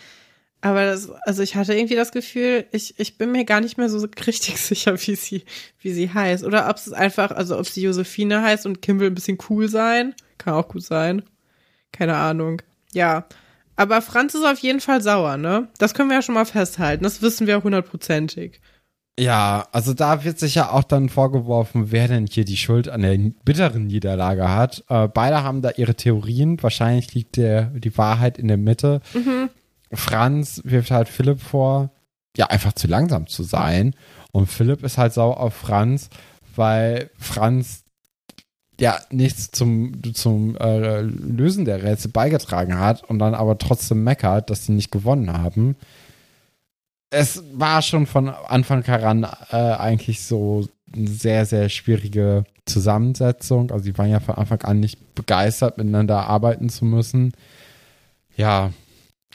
[0.62, 3.90] Aber das, also ich hatte irgendwie das Gefühl, ich, ich bin mir gar nicht mehr
[3.90, 5.44] so richtig sicher, wie sie,
[5.82, 6.44] wie sie heißt.
[6.44, 9.70] Oder ob es einfach, also ob sie Josephine heißt und Kim will ein bisschen cool
[9.70, 10.14] sein.
[10.38, 11.24] Kann auch gut sein.
[11.92, 12.62] Keine Ahnung.
[12.94, 13.26] Ja.
[13.76, 15.70] Aber Franz ist auf jeden Fall sauer, ne?
[15.78, 17.04] Das können wir ja schon mal festhalten.
[17.04, 18.60] Das wissen wir hundertprozentig.
[19.20, 23.02] Ja, also da wird sich ja auch dann vorgeworfen, wer denn hier die Schuld an
[23.02, 24.86] der bitteren Niederlage hat.
[24.88, 26.62] Äh, beide haben da ihre Theorien.
[26.64, 29.02] Wahrscheinlich liegt der, die Wahrheit in der Mitte.
[29.92, 31.92] Franz wirft halt Philipp vor,
[32.38, 33.94] ja, einfach zu langsam zu sein.
[34.32, 36.10] Und Philipp ist halt sauer auf Franz,
[36.56, 37.84] weil Franz
[38.80, 44.50] ja nichts zum, zum äh, Lösen der Rätsel beigetragen hat und dann aber trotzdem meckert,
[44.50, 45.76] dass sie nicht gewonnen haben
[47.10, 53.72] es war schon von Anfang heran äh, eigentlich so eine sehr, sehr schwierige Zusammensetzung.
[53.72, 57.34] Also die waren ja von Anfang an nicht begeistert, miteinander arbeiten zu müssen.
[58.36, 58.72] Ja,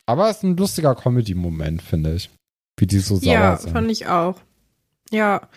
[0.07, 2.31] aber es ist ein lustiger Comedy-Moment, finde ich.
[2.77, 3.73] Wie die so sauer Ja, sind.
[3.73, 4.37] fand ich auch.
[5.11, 5.49] Ja.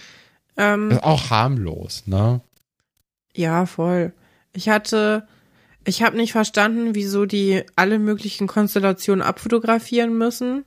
[0.56, 2.42] Ähm, ist auch harmlos, ne?
[3.36, 4.14] Ja, voll.
[4.54, 5.28] Ich hatte,
[5.86, 10.66] ich habe nicht verstanden, wieso die alle möglichen Konstellationen abfotografieren müssen.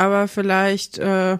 [0.00, 1.36] Aber vielleicht äh,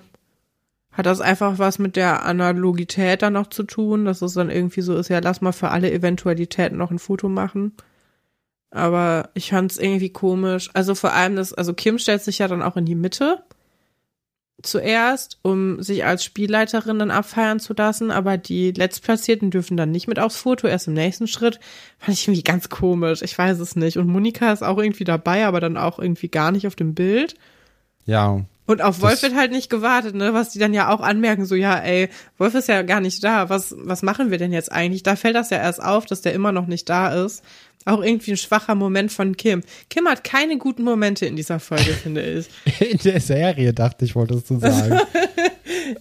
[0.93, 4.83] hat das einfach was mit der Analogität dann noch zu tun, dass es dann irgendwie
[4.83, 7.73] so ist, ja, lass mal für alle Eventualitäten noch ein Foto machen.
[8.71, 10.69] Aber ich fand es irgendwie komisch.
[10.75, 13.43] Also vor allem das, also Kim stellt sich ja dann auch in die Mitte
[14.63, 20.07] zuerst, um sich als Spielleiterin dann abfeiern zu lassen, aber die Letztplatzierten dürfen dann nicht
[20.07, 21.61] mit aufs Foto, erst im nächsten Schritt.
[21.99, 23.97] Fand ich irgendwie ganz komisch, ich weiß es nicht.
[23.97, 27.37] Und Monika ist auch irgendwie dabei, aber dann auch irgendwie gar nicht auf dem Bild.
[28.07, 28.40] Ja.
[28.66, 30.32] Und auf Wolf wird halt nicht gewartet, ne?
[30.32, 33.48] Was die dann ja auch anmerken, so, ja, ey, Wolf ist ja gar nicht da.
[33.48, 35.03] Was, was machen wir denn jetzt eigentlich?
[35.03, 37.42] Da fällt das ja erst auf, dass der immer noch nicht da ist.
[37.86, 39.62] Auch irgendwie ein schwacher Moment von Kim.
[39.88, 42.48] Kim hat keine guten Momente in dieser Folge, finde ich.
[42.80, 45.01] In der Serie, dachte ich, wolltest du sagen.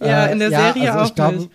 [0.00, 1.50] Ja, Äh, in der ja, Serie also auch glaub, nicht.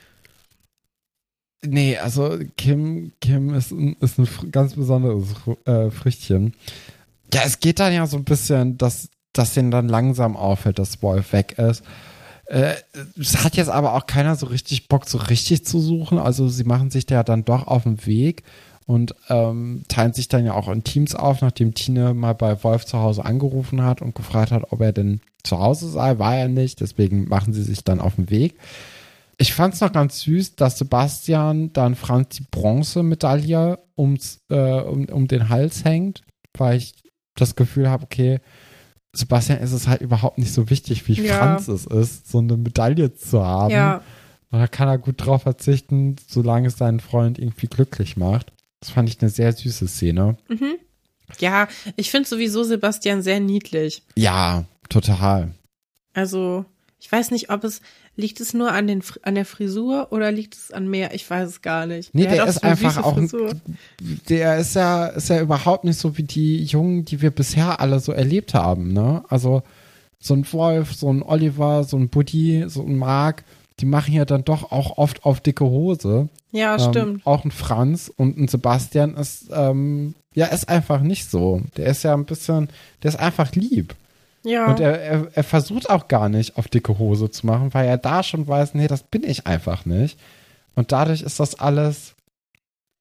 [1.65, 5.27] Nee, also Kim, Kim ist, ein- ist ein ganz besonderes
[5.65, 6.53] äh, Früchtchen.
[7.33, 11.01] Ja, es geht dann ja so ein bisschen, dass, dass denen dann langsam auffällt, dass
[11.01, 11.83] Wolf weg ist.
[12.45, 12.75] Äh,
[13.19, 16.19] es hat jetzt aber auch keiner so richtig Bock, so richtig zu suchen.
[16.19, 18.43] Also sie machen sich da dann doch auf den Weg
[18.86, 22.86] und ähm, teilen sich dann ja auch in Teams auf, nachdem Tine mal bei Wolf
[22.86, 26.19] zu Hause angerufen hat und gefragt hat, ob er denn zu Hause sei.
[26.19, 28.55] War er nicht, deswegen machen sie sich dann auf den Weg.
[29.38, 35.05] Ich fand es noch ganz süß, dass Sebastian dann Franz die Bronzemedaille ums, äh, um,
[35.05, 36.21] um den Hals hängt,
[36.57, 36.93] weil ich
[37.36, 38.39] das Gefühl habe, okay,
[39.16, 41.38] Sebastian ist es halt überhaupt nicht so wichtig, wie Ja.
[41.38, 43.72] Franz es ist, so eine Medaille zu haben.
[43.72, 44.01] Ja,
[44.51, 48.51] Und da kann er gut drauf verzichten, solange es seinen Freund irgendwie glücklich macht.
[48.80, 50.38] Das fand ich eine sehr süße Szene.
[51.39, 54.03] ja, ich finde sowieso Sebastian sehr niedlich.
[54.16, 55.51] Ja, total.
[56.13, 56.66] Also,
[56.99, 57.82] ich weiß nicht, ob es,
[58.16, 61.13] liegt es nur an, den, an der Frisur oder liegt es an mehr?
[61.13, 62.13] Ich weiß es gar nicht.
[62.13, 63.53] Nee, der hat ist so einfach auch Frisur.
[64.30, 67.99] Der ist ja, ist ja überhaupt nicht so wie die Jungen, die wir bisher alle
[67.99, 69.24] so erlebt haben, ne?
[69.30, 69.63] Also
[70.20, 73.43] so ein Wolf, so ein Oliver, so ein Buddy, so ein Mark,
[73.80, 76.30] die machen ja dann doch auch oft auf dicke Hose.
[76.51, 77.26] Ja, Ähm, stimmt.
[77.28, 81.61] auch ein Franz und ein Sebastian ist, ähm, ja, ist einfach nicht so.
[81.78, 82.70] Der ist ja ein bisschen,
[83.03, 83.93] der ist einfach lieb.
[84.45, 84.67] Ja.
[84.67, 87.97] Und er, er, er versucht auch gar nicht auf dicke Hose zu machen, weil er
[87.97, 90.17] da schon weiß, nee, das bin ich einfach nicht.
[90.75, 92.13] Und dadurch ist das alles,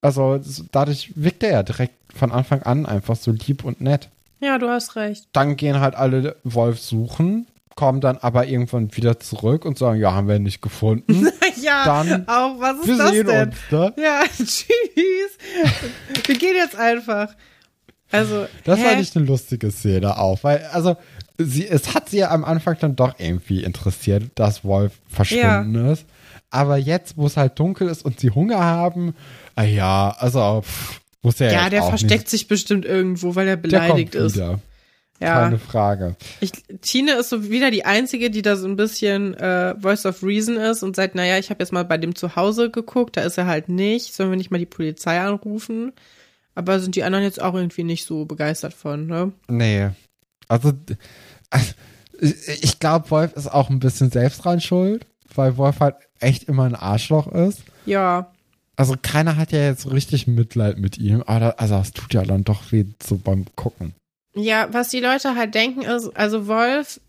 [0.00, 0.40] also
[0.72, 4.08] dadurch wirkt er ja direkt von Anfang an einfach so lieb und nett.
[4.40, 5.28] ja, du hast recht.
[5.32, 10.12] Dann gehen halt alle Wolf suchen, kommen dann aber irgendwann wieder zurück und sagen, ja,
[10.12, 11.28] haben wir nicht gefunden.
[11.60, 13.48] ja, Dann- auch, was ist wir das sehen denn?
[13.48, 13.92] uns, ne?
[14.02, 14.66] Ja, tschüss.
[16.26, 17.34] Wir gehen jetzt einfach.
[18.12, 18.84] Also, Das hä?
[18.84, 20.96] fand ich eine lustige Szene auch, weil, also,
[21.38, 26.06] sie, es hat sie ja am Anfang dann doch irgendwie interessiert, dass Wolf verschwunden ist.
[26.50, 29.14] Aber jetzt, wo es halt dunkel ist und sie Hunger haben,
[29.56, 32.28] ah ja, also, pff, muss er ja, jetzt der versteckt nicht.
[32.30, 34.36] sich bestimmt irgendwo, weil er Der beleidigt kommt ist.
[34.36, 34.60] wieder.
[35.20, 35.40] Ja.
[35.44, 36.16] Keine Frage.
[36.40, 40.22] Ich, Tine ist so wieder die Einzige, die da so ein bisschen äh, Voice of
[40.22, 43.22] Reason ist und sagt, naja, ich habe jetzt mal bei dem zu Hause geguckt, da
[43.22, 45.92] ist er halt nicht, sollen wir nicht mal die Polizei anrufen?
[46.56, 49.32] Aber sind die anderen jetzt auch irgendwie nicht so begeistert von, ne?
[49.48, 49.90] Nee.
[50.48, 50.72] Also,
[51.54, 51.72] also,
[52.60, 56.64] ich glaube, Wolf ist auch ein bisschen selbst dran schuld, weil Wolf halt echt immer
[56.64, 57.62] ein Arschloch ist.
[57.86, 58.30] Ja,
[58.76, 62.44] Also keiner hat ja jetzt richtig Mitleid mit ihm, aber also das tut ja dann
[62.44, 63.94] doch weh so beim Gucken.
[64.36, 67.00] Ja, was die Leute halt denken ist, also Wolf,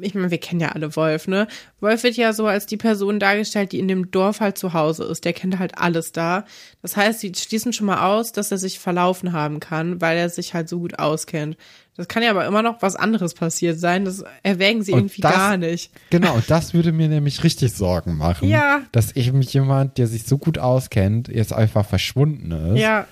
[0.00, 1.46] ich meine, wir kennen ja alle Wolf, ne?
[1.80, 5.04] Wolf wird ja so als die Person dargestellt, die in dem Dorf halt zu Hause
[5.04, 5.24] ist.
[5.24, 6.44] Der kennt halt alles da.
[6.82, 10.28] Das heißt, sie schließen schon mal aus, dass er sich verlaufen haben kann, weil er
[10.30, 11.56] sich halt so gut auskennt.
[11.98, 14.04] Das kann ja aber immer noch was anderes passiert sein.
[14.06, 15.90] Das erwägen sie Und irgendwie das- gar nicht.
[16.10, 18.48] Genau, und das würde mir nämlich richtig Sorgen machen.
[18.48, 18.82] Ja.
[18.92, 22.80] Dass eben jemand, der sich so gut auskennt, jetzt einfach verschwunden ist.
[22.80, 23.06] Ja,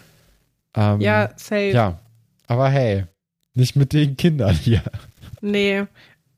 [0.74, 1.70] ähm, ja, safe.
[1.72, 1.98] Ja.
[2.46, 3.04] Aber hey,
[3.54, 4.82] nicht mit den Kindern hier.
[5.40, 5.82] Nee.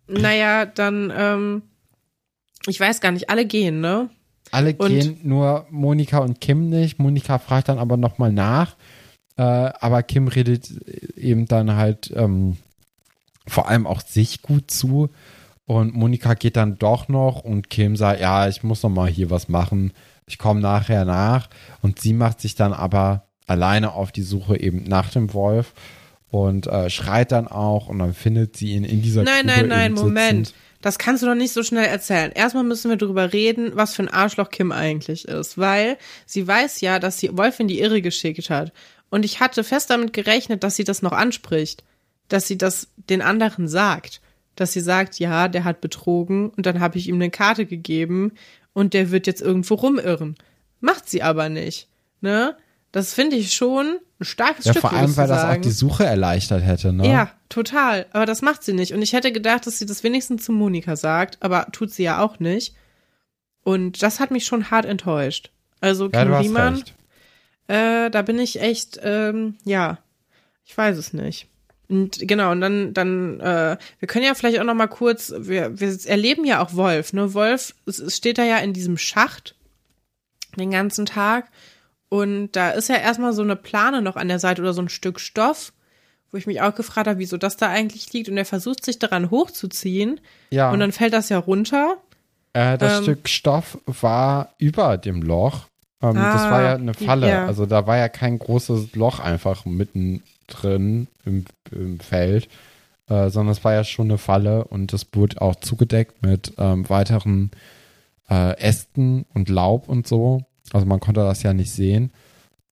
[0.07, 1.63] Naja, dann, ähm,
[2.67, 4.09] ich weiß gar nicht, alle gehen, ne?
[4.51, 6.99] Alle Und- gehen, nur Monika und Kim nicht.
[6.99, 8.75] Monika fragt dann aber nochmal nach.
[9.39, 10.69] Äh, aber Kim redet
[11.17, 12.59] eben dann halt ähm,
[13.47, 15.09] vor allem auch sich gut zu.
[15.65, 19.31] Und Monika geht dann doch noch und Kim sagt, ja, ich muss noch mal hier
[19.31, 19.93] was machen.
[20.27, 21.49] Ich komme nachher nach.
[21.83, 25.73] Und sie macht sich dann aber alleine auf die Suche eben nach dem Wolf
[26.31, 29.69] und äh, schreit dann auch und dann findet sie ihn in dieser Nein, Grube nein,
[29.69, 30.47] nein, Moment.
[30.49, 30.65] sitzend.
[30.81, 32.31] Das kannst du doch nicht so schnell erzählen.
[32.33, 36.81] Erstmal müssen wir drüber reden, was für ein Arschloch Kim eigentlich ist, weil sie weiß
[36.83, 38.73] ja, dass sie Wolf in die Irre geschickt hat.
[39.11, 41.85] Und ich hatte fest damit gerechnet, dass sie das noch anspricht,
[42.29, 44.21] dass sie das den anderen sagt,
[44.55, 48.33] dass sie sagt, ja, der hat betrogen und dann habe ich ihm eine Karte gegeben
[48.73, 50.37] und der wird jetzt irgendwo rumirren.
[50.81, 51.89] Macht sie aber nicht,
[52.21, 52.57] ne?
[52.91, 56.05] Das finde ich schon ein starkes Ja, Stück, vor allem, weil das auch die Suche
[56.05, 57.07] erleichtert hätte, ne?
[57.07, 58.07] Ja, total.
[58.13, 58.95] Aber das macht sie nicht.
[58.95, 62.21] Und ich hätte gedacht, dass sie das wenigstens zu Monika sagt, aber tut sie ja
[62.21, 62.75] auch nicht.
[63.63, 65.51] Und das hat mich schon hart enttäuscht.
[65.81, 66.95] Also Ja, Kim hast Riemann, recht.
[67.69, 69.99] Äh, da bin ich echt, ähm, ja,
[70.65, 71.47] ich weiß es nicht.
[71.89, 75.81] Und genau, und dann, dann, äh, wir können ja vielleicht auch noch mal kurz, wir,
[75.81, 77.33] wir erleben ja auch Wolf, ne?
[77.33, 79.55] Wolf es, es steht da ja in diesem Schacht
[80.57, 81.49] den ganzen Tag
[82.11, 84.89] und da ist ja erstmal so eine Plane noch an der Seite oder so ein
[84.91, 85.73] Stück Stoff,
[86.31, 88.99] wo ich mich auch gefragt habe, wieso das da eigentlich liegt und er versucht sich
[88.99, 90.71] daran hochzuziehen Ja.
[90.71, 91.97] und dann fällt das ja runter.
[92.53, 95.68] Äh, das Ähm, Stück Stoff war über dem Loch.
[96.03, 97.29] Ähm, das Ah, war ja eine Falle.
[97.29, 97.47] ja.
[97.47, 102.49] Also da war ja kein großes Loch einfach mittendrin im, im Feld,
[103.09, 106.89] äh, sondern es war ja schon eine Falle und das wurde auch zugedeckt mit ähm,
[106.89, 107.51] weiteren
[108.31, 110.43] äh, Ästen und Laub und so.
[110.73, 112.13] Also man konnte das ja nicht sehen.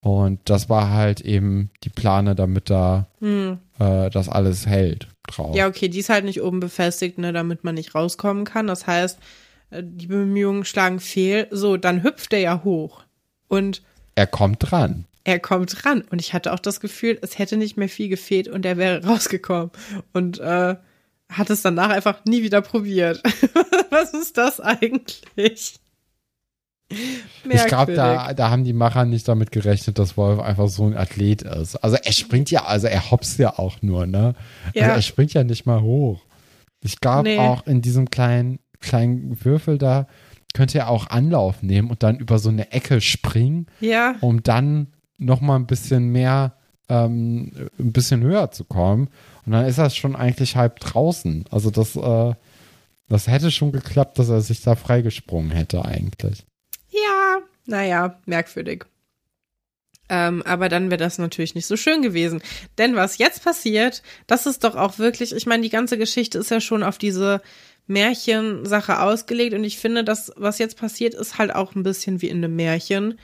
[0.00, 3.58] Und das war halt eben die Plane, damit da Hm.
[3.80, 5.56] äh, das alles hält drauf.
[5.56, 8.68] Ja, okay, die ist halt nicht oben befestigt, ne, damit man nicht rauskommen kann.
[8.68, 9.18] Das heißt,
[9.70, 11.48] äh, die Bemühungen schlagen fehl.
[11.50, 13.02] So, dann hüpft er ja hoch.
[13.48, 13.82] Und
[14.14, 15.04] Er kommt dran.
[15.24, 16.02] er kommt ran.
[16.10, 19.04] Und ich hatte auch das Gefühl, es hätte nicht mehr viel gefehlt und er wäre
[19.06, 19.70] rausgekommen.
[20.12, 20.76] Und äh,
[21.30, 23.22] hat es danach einfach nie wieder probiert.
[23.90, 25.80] Was ist das eigentlich?
[26.88, 30.96] Ich glaube, da, da haben die Macher nicht damit gerechnet, dass Wolf einfach so ein
[30.96, 31.74] Athlet ist.
[31.76, 34.34] Also er springt ja, also er hopst ja auch nur, ne?
[34.66, 34.86] Also Ja.
[34.94, 36.20] er springt ja nicht mal hoch.
[36.84, 37.38] Ich glaube Nee.
[37.38, 40.06] auch in diesem kleinen, kleinen Würfel da
[40.56, 44.88] könnte er auch Anlauf nehmen und dann über so eine Ecke springen, Ja, um dann
[45.18, 46.56] noch mal ein bisschen mehr,
[46.88, 49.08] ähm, ein bisschen höher zu kommen.
[49.44, 51.44] Und dann ist er schon eigentlich halb draußen.
[51.50, 52.34] Also das, äh,
[53.08, 56.44] das hätte schon geklappt, dass er sich da freigesprungen hätte eigentlich.
[56.90, 58.84] ja, naja, merkwürdig.
[60.08, 62.40] Ähm, aber dann wäre das natürlich nicht so schön gewesen.
[62.78, 66.50] Denn was jetzt passiert, das ist doch auch wirklich, ich meine, die ganze Geschichte ist
[66.50, 67.42] ja schon auf diese
[67.86, 72.28] Märchensache ausgelegt und ich finde, das, was jetzt passiert, ist halt auch ein bisschen wie
[72.28, 73.18] in einem Märchen.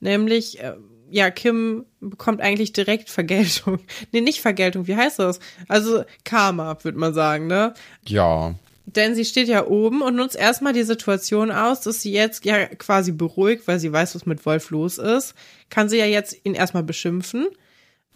[0.00, 0.74] Nämlich, äh,
[1.10, 3.78] ja, Kim bekommt eigentlich direkt Vergeltung.
[4.12, 5.40] Nee, nicht Vergeltung, wie heißt das?
[5.68, 7.74] Also Karma, würde man sagen, ne?
[8.06, 8.54] Ja.
[8.86, 12.66] Denn sie steht ja oben und nutzt erstmal die Situation aus, dass sie jetzt ja
[12.66, 15.34] quasi beruhigt, weil sie weiß, was mit Wolf los ist,
[15.68, 17.48] kann sie ja jetzt ihn erstmal beschimpfen.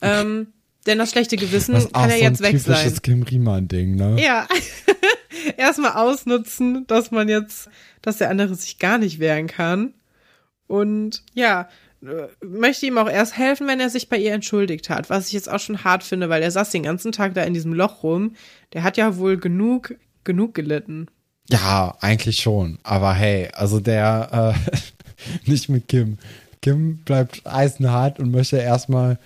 [0.00, 0.48] Ähm,
[0.86, 2.74] denn das schlechte Gewissen Das ist kann ja so jetzt weg sein.
[2.76, 4.16] typisches Kim Riemann-Ding, ne?
[4.20, 4.48] Ja.
[5.56, 7.68] erstmal ausnutzen, dass man jetzt,
[8.00, 9.94] dass der andere sich gar nicht wehren kann.
[10.66, 11.68] Und ja,
[12.02, 15.32] äh, möchte ihm auch erst helfen, wenn er sich bei ihr entschuldigt hat, was ich
[15.32, 18.02] jetzt auch schon hart finde, weil er saß den ganzen Tag da in diesem Loch
[18.02, 18.34] rum.
[18.72, 21.08] Der hat ja wohl genug, genug gelitten.
[21.48, 22.78] Ja, eigentlich schon.
[22.82, 24.80] Aber hey, also der, äh,
[25.50, 26.18] nicht mit Kim.
[26.60, 29.18] Kim bleibt eisenhart und möchte erstmal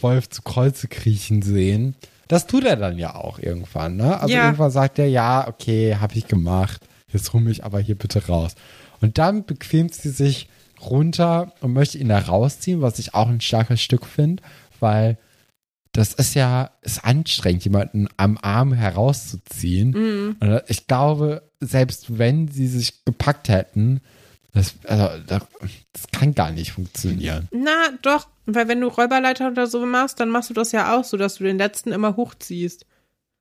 [0.00, 1.94] Wolf zu Kreuze kriechen sehen.
[2.30, 4.20] Das tut er dann ja auch irgendwann, ne?
[4.20, 4.44] Also Ja.
[4.44, 6.80] irgendwann sagt er, ja, okay, hab ich gemacht.
[7.12, 8.54] Jetzt hol mich aber hier bitte raus.
[9.00, 10.48] Und dann bequemt sie sich
[10.80, 14.44] runter und möchte ihn da rausziehen, was ich auch ein starkes Stück finde,
[14.78, 15.18] weil
[15.90, 20.36] das ist ja, ist anstrengend, jemanden am Arm herauszuziehen.
[20.38, 24.00] Und ich glaube, selbst wenn sie sich gepackt hätten,
[24.52, 25.42] das, also, das
[26.12, 27.48] kann gar nicht funktionieren.
[27.52, 31.04] Na, doch, weil wenn du Räuberleiter oder so machst, dann machst du das ja auch
[31.04, 32.86] so, dass du den letzten immer hochziehst.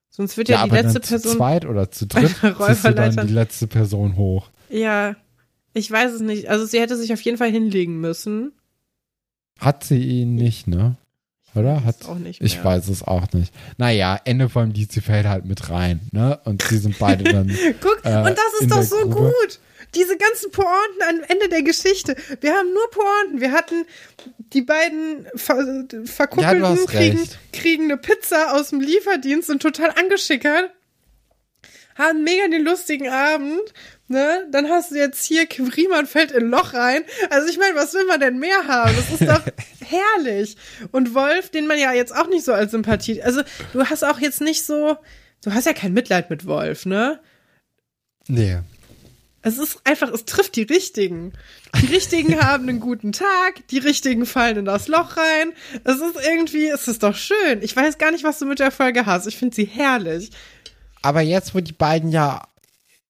[0.10, 1.32] Sonst wird ja, die aber letzte Person.
[1.32, 4.50] zu zweit oder zu dritt ziehst du dann die letzte Person hoch.
[4.70, 5.16] Ja,
[5.74, 6.50] ich weiß es nicht.
[6.50, 8.54] Also sie hätte sich auf jeden Fall hinlegen müssen.
[9.60, 10.96] Hat sie ihn nicht, ne?
[11.56, 11.84] Oder?
[11.84, 13.54] Hat, auch nicht ich weiß es auch nicht.
[13.78, 16.40] Naja, Ende vom Lied, sie fällt halt mit rein, ne?
[16.46, 17.48] Und sie sind beide dann.
[17.82, 19.34] Guck, äh, und das ist doch so Grube.
[19.42, 19.60] gut.
[19.96, 22.16] Diese ganzen Pointen am Ende der Geschichte.
[22.42, 23.42] Wir haben nur Pointen.
[23.42, 23.86] Wir hatten
[24.54, 29.92] die beiden Ver Ja, Verkuppelten hast kriegen, kriegen eine Pizza aus dem Lieferdienst, sind total
[29.92, 30.72] angeschickert,
[31.96, 33.74] haben mega den lustigen Abend.
[34.08, 34.48] Ne?
[34.52, 37.04] Dann hast du jetzt hier, Riemann fällt in ein Loch rein.
[37.30, 38.96] Also ich meine, was will man denn mehr haben?
[38.96, 39.42] Das ist doch
[39.86, 40.58] herrlich.
[40.92, 44.20] Und Wolf, den man ja jetzt auch nicht so als Sympathie, also du hast auch
[44.20, 44.98] jetzt nicht so,
[45.44, 47.20] du hast ja kein Mitleid mit Wolf, ne?
[48.28, 48.60] Nee.
[49.42, 51.34] Es ist einfach, es trifft die Richtigen.
[51.82, 55.54] Die Richtigen haben einen guten Tag, die Richtigen fallen in das Loch rein.
[55.84, 57.62] Es ist irgendwie, es ist doch schön.
[57.62, 59.28] Ich weiß gar nicht, was du mit der Folge hast.
[59.28, 60.32] Ich finde sie herrlich.
[61.02, 62.48] Aber jetzt, wo die beiden ja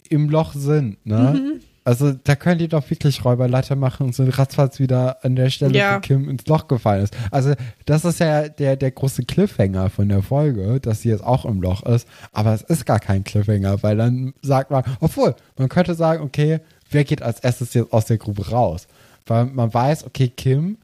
[0.09, 1.34] im Loch sind, ne?
[1.36, 1.61] Mhm.
[1.84, 5.77] Also da können die doch wirklich Räuberleiter machen und sind ratzfatz wieder an der Stelle,
[5.77, 5.95] Ja.
[5.95, 7.15] wo Kim ins Loch gefallen ist.
[7.32, 7.53] Also
[7.86, 11.61] das ist ja der, der große Cliffhanger von der Folge, dass sie jetzt auch im
[11.61, 12.07] Loch ist.
[12.32, 16.59] Aber es ist gar kein Cliffhanger, weil dann sagt man, obwohl, man könnte sagen, okay,
[16.91, 18.88] wer geht als erstes jetzt aus der Grube raus?
[19.25, 20.77] Weil man weiß, okay, Kim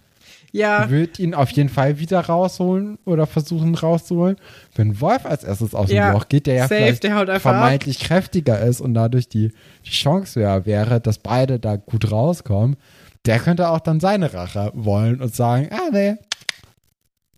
[0.56, 4.38] Ja, wird ihn auf jeden Fall wieder rausholen oder versuchen rauszuholen.
[4.74, 8.00] Wenn Wolf als erstes aus dem Ja, Loch geht, der ja safe, vielleicht der vermeintlich
[8.00, 9.52] kräftiger ist und dadurch die,
[9.86, 12.78] die Chance höher wäre, dass beide da gut rauskommen,
[13.26, 16.16] der könnte auch dann seine Rache wollen und sagen, ah nee,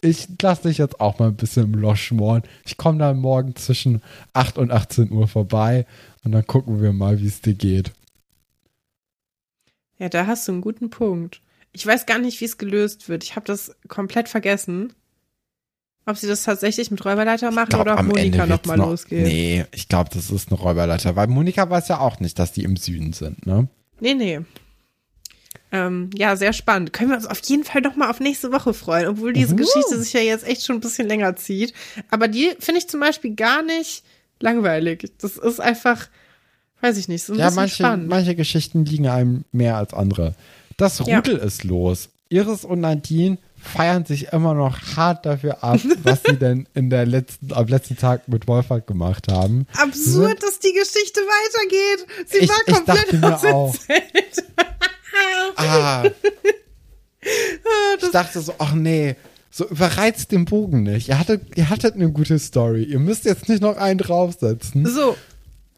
[0.02, 2.44] ich lasse dich jetzt auch mal ein bisschen im Loch schmoren.
[2.66, 4.04] Ich komme dann morgen zwischen
[4.34, 5.88] 8 und 18 Uhr vorbei
[6.24, 7.94] und dann gucken wir mal, wie es dir geht.
[9.98, 11.42] ja, da hast du einen guten Punkt.
[11.74, 13.24] Ich weiß gar nicht, wie es gelöst wird.
[13.24, 14.94] Ich habe das komplett vergessen.
[16.06, 19.24] Ob sie das tatsächlich mit Räuberleiter machen glaub, oder ob Monika nochmal noch- losgeht.
[19.24, 22.64] Nee, ich glaube, das ist eine Räuberleiter, weil Monika weiß ja auch nicht, dass die
[22.64, 23.68] im Süden sind, ne?
[24.00, 24.40] Nee, nee.
[25.74, 26.94] Ähm, ja, sehr spannend.
[26.94, 29.58] Können wir uns auf jeden Fall noch mal auf nächste Woche freuen, obwohl diese Uh.
[29.58, 31.74] Geschichte sich ja jetzt echt schon ein bisschen länger zieht.
[32.10, 34.04] Aber die finde ich zum Beispiel gar nicht
[34.40, 35.12] langweilig.
[35.20, 36.08] Das ist einfach,
[36.80, 38.08] weiß ich nicht, so ein Ja, bisschen manche, spannend.
[38.08, 40.36] manche Geschichten liegen einem mehr als andere.
[40.78, 41.18] Das Ja.
[41.18, 42.10] Rudel ist los.
[42.30, 47.06] Iris und Nadine feiern sich immer noch hart dafür ab, was sie denn in der
[47.06, 49.66] letzten, am letzten Tag mit Wolfgang gemacht haben.
[49.78, 52.28] Absurd, dass die Geschichte weitergeht.
[52.28, 53.76] Sie Ich- war ich komplett dachte mir auch.
[55.56, 56.10] Ah, Ah,
[58.02, 59.16] ich dachte so, ach nee,
[59.50, 61.10] so überreizt den Bogen nicht.
[61.10, 62.84] Ihr hattet, ihr hattet eine gute Story.
[62.84, 64.86] Ihr müsst jetzt nicht noch einen draufsetzen.
[64.86, 65.18] So.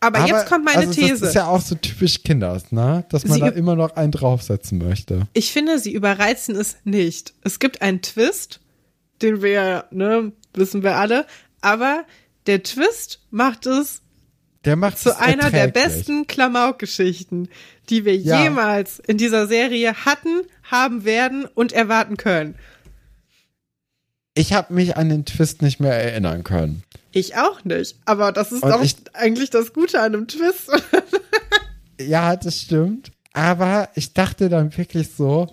[0.02, 1.20] Aber, jetzt kommt meine also These.
[1.20, 3.06] Das ist ja auch so typisch Kinders, ne?
[3.10, 5.28] Dass man Sie da immer noch einen draufsetzen möchte.
[5.34, 7.34] Ich finde, sie überreizen es nicht.
[7.44, 8.62] Es gibt einen Twist,
[9.22, 11.26] den wir, ne, wissen wir alle,
[11.62, 12.06] aber
[12.48, 14.02] der Twist macht es
[14.66, 17.50] Der macht zu einer der besten Klamauk-Geschichten,
[17.90, 18.44] die wir Ja.
[18.44, 22.56] jemals in dieser Serie hatten, haben werden und erwarten können.
[24.36, 26.84] Ich habe mich an den Twist nicht mehr erinnern können.
[27.12, 30.70] Ich auch nicht, aber das ist Und doch ich- eigentlich das Gute an einem Twist.
[32.02, 33.12] Ja, das stimmt.
[33.34, 35.48] Aber ich dachte dann wirklich so,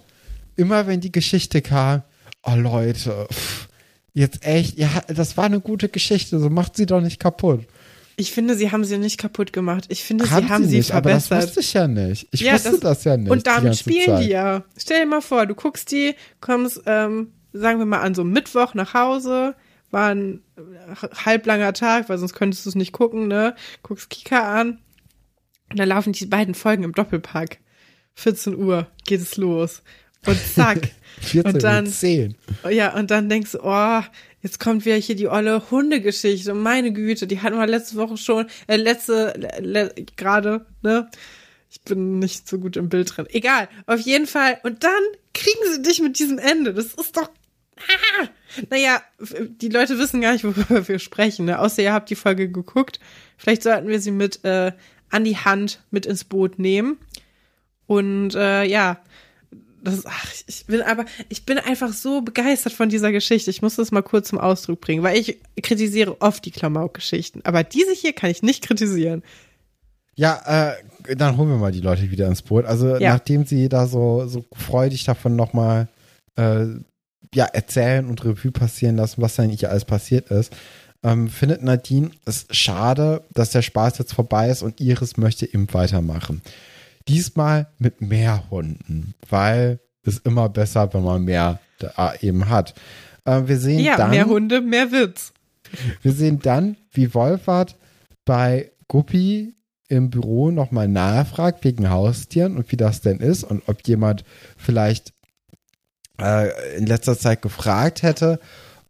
[0.54, 2.02] immer wenn die Geschichte kam,
[2.44, 3.68] oh Leute, pff,
[4.14, 7.66] jetzt echt, ja, das war eine gute Geschichte, so macht sie doch nicht kaputt.
[8.18, 9.86] Ich finde, sie haben sie nicht kaputt gemacht.
[9.88, 11.48] Ich finde, haben sie haben sie nicht, aber das verbessert.
[11.56, 12.28] wusste ich ja nicht.
[12.30, 13.30] Ich Ja, wusste das- das, ja nicht.
[13.30, 14.24] Und damit spielen Zeit.
[14.24, 14.62] die ja.
[14.78, 18.32] Stell dir mal vor, du guckst die, kommst, ähm, sagen wir mal, an so einem
[18.32, 19.54] Mittwoch nach Hause,
[19.90, 20.42] war ein
[21.24, 23.54] halblanger Tag, weil sonst könntest du es nicht gucken, ne?
[23.82, 24.78] Guckst Kika an
[25.70, 27.58] und dann laufen die beiden Folgen im Doppelpack.
[28.14, 29.82] 14 Uhr geht es los.
[30.26, 30.90] Und zack.
[31.20, 32.34] 14 und dann, und 10.
[32.70, 34.02] ja, und dann denkst du, oh,
[34.42, 36.52] jetzt kommt wieder hier die olle Hundegeschichte.
[36.52, 41.08] Meine Güte, die hatten wir letzte Woche schon, äh, letzte, le, le, gerade, ne?
[41.70, 43.26] Ich bin nicht so gut im Bild drin.
[43.30, 44.58] Egal, auf jeden Fall.
[44.62, 44.92] Und dann
[45.34, 46.72] kriegen sie dich mit diesem Ende.
[46.72, 47.30] Das ist doch.
[47.78, 48.28] Ah!
[48.70, 49.02] Naja,
[49.60, 51.44] die Leute wissen gar nicht, worüber wir sprechen.
[51.44, 51.58] Ne?
[51.58, 53.00] Außer ihr habt die Folge geguckt.
[53.36, 54.72] Vielleicht sollten wir sie mit äh,
[55.10, 56.96] an die Hand mit ins Boot nehmen.
[57.86, 58.98] Und äh, ja,
[59.82, 63.50] das, ach, ich bin aber, ich bin einfach so begeistert von dieser Geschichte.
[63.50, 67.42] Ich muss das mal kurz zum Ausdruck bringen, weil ich kritisiere oft die Klamauk-Geschichten.
[67.44, 69.22] Aber diese hier kann ich nicht kritisieren.
[70.14, 70.72] Ja,
[71.06, 72.64] äh, dann holen wir mal die Leute wieder ins Boot.
[72.64, 73.12] Also Ja.
[73.12, 75.88] nachdem sie da so, so freudig davon nochmal
[76.36, 76.66] äh,
[77.36, 80.56] ja, erzählen und Revue passieren lassen, was da eigentlich alles passiert ist,
[81.02, 85.72] ähm, findet Nadine es schade, dass der Spaß jetzt vorbei ist und Iris möchte eben
[85.72, 86.40] weitermachen.
[87.08, 92.74] Diesmal mit mehr Hunden, weil es immer besser, wenn man mehr da eben hat.
[93.26, 95.34] Äh, wir sehen Ja, dann, mehr Hunde, mehr Witz.
[96.02, 97.76] wir sehen dann, wie Wolfert
[98.24, 99.54] bei Guppi
[99.88, 104.24] im Büro nochmal nachfragt wegen Haustieren und wie das denn ist und ob jemand
[104.56, 105.12] vielleicht
[106.20, 108.40] äh, in letzter Zeit gefragt hätte,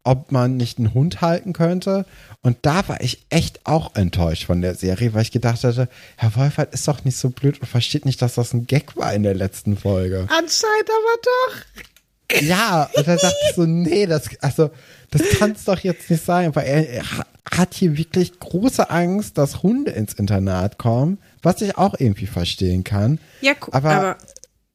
[0.05, 2.05] ob man nicht einen Hund halten könnte.
[2.43, 6.37] Und da war ich echt auch enttäuscht von der Serie, weil ich gedacht hatte, Herr
[6.37, 9.25] Wolfert ist doch nicht so blöd und versteht nicht, dass das ein Gag war in
[9.25, 10.29] der letzten Folge.
[10.29, 12.41] Anscheinend aber doch.
[12.43, 14.71] Ja, und dann dachte ich so, nee, das, also,
[15.11, 18.91] das kann es doch jetzt nicht sein, weil er, er ha- hat hier wirklich große
[18.91, 23.21] Angst, dass Hunde ins Internat kommen, was ich auch irgendwie verstehen kann.
[23.41, 24.17] Ja, gu- Aber, aber,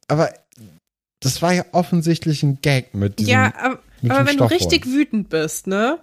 [0.08, 0.30] aber,
[1.24, 3.32] das war ja offensichtlich ein Gag mit diesem.
[3.32, 4.50] ja, aber, aber wenn du Stoffhund.
[4.50, 5.98] richtig wütend bist, ne,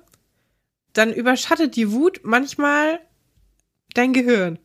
[0.94, 3.00] dann überschattet die Wut manchmal
[3.94, 4.60] dein Gehirn.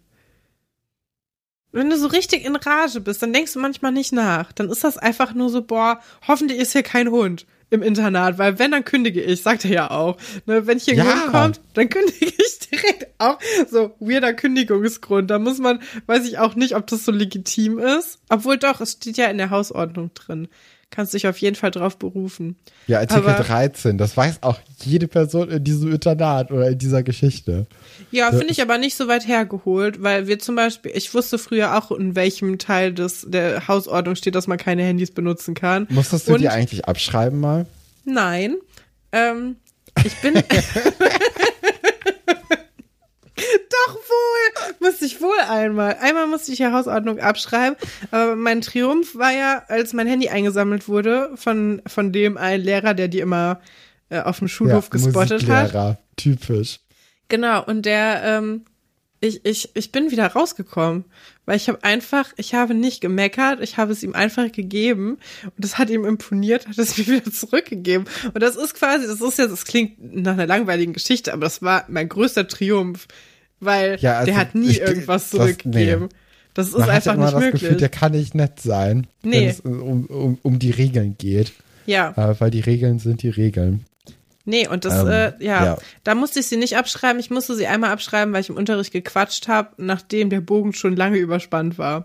[1.72, 4.52] Wenn du so richtig in Rage bist, dann denkst du manchmal nicht nach.
[4.52, 8.58] Dann ist das einfach nur so, boah, hoffentlich ist hier kein Hund im Internat, weil
[8.58, 10.16] wenn, dann kündige ich, sagt er ja auch.
[10.46, 11.28] Ne, wenn hier ein Ja.
[11.30, 13.38] Kommt, dann kündige ich direkt auch.
[13.70, 15.30] So, weirder Kündigungsgrund.
[15.30, 18.18] Da muss man, weiß ich auch nicht, ob das so legitim ist.
[18.28, 20.48] Obwohl doch, es steht ja in der Hausordnung drin.
[20.94, 22.54] Kannst dich auf jeden Fall drauf berufen.
[22.86, 27.02] Ja, Artikel aber- 13, das weiß auch jede Person in diesem Internat oder in dieser
[27.02, 27.66] Geschichte.
[28.12, 31.76] Ja, finde ich aber nicht so weit hergeholt, weil wir zum Beispiel, ich wusste früher
[31.76, 35.88] auch, in welchem Teil des, der Hausordnung steht, dass man keine Handys benutzen kann.
[35.90, 37.66] Musstest du Und- die eigentlich abschreiben mal?
[38.04, 38.54] Nein.
[39.10, 39.56] Ähm,
[40.04, 40.34] ich bin.
[43.70, 44.74] Doch wohl!
[44.80, 45.96] Musste ich wohl einmal.
[46.00, 47.76] Einmal musste ich ja Hausordnung abschreiben.
[48.10, 52.94] Aber mein Triumph war ja, als mein Handy eingesammelt wurde, von, von dem ein Lehrer,
[52.94, 53.60] der die immer
[54.10, 55.72] äh, auf dem Schulhof gespottet hat.
[55.72, 56.80] Musiklehrer, typisch.
[57.28, 58.64] Genau, und der, ähm,
[59.20, 61.04] ich, ich, ich bin wieder rausgekommen,
[61.46, 65.54] weil ich habe einfach, ich habe nicht gemeckert, ich habe es ihm einfach gegeben und
[65.56, 68.06] das hat ihm imponiert, hat es mir wieder zurückgegeben.
[68.26, 71.62] Und das ist quasi, das ist jetzt, das klingt nach einer langweiligen Geschichte, aber das
[71.62, 73.08] war mein größter Triumph,
[73.64, 76.08] weil Ja, also der hat nie ich- irgendwas das- zurückgegeben.
[76.54, 77.62] Das ist Man hat einfach ja immer nicht das möglich.
[77.62, 79.40] Gefühl, der kann nicht nett sein, Nee.
[79.40, 81.52] wenn es um, um, um die Regeln geht.
[81.86, 82.12] ja.
[82.16, 83.84] Äh, weil die Regeln sind die Regeln.
[84.46, 85.78] Nee, und das, Ähm, äh, ja, ja.
[86.04, 87.18] da musste ich sie nicht abschreiben.
[87.18, 90.96] Ich musste sie einmal abschreiben, weil ich im Unterricht gequatscht habe, nachdem der Bogen schon
[90.96, 92.04] lange überspannt war.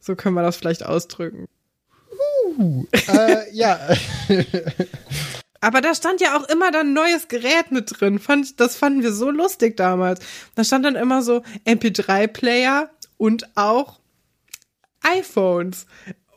[0.00, 1.46] So können wir das vielleicht ausdrücken.
[2.92, 3.78] äh, ja,
[5.60, 8.18] Aber da stand ja auch immer dann neues Gerät mit drin.
[8.18, 10.20] Fand, das fanden wir so lustig damals.
[10.54, 14.00] Da stand dann immer so MP3-Player und auch
[15.02, 15.86] iPhones.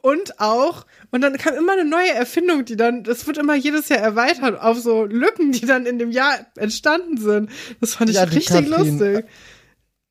[0.02, 3.88] Und auch, und dann kam immer eine neue Erfindung, die dann, das wird immer jedes
[3.88, 7.50] Jahr erweitert auf so Lücken, die dann in dem Jahr entstanden sind.
[7.80, 9.26] Das fand ich Ja, richtig Katrin, lustig.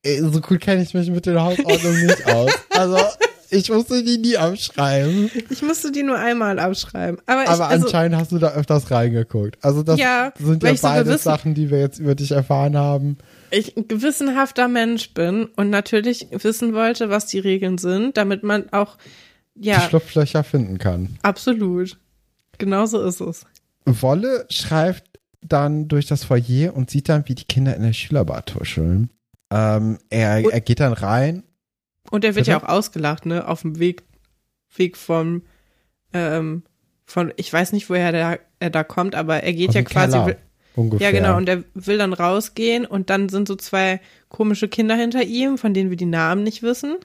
[0.02, 2.50] Ey, so gut kenne ich mich mit den Hausordnungen nicht aus.
[2.70, 2.98] Also,
[3.53, 5.30] ich musste die nie abschreiben.
[5.50, 7.20] Ich musste die nur einmal abschreiben.
[7.26, 9.59] Aber, ich, Aber also, anscheinend hast du da öfters reingeguckt.
[9.62, 12.76] Also, das Ja, sind ja so beide gewissen- Sachen, die wir jetzt über dich erfahren
[12.76, 13.18] haben.
[13.50, 18.72] ich ein gewissenhafter Mensch bin und natürlich wissen wollte, was die Regeln sind, damit man
[18.72, 18.96] auch,
[19.55, 21.18] Die ja, Schlupflöcher finden kann.
[21.22, 21.98] absolut.
[22.59, 23.44] Genauso ist es.
[23.84, 25.05] Wolle schreibt
[25.42, 29.11] dann durch das Foyer und sieht dann, wie die Kinder in der Schülerbar tuscheln.
[29.50, 31.42] Ähm, er, er geht dann rein.
[32.11, 32.72] Und er wird ja auch Bitte?
[32.72, 34.03] ausgelacht, ne, auf dem Weg,
[34.74, 35.42] Weg vom,
[36.12, 36.62] ähm,
[37.05, 40.18] von, ich weiß nicht, woher der, er da kommt, aber er geht aus ja quasi,
[40.18, 40.36] Keller,
[40.74, 41.12] ungefähr.
[41.12, 45.22] ja genau, und er will dann rausgehen und dann sind so zwei komische Kinder hinter
[45.22, 46.96] ihm, von denen wir die Namen nicht wissen.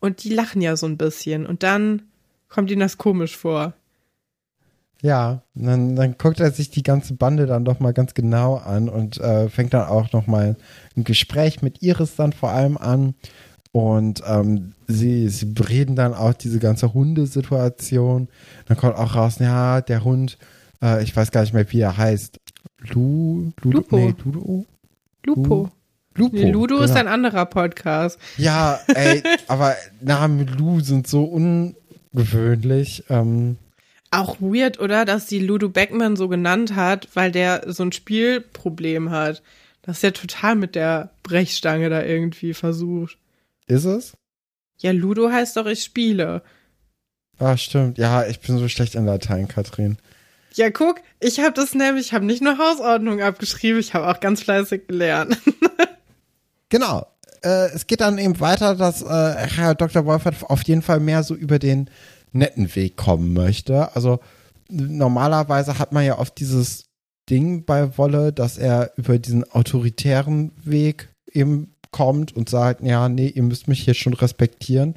[0.00, 2.02] Und die lachen ja so ein bisschen und dann
[2.48, 3.74] kommt ihm das komisch vor.
[5.00, 8.88] Ja, dann, dann guckt er sich die ganze Bande dann doch mal ganz genau an
[8.88, 10.56] und äh, fängt dann auch noch mal
[10.96, 13.14] ein Gespräch mit Iris dann vor allem an.
[13.72, 18.28] Und ähm, sie, sie reden dann auch diese ganze Hundesituation.
[18.66, 20.38] Dann kommt auch raus, ja, der Hund,
[20.82, 22.40] äh, ich weiß gar nicht mehr, wie er heißt.
[22.80, 23.96] Lu, Ludo, Lupo.
[23.98, 24.66] Nee, Ludo?
[25.24, 25.70] Lupo.
[26.14, 26.36] Lupo.
[26.36, 27.00] Nee, Ludo ist genau.
[27.00, 28.18] ein anderer Podcast.
[28.36, 33.04] Ja, ey, aber Namen mit Lu sind so ungewöhnlich.
[33.08, 33.56] Ähm,
[34.10, 35.04] Auch weird, oder?
[35.04, 39.42] Dass die Ludo Beckman so genannt hat, weil der so ein Spielproblem hat.
[39.82, 43.16] Das ist ja total mit der Brechstange da irgendwie versucht.
[43.68, 44.16] Ist es?
[44.80, 46.42] Ja, Ludo heißt doch, ich spiele.
[47.38, 47.98] Ah, stimmt.
[47.98, 49.98] Ja, ich bin so schlecht in Latein, Katrin.
[50.54, 54.20] Ja, guck, ich habe das nämlich, ich habe nicht nur Hausordnung abgeschrieben, ich habe auch
[54.20, 55.38] ganz fleißig gelernt.
[56.70, 57.06] Genau.
[57.42, 60.04] Äh, es geht dann eben weiter, dass äh, Herr Dr.
[60.04, 61.88] Wolfert auf jeden Fall mehr so über den
[62.32, 63.94] netten Weg kommen möchte.
[63.96, 64.20] Also
[64.68, 66.84] normalerweise hat man ja oft dieses
[67.30, 73.28] Ding bei Wolle, dass er über diesen autoritären Weg eben kommt und sagt, ja, nee,
[73.28, 74.96] ihr müsst mich hier schon respektieren.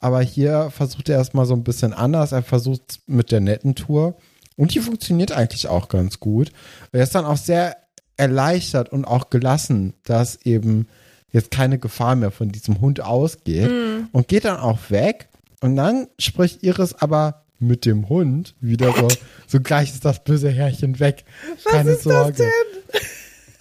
[0.00, 2.32] Aber hier versucht er erstmal so ein bisschen anders.
[2.32, 4.16] Er versucht mit der netten Tour.
[4.56, 6.52] Und die funktioniert eigentlich auch ganz gut.
[6.92, 7.76] Er ist dann auch sehr
[8.16, 10.86] erleichtert und auch gelassen, dass eben
[11.30, 13.70] jetzt keine Gefahr mehr von diesem Hund ausgeht
[14.12, 15.28] und geht dann auch weg.
[15.60, 19.08] Und dann spricht Iris aber mit dem Hund wieder so,
[19.46, 21.24] so gleich ist das böse Herrchen weg.
[21.64, 22.50] keine Sorge.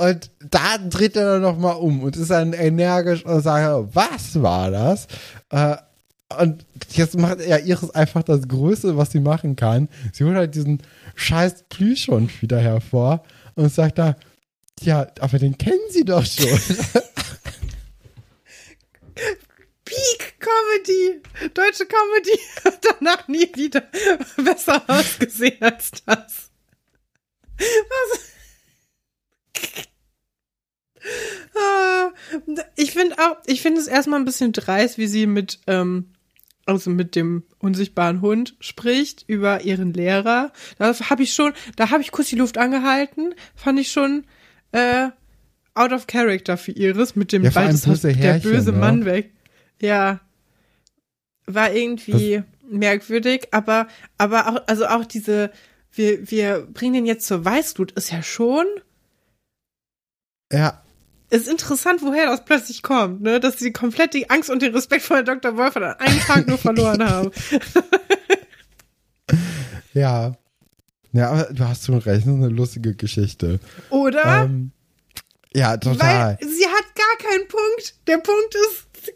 [0.01, 4.71] Und da dreht er dann nochmal um und ist dann energisch und sagt, was war
[4.71, 5.05] das?
[5.51, 5.75] Äh,
[6.39, 9.89] und jetzt macht er Iris einfach das Größte, was sie machen kann.
[10.11, 10.81] Sie holt halt diesen
[11.13, 13.23] scheiß Plüschhund wieder hervor
[13.53, 14.15] und sagt da,
[14.79, 16.47] ja, aber den kennen sie doch schon.
[19.85, 21.21] Peak Comedy,
[21.53, 23.83] deutsche Comedy, hat danach nie wieder
[24.35, 26.49] besser ausgesehen als das.
[27.59, 28.31] Was?
[31.55, 32.09] Ah,
[32.75, 36.11] Ich finde auch, ich finde es erstmal ein bisschen dreist, wie sie mit, ähm,
[36.65, 40.51] also mit dem unsichtbaren Hund spricht über ihren Lehrer.
[40.77, 44.25] Da habe ich schon, da habe ich kurz die Luft angehalten, fand ich schon
[44.71, 45.09] äh,
[45.73, 48.77] out of character für Iris mit dem Ja, bald das- böse der böse ne?
[48.77, 49.31] Mann weg.
[49.81, 50.19] Ja,
[51.47, 53.87] war irgendwie merkwürdig, aber
[54.17, 55.51] aber auch also auch diese
[55.91, 58.65] wir wir bringen den jetzt zur Weißglut ist ja schon
[60.53, 60.80] ja,
[61.31, 63.39] ist interessant, woher das plötzlich kommt, ne?
[63.39, 65.57] Dass sie komplett die Angst und den Respekt vor Dr.
[65.57, 67.31] Wolf an einem Tag nur verloren haben.
[69.93, 70.35] ja.
[71.13, 73.59] Ja, aber du hast schon recht, das ist eine lustige Geschichte.
[73.89, 74.43] Oder?
[74.43, 74.71] Ähm,
[75.53, 76.37] ja, total.
[76.39, 77.95] Weil sie hat gar keinen Punkt.
[78.07, 79.13] Der Punkt ist,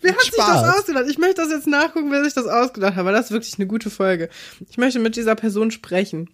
[0.00, 0.62] wer hat sich Spaß.
[0.62, 1.04] das ausgedacht?
[1.08, 3.66] Ich möchte das jetzt nachgucken, wer sich das ausgedacht hat, weil das ist wirklich eine
[3.66, 4.28] gute Folge.
[4.68, 6.30] Ich möchte mit dieser Person sprechen.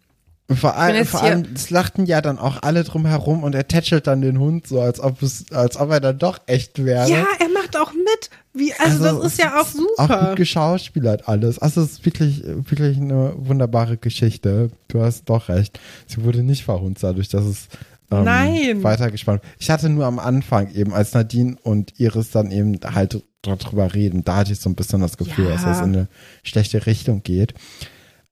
[0.57, 3.55] Vor, bin allem, jetzt vor allem, es lachten ja dann auch alle drum herum und
[3.55, 6.85] er tätschelt dann den Hund so, als ob es, als ob er dann doch echt
[6.85, 7.09] wäre.
[7.09, 8.31] Ja, er macht auch mit.
[8.53, 10.23] Wie, also, das ist ja auch super.
[10.23, 11.59] Auch gut geschauspielert alles.
[11.61, 14.71] Also es ist wirklich, wirklich eine wunderbare Geschichte.
[14.89, 15.79] Du hast doch recht.
[16.07, 17.69] Sie wurde nicht verhunzt dadurch, dass es
[18.11, 18.83] ähm, Nein.
[18.83, 19.43] weitergespannt.
[19.59, 24.25] Ich hatte nur am Anfang eben, als Nadine und Iris dann eben halt darüber reden,
[24.25, 25.53] da hatte ich so ein bisschen das Gefühl, Ja.
[25.53, 26.09] dass das in eine
[26.43, 27.55] schlechte Richtung geht.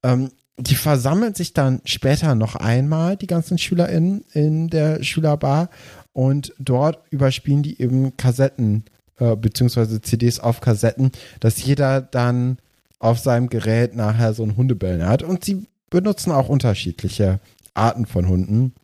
[0.03, 5.71] Ähm, die versammeln sich dann später noch einmal, die ganzen SchülerInnen in der Schülerbar
[6.13, 8.85] und dort überspielen die eben Kassetten
[9.19, 12.59] äh, beziehungsweise CDs auf Kassetten, dass jeder dann
[12.99, 17.39] auf seinem Gerät nachher so ein Hundebellen hat und sie benutzen auch unterschiedliche
[17.75, 18.75] Arten von Hunden,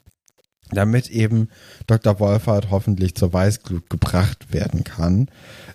[0.71, 1.49] damit eben
[1.89, 2.21] Dr.
[2.21, 5.29] Wolfert hoffentlich zur Weißglut gebracht werden kann.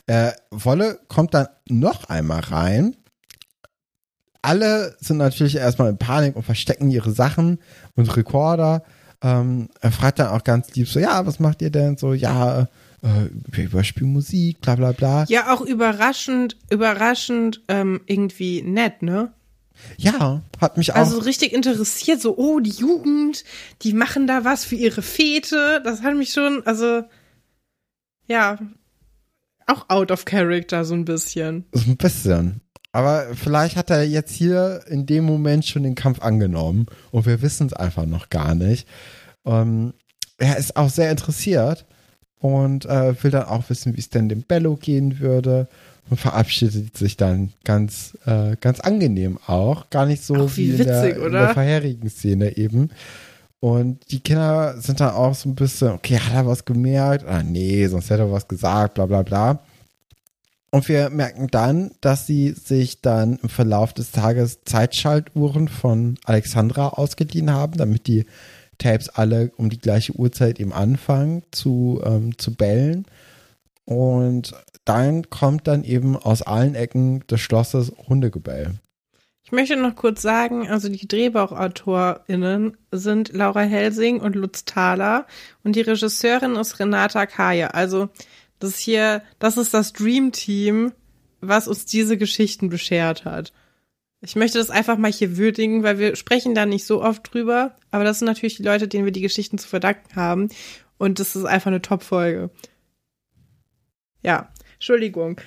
[0.07, 2.95] Äh, Wolle kommt dann noch einmal rein
[4.41, 7.59] alle sind natürlich erstmal in Panik und verstecken ihre Sachen
[7.95, 8.83] und Rekorder.
[9.21, 11.97] Ähm, er fragt dann auch ganz lieb so, ja, was macht ihr denn?
[11.97, 12.67] So, ja,
[13.01, 15.25] äh, wir überspielen Musik, bla bla bla.
[15.27, 19.33] Ja, auch überraschend, überraschend ähm, irgendwie nett, ne?
[19.97, 20.97] Ja, hat mich auch.
[20.97, 23.43] Also richtig interessiert, so, oh, die Jugend,
[23.81, 25.81] die machen da was für ihre Fete.
[25.83, 27.03] Das hat mich schon, also,
[28.27, 28.57] ja,
[29.67, 31.65] auch out of character so ein bisschen.
[31.71, 32.61] So ein bisschen.
[32.91, 37.41] Aber vielleicht hat er jetzt hier in dem Moment schon den Kampf angenommen und wir
[37.41, 38.87] wissen es einfach noch gar nicht.
[39.45, 39.93] Ähm,
[40.37, 41.85] er ist auch sehr interessiert
[42.39, 45.67] und äh, will dann auch wissen, wie es denn dem Bello gehen würde
[46.09, 49.89] und verabschiedet sich dann ganz, äh, ganz angenehm auch.
[49.89, 51.25] Gar nicht so Auch wie wie, in, witzig, der, oder?
[51.25, 52.89] in der vorherigen Szene eben.
[53.59, 57.25] Und die Kinder sind dann auch so ein bisschen, okay, hat er was gemerkt?
[57.27, 59.59] Ah, nee, sonst hätte er was gesagt, bla bla bla.
[60.71, 66.89] Und wir merken dann, dass sie sich dann im Verlauf des Tages Zeitschaltuhren von Alexandra
[66.89, 68.25] ausgeliehen haben, damit die
[68.77, 73.05] Tapes alle um die gleiche Uhrzeit eben anfangen zu, ähm, zu bellen.
[73.85, 74.53] Und
[74.85, 78.75] dann kommt dann eben aus allen Ecken des Schlosses Hundegebell.
[79.43, 85.25] Ich möchte noch kurz sagen, also die DrehbuchautorInnen sind Laura Helsing und Lutz Thaler
[85.63, 87.69] und die Regisseurin ist Renata Kaya.
[87.69, 88.09] Also
[88.59, 90.91] das hier, das ist das Dream Team,
[91.41, 93.53] was uns diese Geschichten beschert hat.
[94.21, 97.75] Ich möchte das einfach mal hier würdigen, weil wir sprechen da nicht so oft drüber,
[97.89, 100.49] aber das sind natürlich die Leute, denen wir die Geschichten zu verdanken haben
[100.97, 102.49] und das ist einfach eine Top-Folge.
[104.21, 105.39] Ja, Entschuldigung.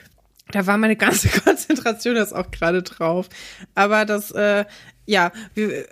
[0.51, 3.29] Da war meine ganze Konzentration jetzt auch gerade drauf.
[3.75, 4.65] Aber das, äh,
[5.07, 5.87] ja, wir,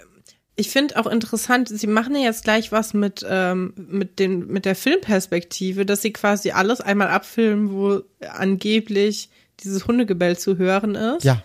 [0.57, 4.65] ich finde auch interessant, sie machen ja jetzt gleich was mit, ähm, mit, den, mit
[4.65, 9.31] der Filmperspektive, dass sie quasi alles einmal abfilmen, wo angeblich
[9.61, 11.25] dieses Hundegebell zu hören ist.
[11.25, 11.43] Ja,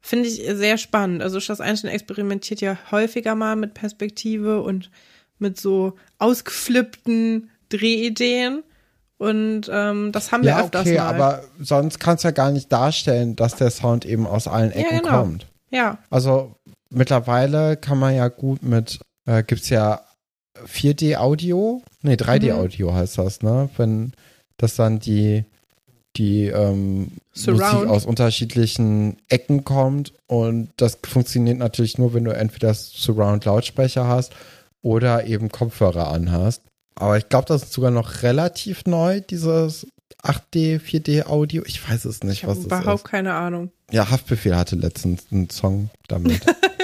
[0.00, 1.22] Finde ich sehr spannend.
[1.22, 4.90] Also Schloss Einstein experimentiert ja häufiger mal mit Perspektive und
[5.38, 8.62] mit so ausgeflippten Drehideen.
[9.18, 11.02] Und ähm, das haben wir ja öfters okay, mal.
[11.14, 14.76] aber sonst kannst du ja gar nicht darstellen, dass der Sound eben aus allen Ja,
[14.78, 15.18] Ecken genau.
[15.22, 15.46] kommt.
[15.70, 16.54] ja, Also
[16.90, 20.02] mittlerweile kann man ja gut mit, äh, gibt's ja
[20.66, 23.68] 4D-Audio, nee, 3D-Audio heißt das, ne?
[23.76, 24.12] Wenn
[24.56, 25.44] das dann die,
[26.16, 27.12] die ähm.
[27.46, 34.32] Musik aus unterschiedlichen Ecken kommt und das funktioniert natürlich nur, wenn du entweder Surround-Lautsprecher hast
[34.82, 36.62] oder eben Kopfhörer anhast.
[36.96, 39.86] Aber ich glaube, das ist sogar noch relativ neu, dieses
[40.24, 41.62] 8D, 4D-Audio.
[41.64, 43.10] Ich weiß es nicht, ich habe was überhaupt ist.
[43.10, 43.70] keine Ahnung.
[43.92, 46.40] Ja, Haftbefehl hatte letztens einen Song damit.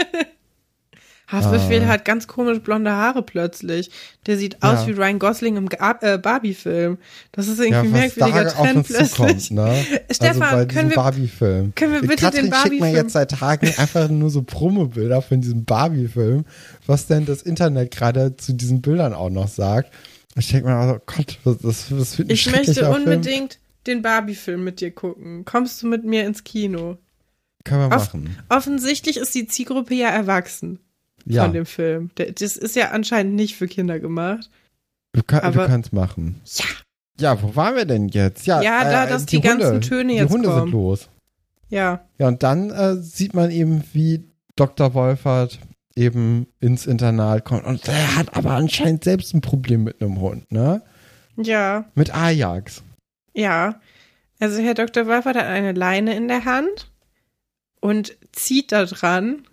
[1.34, 1.86] Haftbefehl Ah.
[1.88, 3.90] hat ganz komisch blonde Haare plötzlich.
[4.26, 4.86] Der sieht aus Ja.
[4.86, 5.68] wie Ryan Gosling im
[6.00, 6.98] äh, Barbie-Film.
[7.32, 9.50] Das ist ja, irgendwie was merkwürdiger Trend uns zukommt, plötzlich.
[9.50, 9.84] ne?
[10.10, 11.74] Stefan, also können wir- Barbie-Film.
[11.74, 14.42] können wir Die bitte Katrin den schickt mir Barbie-Film- jetzt seit Tagen einfach nur so
[14.42, 16.44] Promobilder von diesem Barbie-Film,
[16.86, 19.92] was denn das Internet gerade zu diesen Bildern auch noch sagt.
[20.36, 22.94] Ich denke mir, also, Gott, was, das, das wird ein Ich möchte schrecklicher Film.
[23.04, 25.44] unbedingt den Barbie-Film mit dir gucken.
[25.44, 26.96] Kommst du mit mir ins Kino?
[27.64, 28.36] Können wir Off- machen.
[28.48, 30.80] Offensichtlich ist die Zielgruppe ja erwachsen
[31.26, 32.10] Ja, von dem Film.
[32.16, 34.50] Das ist ja anscheinend nicht für Kinder gemacht.
[35.12, 36.40] du, kann, du kannst machen.
[36.56, 36.64] Ja.
[37.20, 38.44] Ja, wo waren wir denn jetzt?
[38.46, 40.62] Ja, Ja, da, äh, dass die ganzen Töne die jetzt Hunde kommen.
[40.62, 41.08] sind los.
[41.68, 42.04] Ja.
[42.18, 44.24] Ja, und dann äh, sieht man eben, wie
[44.56, 44.94] Dr.
[44.94, 45.60] Wolfert
[45.94, 47.64] eben ins Internat kommt.
[47.64, 50.82] Und er hat aber anscheinend selbst ein Problem mit einem Hund, ne?
[51.36, 51.84] Ja.
[51.94, 52.82] Mit Ajax.
[53.32, 53.80] Ja.
[54.40, 55.06] Also Herr Dr.
[55.06, 56.90] Wolfert hat eine Leine in der Hand
[57.80, 59.44] und zieht da dran.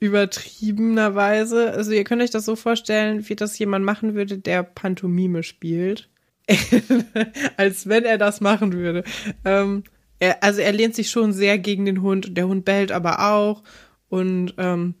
[0.00, 1.72] Übertriebenerweise.
[1.72, 6.08] Also ihr könnt euch das so vorstellen, wie das jemand machen würde, der Pantomime spielt.
[7.56, 9.04] Als wenn er das machen würde.
[9.44, 9.84] Ähm,
[10.18, 12.36] er, also er lehnt sich schon sehr gegen den Hund.
[12.36, 13.62] Der Hund bellt aber auch.
[14.08, 14.94] Und ähm,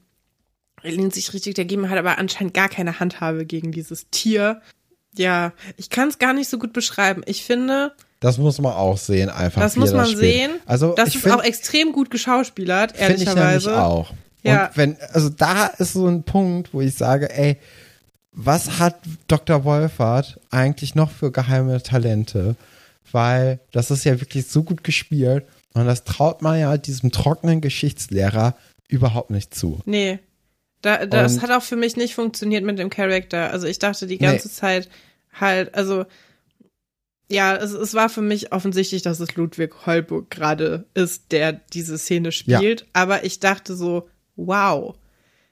[0.82, 4.60] er lehnt sich richtig dagegen, hat aber anscheinend gar keine Handhabe gegen dieses Tier.
[5.16, 7.22] Ja, ich kann es gar nicht so gut beschreiben.
[7.26, 9.62] Ich finde, Das muss man auch sehen, einfach.
[9.62, 10.18] das muss man spielt.
[10.20, 10.50] sehen.
[10.66, 13.82] Also, das ich ist find- auch extrem gut geschauspielert, Finde ich nämlich ehrlicherweise.
[13.82, 14.12] auch.
[14.48, 14.66] Ja.
[14.66, 17.56] Und wenn, also da ist so ein Punkt, wo ich sage, ey,
[18.32, 18.96] was hat
[19.26, 19.64] Dr.
[19.64, 22.56] Wolfert eigentlich noch für geheime Talente?
[23.10, 25.44] Weil das ist ja wirklich so gut gespielt
[25.74, 28.54] und das traut man ja diesem trockenen Geschichtslehrer
[28.88, 29.80] überhaupt nicht zu.
[29.86, 30.18] Nee.
[30.82, 33.50] Da, das Und- hat auch für mich nicht funktioniert mit dem Charakter.
[33.50, 34.54] Also ich dachte die ganze Nee.
[34.54, 34.88] Zeit
[35.32, 36.04] halt, also
[37.30, 41.98] ja, es, es war für mich offensichtlich, dass es Ludwig Holburg gerade ist, der diese
[41.98, 42.86] Szene spielt.
[42.94, 44.08] Aber ich dachte so,
[44.38, 44.94] wow,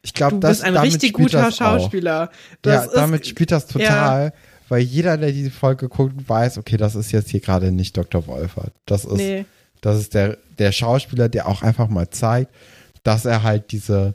[0.03, 1.53] Ich glaube, du das bist ein richtig guter.
[1.53, 2.31] Schauspieler.
[2.65, 4.33] Ja, ist, damit spielt das total,
[4.69, 8.27] weil jeder, der diese Folge guckt, weiß, okay, das ist jetzt hier gerade nicht Dr.
[8.27, 8.73] Wolfert.
[8.87, 9.45] Das ist, Nee.
[9.83, 12.51] Das ist der, der Schauspieler, der auch einfach mal zeigt,
[13.03, 14.15] dass er halt diese,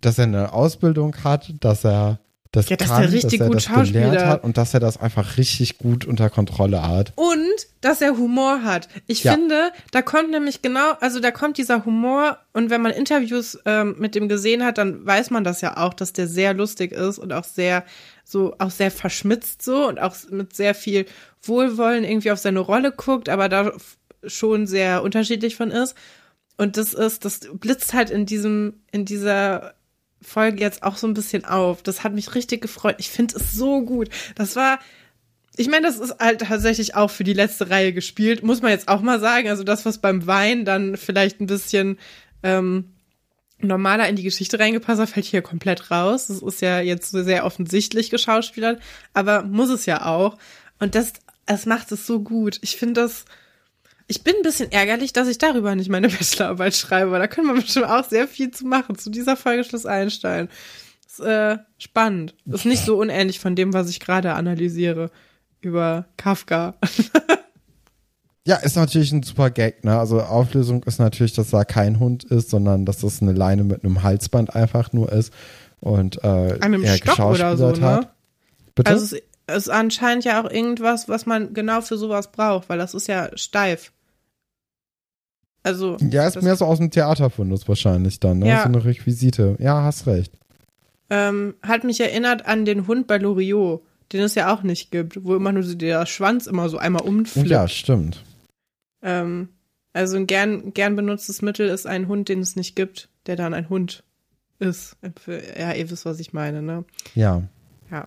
[0.00, 2.18] dass er eine Ausbildung hat, dass er
[2.52, 4.80] das Ja, dass kann, der richtig dass er gut gelernt Schauspieler- hat und dass er
[4.80, 7.12] das einfach richtig gut unter Kontrolle hat.
[7.14, 7.38] Und
[7.80, 8.88] dass er Humor hat.
[9.06, 9.34] Ich Ja.
[9.34, 13.94] finde, da kommt nämlich genau, also da kommt dieser Humor und wenn man Interviews ähm,
[13.98, 17.18] mit dem gesehen hat, dann weiß man das ja auch, dass der sehr lustig ist
[17.18, 17.84] und auch sehr
[18.24, 21.06] so auch sehr verschmitzt so und auch mit sehr viel
[21.42, 23.72] Wohlwollen irgendwie auf seine Rolle guckt, aber da
[24.26, 25.94] schon sehr unterschiedlich von ist.
[26.58, 29.72] Und das ist, das blitzt halt in diesem, in dieser
[30.22, 31.82] Folge jetzt auch so ein bisschen auf.
[31.82, 32.96] Das hat mich richtig gefreut.
[32.98, 34.08] Ich finde es so gut.
[34.34, 34.78] Das war,
[35.56, 38.88] ich meine, das ist halt tatsächlich auch für die letzte Reihe gespielt, muss man jetzt
[38.88, 39.48] auch mal sagen.
[39.48, 41.98] Also das, was beim Wein dann vielleicht ein bisschen
[42.42, 42.92] ähm,
[43.58, 46.28] normaler in die Geschichte reingepasst hat, fällt hier komplett raus.
[46.28, 48.80] Das ist ja jetzt so sehr offensichtlich geschauspielert,
[49.12, 50.38] aber muss es ja auch.
[50.78, 51.12] Und das,
[51.46, 52.58] es macht es so gut.
[52.62, 53.24] Ich finde das,
[54.10, 57.46] ich bin ein bisschen ärgerlich, dass ich darüber nicht meine Bachelorarbeit schreibe, weil da können
[57.46, 60.48] wir bestimmt auch sehr viel zu machen, zu dieser Folge Schluss Einstein.
[61.06, 62.34] Ist äh, spannend.
[62.46, 65.10] Ist nicht so unähnlich von dem, was ich gerade analysiere
[65.60, 66.74] über Kafka.
[68.46, 69.98] Ja, ist natürlich ein super Gag, ne?
[69.98, 73.84] Also Auflösung ist natürlich, dass da kein Hund ist, sondern dass das eine Leine mit
[73.84, 75.32] einem Halsband einfach nur ist
[75.78, 77.80] und äh, An einem er Stock oder so, hat.
[77.80, 78.08] ne?
[78.74, 78.90] Bitte?
[78.90, 79.16] Also
[79.46, 83.08] es ist anscheinend ja auch irgendwas, was man genau für sowas braucht, weil das ist
[83.08, 83.92] ja steif.
[85.62, 85.96] Also.
[85.98, 88.48] ja, ist mehr so aus dem Theaterfundus wahrscheinlich dann, ne?
[88.48, 88.62] Ja.
[88.62, 89.56] So eine Requisite.
[89.58, 90.32] Ja, hast recht.
[91.10, 93.82] ähm, hat mich erinnert an den Hund bei Loriot,
[94.12, 97.02] den es ja auch nicht gibt, wo immer nur so der Schwanz immer so einmal
[97.02, 97.48] umflippt.
[97.48, 98.24] Ja, stimmt.
[99.02, 99.50] Ähm,
[99.92, 103.54] also ein gern, gern benutztes Mittel ist ein Hund, den es nicht gibt, der dann
[103.54, 104.04] ein Hund
[104.58, 104.96] ist.
[105.58, 106.84] Ja, ihr wisst, was ich meine, ne?
[107.14, 107.42] Ja.
[107.90, 108.06] Ja.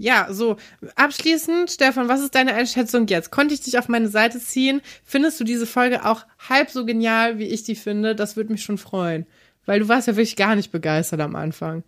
[0.00, 0.56] Ja, so,
[0.96, 3.30] abschließend, Stefan, was ist deine Einschätzung jetzt?
[3.30, 4.80] Konnte ich dich auf meine Seite ziehen?
[5.04, 8.14] Findest du diese Folge auch halb so genial, wie ich die finde?
[8.16, 9.26] Das würde mich schon freuen.
[9.66, 11.84] Weil du warst ja wirklich gar nicht begeistert am Anfang.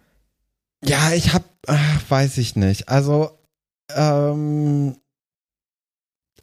[0.85, 2.91] Ja, ich hab, ach, weiß ich nicht.
[2.91, 3.31] Also,
[3.89, 4.95] ähm,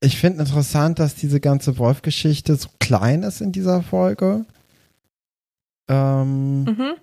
[0.02, 4.44] ich finde interessant, dass diese ganze Wolf-Geschichte so klein ist in dieser Folge.
[5.88, 6.94] Ähm, Mhm.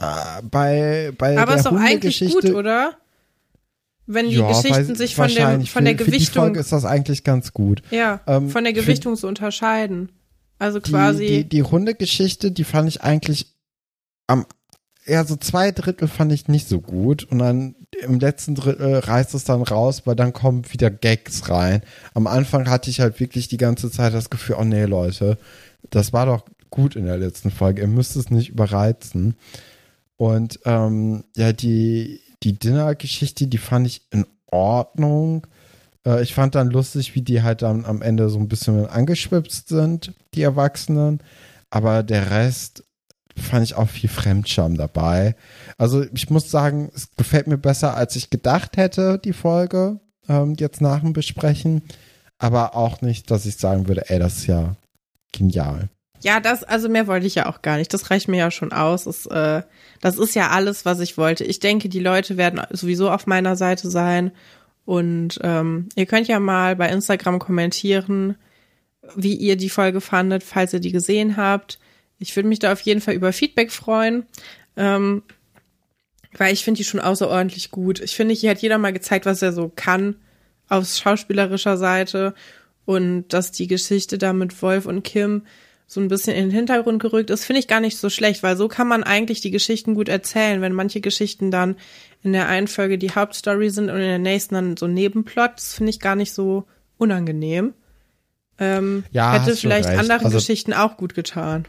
[0.00, 2.96] Äh, bei, bei Aber der ist doch eigentlich gut, oder?
[4.06, 5.70] Wenn die Ja, Geschichten sich von, dem, wahrscheinlich.
[5.70, 7.82] von der für, Für die Gewichtung, Folge ist das eigentlich ganz gut.
[7.90, 10.10] ja, Ähm, von der Gewichtung zu unterscheiden.
[10.58, 11.26] Also Die, quasi.
[11.26, 13.54] die, die Hundegeschichte, die fand ich eigentlich
[14.26, 14.46] am,
[15.06, 17.24] ja, so zwei Drittel fand ich nicht so gut.
[17.24, 21.82] Und dann im letzten Drittel reißt es dann raus, weil dann kommen wieder Gags rein.
[22.14, 25.36] Am Anfang hatte ich halt wirklich die ganze Zeit das Gefühl, oh nee, Leute,
[25.90, 27.82] das war doch gut in der letzten Folge.
[27.82, 29.36] Ihr müsst es nicht überreizen.
[30.18, 35.46] Und ähm, ja, die, die Dinner-Geschichte, die fand ich in Ordnung.
[36.04, 39.68] Äh, ich fand dann lustig, wie die halt dann am Ende so ein bisschen angeschwipst
[39.68, 41.20] sind, die Erwachsenen.
[41.70, 42.84] Aber der Rest
[43.36, 45.36] fand ich auch viel Fremdscham dabei.
[45.76, 50.54] Also ich muss sagen, es gefällt mir besser, als ich gedacht hätte, die Folge, ähm,
[50.58, 51.82] jetzt nach dem Besprechen.
[52.38, 54.74] Aber auch nicht, dass ich sagen würde, ey, das ist ja
[55.32, 55.88] genial.
[56.22, 57.92] Ja, das, also mehr wollte ich ja auch gar nicht.
[57.94, 59.04] Das reicht mir ja schon aus.
[59.04, 59.62] Das, äh,
[60.00, 61.44] das ist ja alles, was ich wollte.
[61.44, 64.32] Ich denke, die Leute werden sowieso auf meiner Seite sein.
[64.84, 68.36] Und ähm, ihr könnt ja mal bei Instagram kommentieren,
[69.14, 71.78] wie ihr die Folge fandet, falls ihr die gesehen habt.
[72.18, 74.26] Ich würde mich da auf jeden Fall über Feedback freuen.
[74.76, 75.22] Ähm,
[76.36, 78.00] weil ich finde die schon außerordentlich gut.
[78.00, 80.16] Ich finde, hier hat jeder mal gezeigt, was er so kann
[80.68, 82.34] aus schauspielerischer Seite
[82.84, 85.42] und dass die Geschichte da mit Wolf und Kim
[85.90, 88.56] so ein bisschen in den Hintergrund gerückt ist, finde ich gar nicht so schlecht, weil
[88.58, 91.76] so kann man eigentlich die Geschichten gut erzählen, wenn manche Geschichten dann
[92.22, 95.72] in der einen Folge die Hauptstory sind und in der nächsten dann so Nebenplot, das
[95.74, 96.64] finde ich gar nicht so
[96.98, 97.72] unangenehm.
[98.58, 101.64] Ähm, Ja, hätte vielleicht anderen Also- Geschichten auch gut getan.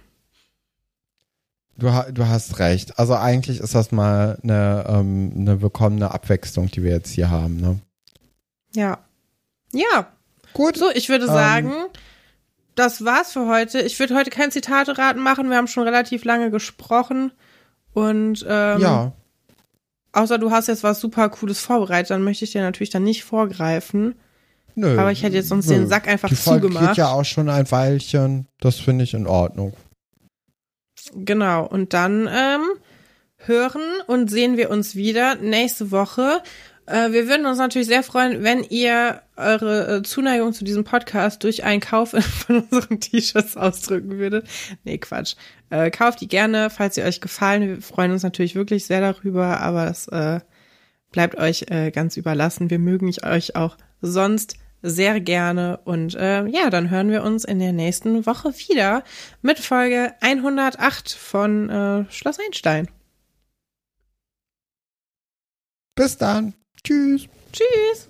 [1.78, 3.00] Du, du hast recht.
[3.00, 7.56] Also eigentlich ist das mal eine, ähm, eine willkommene Abwechslung, die wir jetzt hier haben.
[7.56, 7.80] Ne?
[8.76, 9.00] Ja.
[9.72, 10.12] Ja,
[10.54, 10.76] Gut.
[10.78, 11.72] So, ich würde Ähm, sagen,
[12.80, 13.82] das war's für heute.
[13.82, 15.50] Ich würde heute kein Zitate-Raten machen.
[15.50, 17.34] Wir haben schon relativ lange gesprochen.
[17.94, 19.12] Und ähm, ja.
[20.14, 23.26] außer du hast jetzt was super Cooles vorbereitet, dann möchte ich dir natürlich dann nicht
[23.26, 24.16] vorgreifen.
[24.76, 24.98] Nö.
[24.98, 25.74] Aber ich hätte jetzt sonst nö.
[25.74, 26.96] den Sack einfach Die Folge zugemacht.
[26.96, 28.48] ja auch schon ein Weilchen.
[28.62, 29.74] Das finde ich in Ordnung.
[31.14, 31.66] Genau.
[31.68, 32.62] Und dann ähm,
[33.36, 36.42] hören und sehen wir uns wieder nächste Woche.
[36.90, 41.44] Äh, wir würden uns natürlich sehr freuen, wenn ihr eure äh, Zuneigung zu diesem Podcast
[41.44, 42.12] durch einen Kauf
[42.48, 44.48] von unseren T-Shirts ausdrücken würdet.
[44.84, 45.36] Nee, Quatsch.
[45.70, 47.68] Äh, kauft die gerne, falls sie euch gefallen.
[47.68, 50.40] Wir freuen uns natürlich wirklich sehr darüber, aber das äh,
[51.12, 52.72] bleibt euch äh, ganz überlassen.
[52.72, 55.80] Wir mögen euch auch sonst sehr gerne.
[55.86, 59.04] Und äh, ja, dann hören wir uns in der nächsten Woche wieder
[59.44, 62.88] mit Folge 108 von äh, Schloss Einstein.
[65.94, 66.56] Bis dann.
[66.84, 67.28] Tschüss.
[67.52, 68.10] Tschüss.